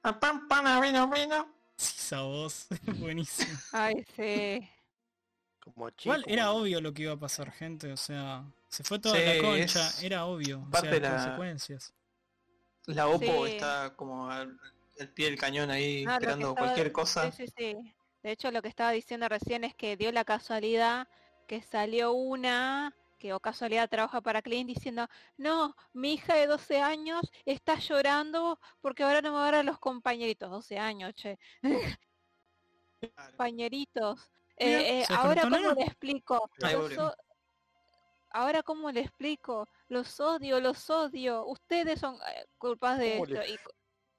[0.02, 1.60] Ah, pam, pam, vino, vino.
[1.81, 2.66] Sí, esa voz.
[2.98, 3.59] Buenísimo.
[3.73, 4.69] Ay, sí.
[5.61, 6.15] Como chico.
[6.16, 7.93] Igual era obvio lo que iba a pasar, gente.
[7.93, 9.86] O sea, se fue toda Sí, la concha.
[9.89, 10.61] es Era obvio.
[10.61, 11.94] O parte sea, de la- consecuencias.
[12.86, 13.52] La Oppo Sí.
[13.52, 14.59] está como al,
[14.98, 17.31] al pie del cañón ahí Ah, esperando estaba- cualquier cosa.
[17.32, 17.94] Sí, sí, sí.
[18.23, 21.09] De hecho, lo que estaba diciendo recién es que dio la casualidad
[21.47, 25.07] que salió una que o casualidad trabaja para Clean diciendo,
[25.37, 29.55] no, mi hija de 12 años está llorando porque ahora no me van a ver
[29.61, 30.51] a los compañeritos.
[30.51, 31.39] 12 años, che.
[33.31, 34.33] compañeritos.
[34.59, 36.51] Mira, Eh, eh, ¿se ahora cómo le explico.
[38.33, 39.67] Ahora cómo le explico.
[39.89, 41.47] Los odio, los odio.
[41.47, 43.71] Ustedes son eh, culpables de ¿Cómo le- esto.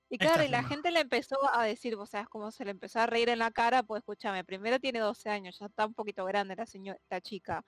[0.09, 2.71] Y, y claro, y la gente le empezó a decir, o sea, como se le
[2.71, 5.93] empezó a reír en la cara, pues escúchame, primero tiene 12 años, ya está un
[5.93, 7.63] poquito grande la señora, la chica.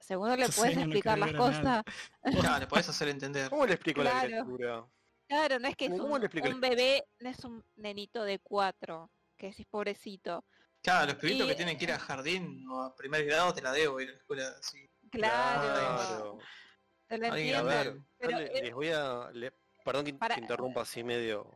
[0.00, 1.84] Segundo, le 12 puedes no explicar las que cosas.
[2.40, 3.50] Claro, le podés hacer entender.
[3.50, 4.86] ¿Cómo le explico la criatura?
[5.28, 9.48] Claro, no es que es ¿Cómo- un, bebé, no es un nenito de cuatro, que
[9.48, 10.44] decís pobrecito.
[10.82, 13.70] Claro, los pibitos que tienen que ir a jardín o a primer grado te la
[13.72, 14.90] debo ir a la escuela así.
[15.10, 16.38] Claro, Claro.
[17.10, 19.30] A ver, pero es- les voy a...
[19.32, 19.52] le-
[19.84, 21.50] Perdón que Para- te interrumpa así medio.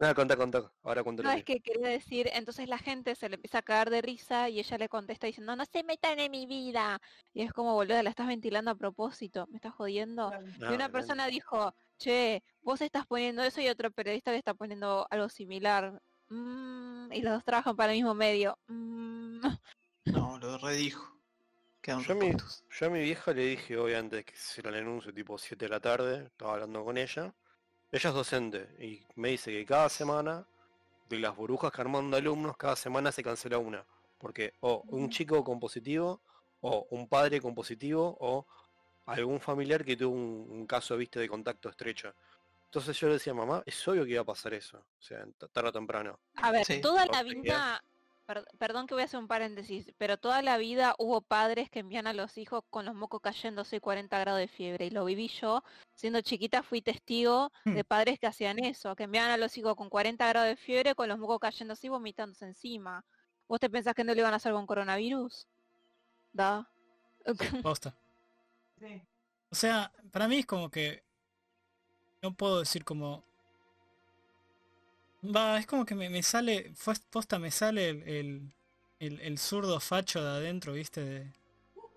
[0.00, 0.72] Nada, contá, contá.
[0.82, 3.90] Ahora cuento No, es que quería decir, entonces la gente se le empieza a cagar
[3.90, 6.98] de risa y ella le contesta diciendo, no se metan en mi vida.
[7.34, 10.32] Y es como, boluda, la estás ventilando a propósito, me estás jodiendo.
[10.58, 15.06] Y una persona dijo, che, vos estás poniendo eso y otro periodista le está poniendo
[15.10, 16.00] algo similar.
[16.30, 18.58] Mm, y los dos trabajan para el mismo medio.
[18.68, 19.40] Mm.
[20.06, 21.14] No, lo redijo.
[21.82, 22.32] Quedan Yo a, mi,
[22.70, 25.68] yo a mi vieja le dije hoy antes que se el anuncio tipo 7 de
[25.68, 27.34] la tarde, estaba hablando con ella.
[27.92, 30.46] Ella es docente y me dice que cada semana,
[31.08, 33.84] de las burbujas que armando alumnos, cada semana se cancela una.
[34.18, 36.20] Porque o un chico con positivo,
[36.60, 38.46] o un padre con positivo, o
[39.06, 42.14] algún familiar que tuvo un, un caso, viste, de contacto estrecho.
[42.66, 44.78] Entonces yo le decía, mamá, es obvio que iba a pasar eso.
[44.78, 46.20] O sea, tarde o temprano.
[46.34, 46.80] A ver, Sí.
[46.80, 47.82] toda la vida,
[48.32, 51.80] per- perdón que voy a hacer un paréntesis, pero toda la vida hubo padres que
[51.80, 54.86] envían a los hijos con los mocos cayéndose y 40 grados de fiebre.
[54.86, 57.86] Y lo viví yo, siendo chiquita fui testigo de Hmm.
[57.88, 61.08] padres que hacían eso, que enviaban a los hijos con 40 grados de fiebre, con
[61.08, 63.04] los mocos cayéndose y vomitándose encima.
[63.48, 65.48] ¿Vos te pensás que no lo iban a hacer con coronavirus?
[66.32, 66.70] Da.
[67.64, 67.96] Posta.
[68.78, 69.02] Sí.
[69.50, 71.02] O sea, para mí es como que
[72.22, 73.24] no puedo decir como
[75.24, 76.72] va, es como que me, me sale
[77.10, 78.54] posta me sale el, el,
[78.98, 81.00] el- el zurdo facho de adentro, ¿viste?
[81.04, 81.32] De-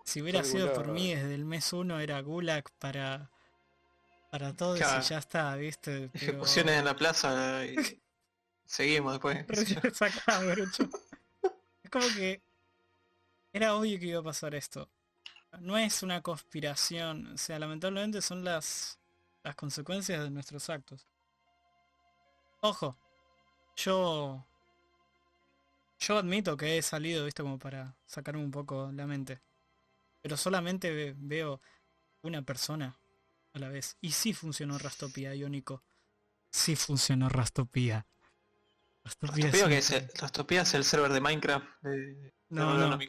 [0.06, 3.30] si hubiera Soy sido por mí desde el mes uno era gulag para
[4.32, 5.02] para todos Claro.
[5.02, 6.10] y ya está, ¿viste?
[6.14, 7.76] Pero- Ejecuciones en la plaza y
[8.66, 9.46] seguimos después.
[11.84, 12.42] Es como que
[13.54, 14.90] era obvio que iba a pasar esto.
[15.60, 19.00] No es una conspiración, o sea, lamentablemente son las
[19.44, 21.06] las consecuencias de nuestros actos.
[22.62, 22.98] Ojo,
[23.76, 24.46] yo
[26.00, 29.42] yo admito que he salido, viste, como para sacarme un poco la mente.
[30.22, 31.62] Pero solamente ve- veo
[32.24, 32.98] una persona
[33.54, 33.98] a la vez.
[34.02, 35.84] Y sí funcionó Rastopia, Iónico.
[36.52, 38.06] Sí funcionó Rastopia.
[39.04, 43.00] Rastopia Rastopia, que es, Rastopia es el server de Minecraft de, No, de no.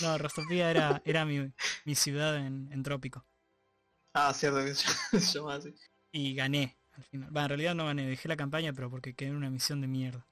[0.00, 1.52] No, Rastopia era, era mi,
[1.84, 3.26] mi ciudad en, en Trópico.
[4.14, 5.74] Ah, cierto que se llama así.
[6.12, 7.36] Y gané al final.
[7.36, 9.86] Va, en realidad no gané, dejé la campaña, pero porque quedé en una misión de
[9.86, 10.26] mierda.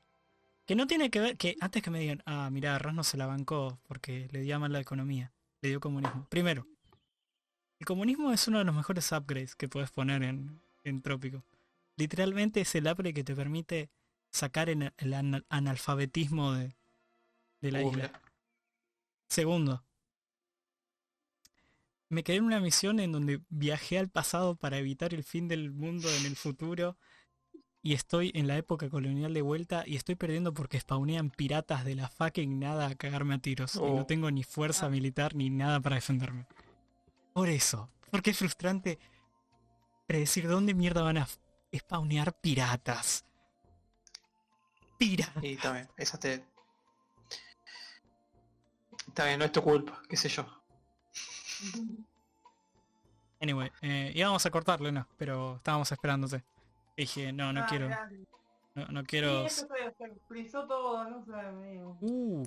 [0.64, 3.16] Que no tiene que ver, que antes que me digan, ah, mira, Ras no se
[3.16, 6.26] la bancó porque le dio mal la economía, le dio comunismo.
[6.30, 6.66] Primero,
[7.80, 11.44] el comunismo es uno de los mejores upgrades que puedes poner en, en Trópico.
[11.96, 13.90] Literalmente es el upgrade que te permite
[14.30, 16.76] sacar el anal- analfabetismo de,
[17.60, 18.22] de la isla.
[19.28, 19.84] Segundo,
[22.12, 25.70] me quedé en una misión en donde viajé al pasado para evitar el fin del
[25.72, 26.98] mundo en el futuro
[27.82, 31.94] y estoy en la época colonial de vuelta y estoy perdiendo porque spawnean piratas de
[31.94, 34.06] la fucking nada a cagarme a tiros y no Oh.
[34.06, 36.46] tengo ni fuerza militar ni nada para defenderme.
[37.32, 38.98] Por eso, porque es frustrante
[40.06, 41.28] predecir dónde mierda van a
[41.74, 43.24] spawnear piratas.
[44.98, 45.42] Piratas.
[45.42, 46.44] Y también, esa te.
[49.08, 50.61] Está bien, no es tu culpa, qué sé yo.
[53.40, 56.44] Anyway, eh, íbamos a cortarlo, no, pero estábamos esperándote.
[56.96, 57.88] Dije, no, no Ah, quiero,
[58.74, 59.44] no, no Sí, quiero...
[59.46, 61.96] eso fue, se frizó todo, no sé, amigo.
[62.00, 62.44] Uh.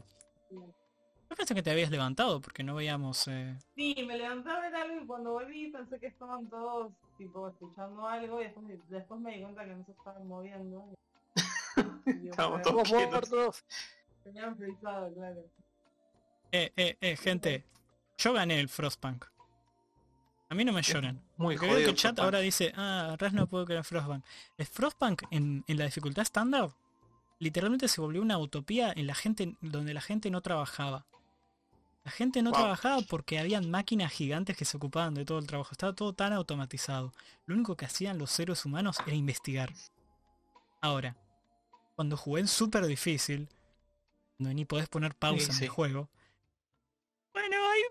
[1.29, 3.27] Yo pensé que te habías levantado porque no veíamos...
[3.27, 7.49] eh, Sí, me levanté a ver algo y cuando volví pensé que estaban todos tipo
[7.49, 10.93] escuchando algo y después, me- después me di cuenta que no se estaban moviendo.
[12.05, 13.65] Pero todos quietos.
[14.23, 15.43] Tenían frizado, claro.
[16.51, 17.65] Eh, eh, eh, gente.
[18.17, 19.25] Yo gané el Frostpunk.
[20.49, 21.21] A mí no me lloran.
[21.37, 21.89] Muy Porque veo que jodido.
[21.91, 24.23] el chat ahora dice, ah, Ras no puedo creer Frostpunk.
[24.57, 26.69] El Frostpunk en, en la dificultad estándar
[27.39, 31.05] literalmente se volvió una utopía en la gente donde la gente no trabajaba.
[32.05, 32.59] La gente no Wow.
[32.59, 35.71] trabajaba porque habían máquinas gigantes que se ocupaban de todo el trabajo.
[35.71, 37.11] Estaba todo tan automatizado.
[37.45, 39.73] Lo único que hacían los seres humanos era investigar.
[40.81, 41.17] Ahora,
[41.95, 43.49] cuando jugué en súper difícil,
[44.37, 45.63] no ni podés poner pausa Sí, en sí.
[45.65, 46.09] el juego.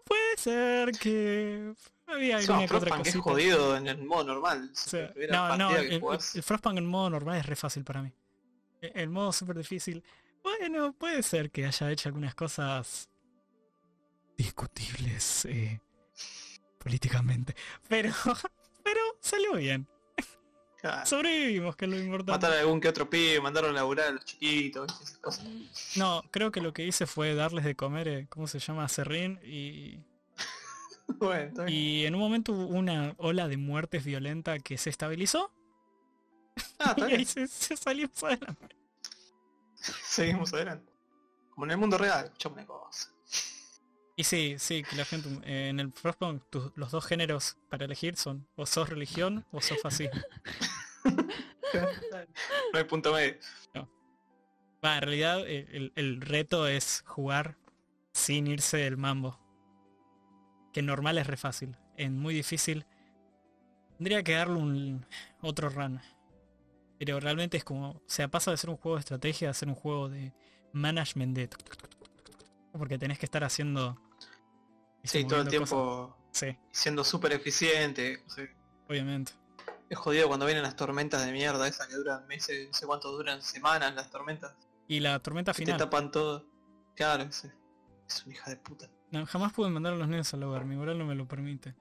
[0.05, 1.75] Puede ser que
[2.07, 4.71] había alguna que otra Frostpunk es jodido en el modo normal.
[4.73, 5.93] O sea, no, no, el,
[6.35, 8.13] el Frostpunk en modo normal es re fácil para mí.
[8.83, 10.05] E- El modo súper difícil,
[10.43, 13.09] bueno, puede ser que haya hecho algunas cosas
[14.37, 15.81] discutibles eh,
[16.79, 17.55] políticamente,
[17.89, 18.11] pero,
[18.85, 19.87] pero salió bien.
[21.05, 22.33] Sobrevivimos, que es lo importante.
[22.33, 25.47] Matar a algún que otro pibe, mandaron a laburar a los chiquitos, esas cosas.
[25.97, 28.89] No, creo que lo que hice fue darles de comer, eh, ¿cómo se llama?
[28.89, 29.99] Serrín y,
[31.19, 35.51] bueno, y en un momento hubo una ola de muertes violenta que se estabilizó
[36.79, 38.77] Ah, y ahí se, se salió adelante.
[39.75, 40.93] Seguimos adelante.
[41.51, 43.11] Como en el mundo real, escuchame una cosa.
[44.17, 46.43] Y sí, sí, que la gente eh, en el Frostpunk
[46.77, 50.21] los dos géneros para elegir son o sos religión o sos fascismo.
[52.73, 53.37] No hay punto medio.
[54.85, 57.57] Va, en realidad eh, el, el reto es jugar
[58.13, 59.41] sin irse del mambo.
[60.73, 61.77] Que en normal es re fácil.
[61.97, 62.87] En muy difícil
[63.97, 65.07] tendría que darle un
[65.41, 66.01] otro run.
[66.99, 69.69] Pero realmente es como, o sea, pasa de ser un juego de estrategia a ser
[69.69, 70.33] un juego de
[70.73, 71.49] management de...
[72.73, 74.01] Porque tenés que estar haciendo...
[75.05, 76.17] Sí, todo el tiempo.
[76.33, 78.25] Sí, siendo súper eficiente.
[78.89, 79.33] obviamente.
[79.89, 83.13] es jodido cuando vienen las tormentas de mierda esas que duran meses, no sé cuánto
[83.13, 84.55] duran, semanas las tormentas.
[84.89, 85.79] Y la tormenta Que te final.
[85.79, 86.45] tapan todo.
[86.97, 87.45] Claro, es,
[88.09, 88.89] es una hija de puta.
[89.11, 91.75] No, jamás pude mandar a los nenes al hogar, mi moral no me lo permite.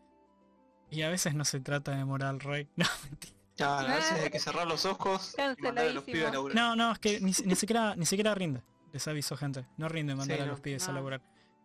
[0.92, 2.68] Y a veces no se trata de moral, Rey.
[2.76, 3.34] No, mentira.
[3.56, 6.56] Claro, a veces hay que cerrar los ojos y mandar a los pibes a laburar.
[6.56, 8.64] No, no, es que ni, ni siquiera ni siquiera rinde.
[8.92, 9.66] Les aviso gente.
[9.78, 10.52] No rinde mandar Sí, a no.
[10.54, 11.00] los pibes a No.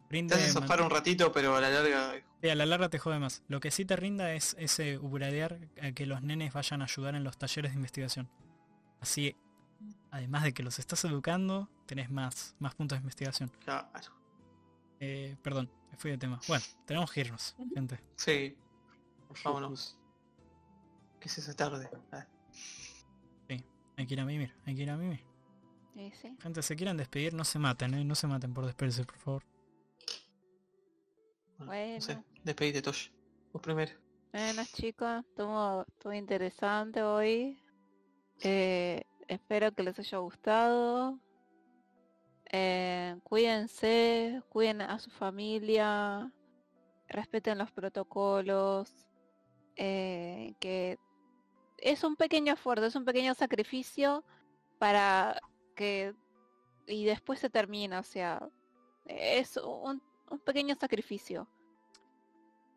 [0.09, 0.11] Laburar.
[0.11, 2.99] Te Rinde hace zafar un ratito, pero a la larga Sí, a la larga te
[2.99, 3.43] jode más.
[3.49, 7.15] Lo que sí te rinda es ese ubradear a que los nenes vayan a ayudar
[7.15, 8.29] en los talleres de investigación.
[9.01, 9.37] Así,
[10.11, 13.51] además de que los estás educando, tenés más, más puntos de investigación.
[13.65, 13.89] Claro.
[15.01, 16.41] Eh, perdón, me fui de tema.
[16.49, 18.01] Bueno, tenemos que irnos, gente.
[18.17, 18.57] Sí.
[19.45, 19.99] Vámonos.
[21.21, 21.91] ¿Qué es esa tarde?
[22.13, 22.27] Ah,
[23.97, 25.25] Hay que ir a mimir, hay que ir a mimir.
[25.95, 26.37] Sí, sí.
[26.41, 28.05] Gente, se quieren despedir, no se maten, ¿eh?
[28.05, 29.43] No se maten por despedirse, por favor.
[31.59, 32.23] Bueno, No sé.
[32.45, 33.11] Despedite, Tosh.
[33.53, 33.93] Vos primero.
[34.33, 37.63] Bueno chicos, estuvo, estuvo interesante hoy.
[38.41, 41.19] Eh, espero que les haya gustado.
[42.51, 46.33] Eh, cuídense, cuiden a su familia,
[47.09, 49.07] respeten los protocolos.
[49.77, 50.99] eh, que
[51.79, 54.25] es un pequeño esfuerzo, es un pequeño sacrificio
[54.79, 55.41] para
[55.77, 56.15] que
[56.89, 58.49] y después se termina, o sea,
[59.05, 61.49] es un, un pequeño sacrificio.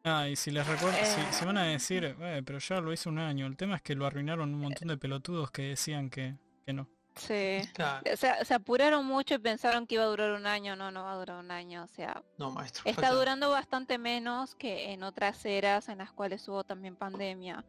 [0.03, 1.27] Ah, y si les recuerdo, si, Eh.
[1.31, 3.93] si van a decir, "Eh, pero ya lo hice un año, el tema es que
[3.93, 6.87] lo arruinaron un montón de pelotudos que decían que, que no.
[7.15, 7.59] Sí.
[7.73, 8.01] Claro.
[8.11, 11.03] O sea, se apuraron mucho y pensaron que iba a durar un año, no, no
[11.03, 12.83] va a durar un año, o sea, No, maestro.
[12.85, 17.63] está falta- durando bastante menos que en otras eras en las cuales hubo también pandemia.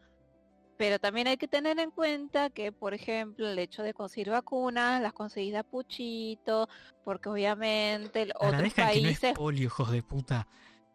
[0.77, 5.01] Pero también hay que tener en cuenta que, por ejemplo, el hecho de conseguir vacunas,
[5.03, 6.69] las conseguís de a puchito,
[7.05, 10.49] porque obviamente el- otros Agradezcan que no países es polio, hijos de puta.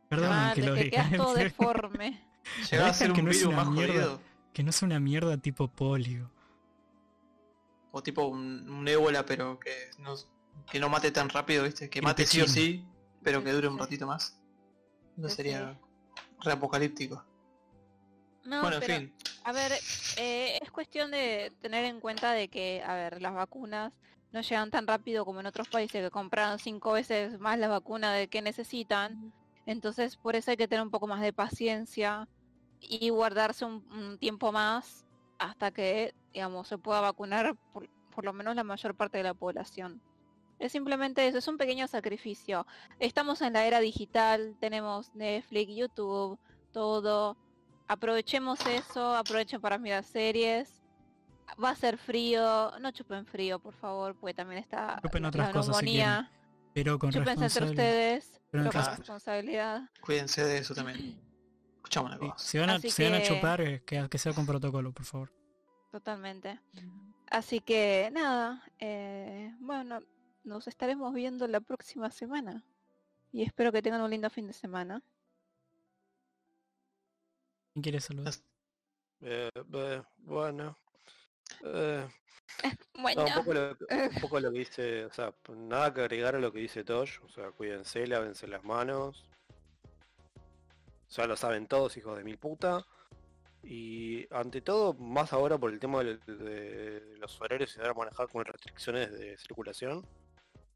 [0.09, 2.21] Perdón Ah, que lo quedas todo deforme.
[2.71, 3.93] Llegaba a ser que un no es virus más mierda.
[3.93, 4.21] jodido.
[4.53, 6.31] que no sea una mierda tipo polio.
[7.91, 10.15] O tipo un, un ébola, pero que no,
[10.71, 11.89] que no mate tan rápido, ¿viste?
[11.89, 12.83] Que El mate sí o sí,
[13.23, 14.39] pero que dure un ratito más.
[15.15, 15.79] No sería
[16.41, 17.23] reapocalíptico.
[18.47, 19.13] No, bueno, en pero, fin.
[19.43, 19.73] A ver,
[20.17, 23.91] eh, es cuestión de tener en cuenta de que, a ver, las vacunas
[24.31, 28.13] no llegan tan rápido como en otros países que compraron cinco veces más la vacuna
[28.13, 29.33] de que necesitan.
[29.65, 32.29] Entonces, por eso hay que tener un poco más de paciencia
[32.79, 35.05] y guardarse un, un tiempo más
[35.39, 39.33] hasta que, digamos, se pueda vacunar por, por lo menos la mayor parte de la
[39.33, 40.01] población.
[40.57, 42.65] Es simplemente eso, es un pequeño sacrificio.
[42.99, 46.39] Estamos en la era digital, tenemos Netflix, YouTube,
[46.71, 47.35] todo.
[47.87, 50.81] Aprovechemos eso, aprovechen para mirar series.
[51.63, 55.53] Va a ser frío, no chupen frío, por favor, porque también está Chupen otras la
[55.53, 56.31] cosas si neumonía.
[56.73, 57.85] Pero con Chúpense entre responsabilidad.
[57.87, 59.89] ustedes, Pero con responsabilidad.
[60.01, 61.19] Cuídense de eso también.
[61.77, 62.45] Escuchamos una Sí, cosa.
[62.45, 62.73] Si van a,
[63.19, 65.31] van chupar, eh, que, que sea con protocolo, por favor.
[65.91, 66.59] Totalmente.
[67.31, 70.01] Así que nada, eh, bueno,
[70.43, 72.63] nos estaremos viendo la próxima semana.
[73.31, 75.01] Y espero que tengan un lindo fin de semana.
[77.77, 78.33] ¿Quién quiere saludar?
[79.21, 80.75] Eh, eh, bueno.
[81.63, 82.07] Eh,
[82.99, 83.69] Bueno, no, un poco, lo,
[84.15, 87.19] un poco lo que dice, o sea, nada que agregar a lo que dice Tosh,
[87.23, 89.27] o sea, cuídense, lávense las manos.
[91.11, 92.83] Ya lo saben todos, hijos de mil puta.
[93.61, 98.43] Y ante todo, más ahora por el tema de, los horarios y saber manejar con
[98.43, 100.03] restricciones de circulación,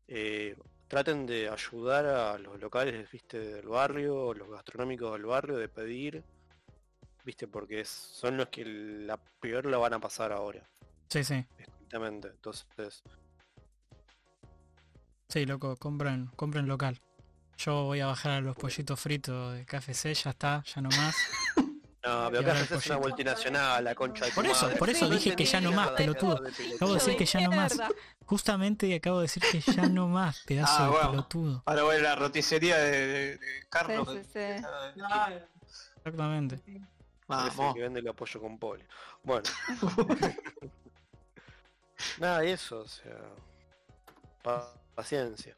[0.08, 0.56] eh,
[0.88, 6.24] traten de ayudar a los locales, viste, del barrio, los gastronómicos del barrio, de pedir,
[7.24, 10.68] viste, porque es- son los que la peor la van a pasar ahora,
[11.10, 11.46] Sí, sí.
[11.58, 12.28] estrictamente.
[12.30, 13.04] Entonces,
[15.30, 17.00] Sí, loco, compren, compren local.
[17.58, 21.16] Yo voy a bajar a los pollitos fritos de KFC, ya está, ya no más.
[22.04, 24.78] no, pero el es una multinacional, la concha de Por eso, madre.
[24.78, 26.42] por eso dije que ya no más, pelotudo.
[26.76, 27.80] Acabo de decir que ya no más.
[28.26, 31.64] Justamente acabo de decir que ya no más, pedazo Ah, de pelotudo.
[31.66, 34.10] Ahora voy a la roticería de, de- de Carlos.
[34.12, 34.40] Sí, sí,
[36.66, 36.82] sí.
[37.74, 38.86] Que vende el apoyo con poli.
[39.24, 39.44] Bueno.
[42.20, 43.18] Nada, y eso, o sea.
[44.44, 45.56] pa- paciencia.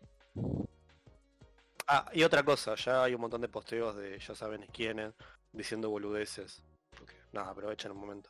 [1.88, 5.14] Ah, y otra cosa, ya hay un montón de posteos de ya saben quiénes
[5.52, 6.64] diciendo boludeces.
[6.98, 8.30] Porque, nada, aprovechen un momento.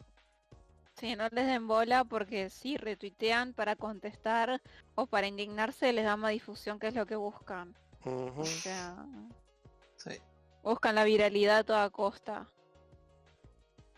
[0.95, 4.61] Sí, no les den bola porque si retuitean para contestar
[4.95, 7.75] o para indignarse les da más difusión que es lo que buscan.
[8.05, 9.05] O sea,
[9.97, 10.11] Sí.
[10.61, 12.47] buscan la viralidad a toda costa.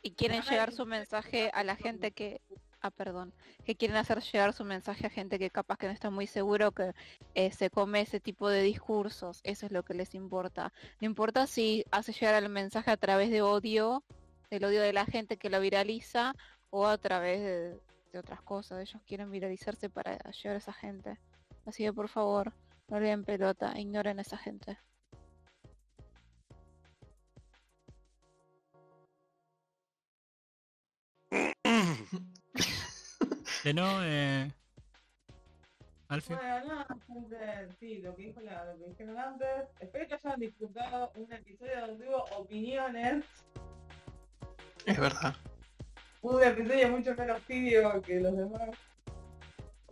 [0.06, 2.40] Y quieren llegar su mensaje a la gente que...
[2.80, 3.34] Ah, perdón.
[3.64, 6.72] Que quieren hacer llegar su mensaje a gente que capaz que no está muy seguro
[6.74, 6.92] que
[7.34, 9.40] eh, se come ese tipo de discursos.
[9.44, 10.72] Eso es lo que les importa.
[11.02, 14.04] No importa si hace llegar el mensaje a través de odio,
[14.52, 16.36] del odio de la gente que lo viraliza,
[16.70, 17.80] o a través de,
[18.14, 18.88] de otras cosas.
[18.88, 21.18] Ellos quieren viralizarse para llegar a esa gente.
[21.66, 22.54] Así que por favor,
[22.90, 24.78] no le den pelota, ignoren a esa gente.
[33.66, 34.48] De no, eh...
[36.10, 36.36] Alfie.
[36.36, 39.50] Bueno, gente, sí, lo que, dijo la, lo que dijeron antes.
[39.80, 43.26] Espero que hayan disfrutado un episodio donde hubo opiniones.
[44.86, 45.36] Es verdad.
[46.22, 48.70] Un episodio mucho menos tibio que los demás.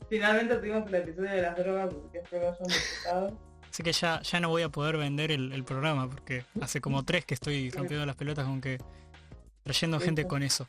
[0.08, 3.40] Finalmente tuvimos el episodio de las drogas, porque espero que hayan disfrutado.
[3.72, 7.02] Así que ya, ya no voy a poder vender el, el programa porque hace como
[7.02, 8.78] tres que estoy rompiendo las pelotas con que
[9.64, 10.68] trayendo gente con eso.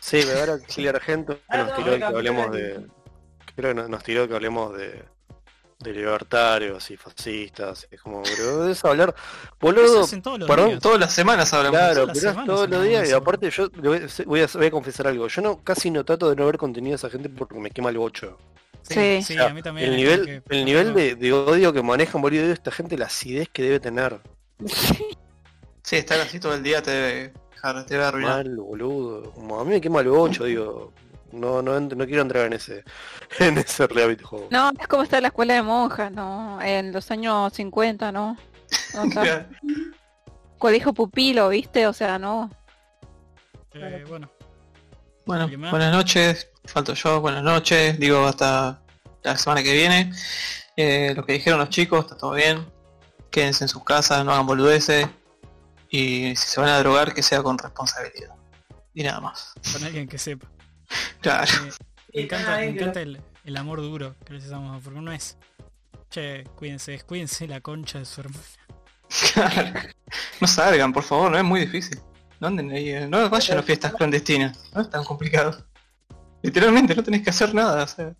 [0.00, 2.86] Sí, pero ahora Chile Argento nos tiró que hablemos de.
[3.56, 5.04] Creo que nos- tiró que hablemos de.
[5.80, 7.86] de libertarios y fascistas.
[7.90, 9.14] Es como, bro, es hablar.
[9.16, 10.80] Eso Boludo, todos perdón, días.
[10.82, 11.78] Todas las semanas hablamos.
[11.78, 14.48] Claro, las pero es semanas todos los días y aparte yo voy a, voy a-
[14.54, 15.28] voy a confesar algo.
[15.28, 17.90] Yo no casi no trato de no ver contenido de esa gente porque me quema
[17.90, 18.38] el bocho.
[18.82, 19.20] Sí.
[19.22, 19.90] sí, O sea, a mí también.
[19.90, 23.06] el nivel, que- el nivel de, de odio que manejan boludo de esta gente, la
[23.06, 24.18] acidez que debe tener.
[25.82, 27.32] Sí, estar así todo el día te debe
[27.86, 28.44] te arruinar.
[28.46, 29.32] Mal, boludo.
[29.32, 30.92] Como a mí me quema el bocho, digo.
[31.32, 32.84] No, no, no quiero entrar en ese
[33.38, 34.48] en ese reality juego.
[34.50, 36.60] No, es como está la escuela de monjas, ¿no?
[36.62, 38.36] En los años 50, ¿no?
[38.70, 39.46] Está- Claro.
[40.58, 41.86] Colegio pupilo, ¿viste?
[41.86, 42.50] O sea, no.
[43.74, 44.28] eh, bueno,
[45.24, 46.48] Bueno, buenas noches.
[46.64, 47.98] Falto yo, buenas noches.
[48.00, 48.80] Digo, hasta
[49.22, 50.12] la semana que viene.
[50.76, 52.66] Eh, lo que dijeron los chicos, está todo bien.
[53.30, 55.06] Quédense en sus casas, no hagan boludeces.
[55.90, 58.34] Y si se van a drogar, que sea con responsabilidad.
[58.94, 59.54] Y nada más.
[59.72, 60.46] con alguien que sepa.
[61.20, 61.50] Claro.
[62.12, 65.36] Eh, me encanta, me encanta el, el amor duro que les damos, porque no es.
[66.10, 68.44] Che, cuídense, cuídense la concha de su hermana.
[69.32, 69.80] Claro.
[70.40, 71.98] No salgan, por favor, no es muy difícil.
[72.40, 75.66] No anden ahí, eh, no vayan a fiestas clandestinas, no es tan complicado.
[76.42, 78.14] Literalmente no tenés que hacer nada, o sea.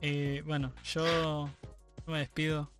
[0.00, 1.48] Eh, bueno, yo
[2.06, 2.70] yo me despido.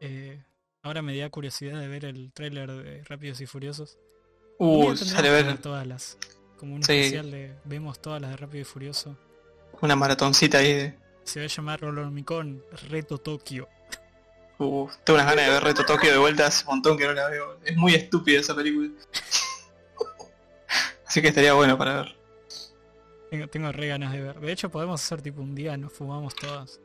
[0.00, 0.40] Eh,
[0.82, 3.98] ahora me da curiosidad de ver el tráiler de Rápidos y Furiosos.
[4.58, 6.18] Uh, sale a ver todas las.
[6.58, 6.92] Como un Sí.
[6.92, 7.54] especial de.
[7.64, 9.16] Vemos todas las de Rápido y Furioso.
[9.80, 10.98] una maratoncita ahí de.
[11.24, 13.68] Se va a llamar Rolormicón Reto Tokio.
[14.58, 17.12] Uh, tengo unas ganas de ver Reto Tokio de vuelta hace un montón que no
[17.12, 17.58] la veo.
[17.64, 18.88] Es muy estúpida esa película.
[21.06, 22.16] Así que estaría bueno para ver.
[23.30, 24.40] Tengo, tengo re ganas de ver.
[24.40, 26.80] De hecho podemos hacer tipo un día, nos fumamos todas.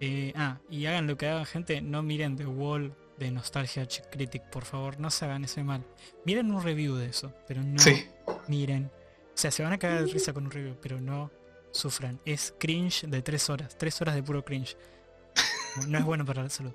[0.00, 4.42] Eh, ah, y hagan lo que hagan gente, no miren The Wall de Nostalgia Critic,
[4.50, 5.84] por favor, no se hagan ese mal.
[6.24, 8.06] Miren un review de eso, pero no Sí.
[8.48, 8.86] miren.
[8.86, 11.30] O sea, se van a cagar de risa con un review, pero no
[11.70, 12.18] sufran.
[12.24, 14.76] Es cringe de tres horas, tres horas de puro cringe.
[15.82, 16.72] No, no es bueno para la salud.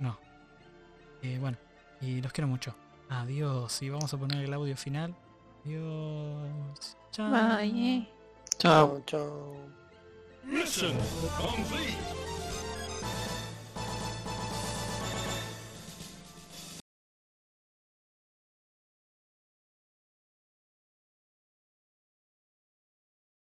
[0.00, 0.18] No.
[1.22, 1.56] Eh, bueno,
[2.00, 2.74] y los quiero mucho.
[3.08, 5.14] Adiós, y vamos a poner el audio final.
[5.64, 6.96] Adiós.
[7.12, 7.30] Chao.
[7.30, 8.08] Bye.
[8.58, 9.02] Chao.
[9.06, 9.54] Chao.
[10.44, 10.96] Mission
[11.38, 12.29] complete.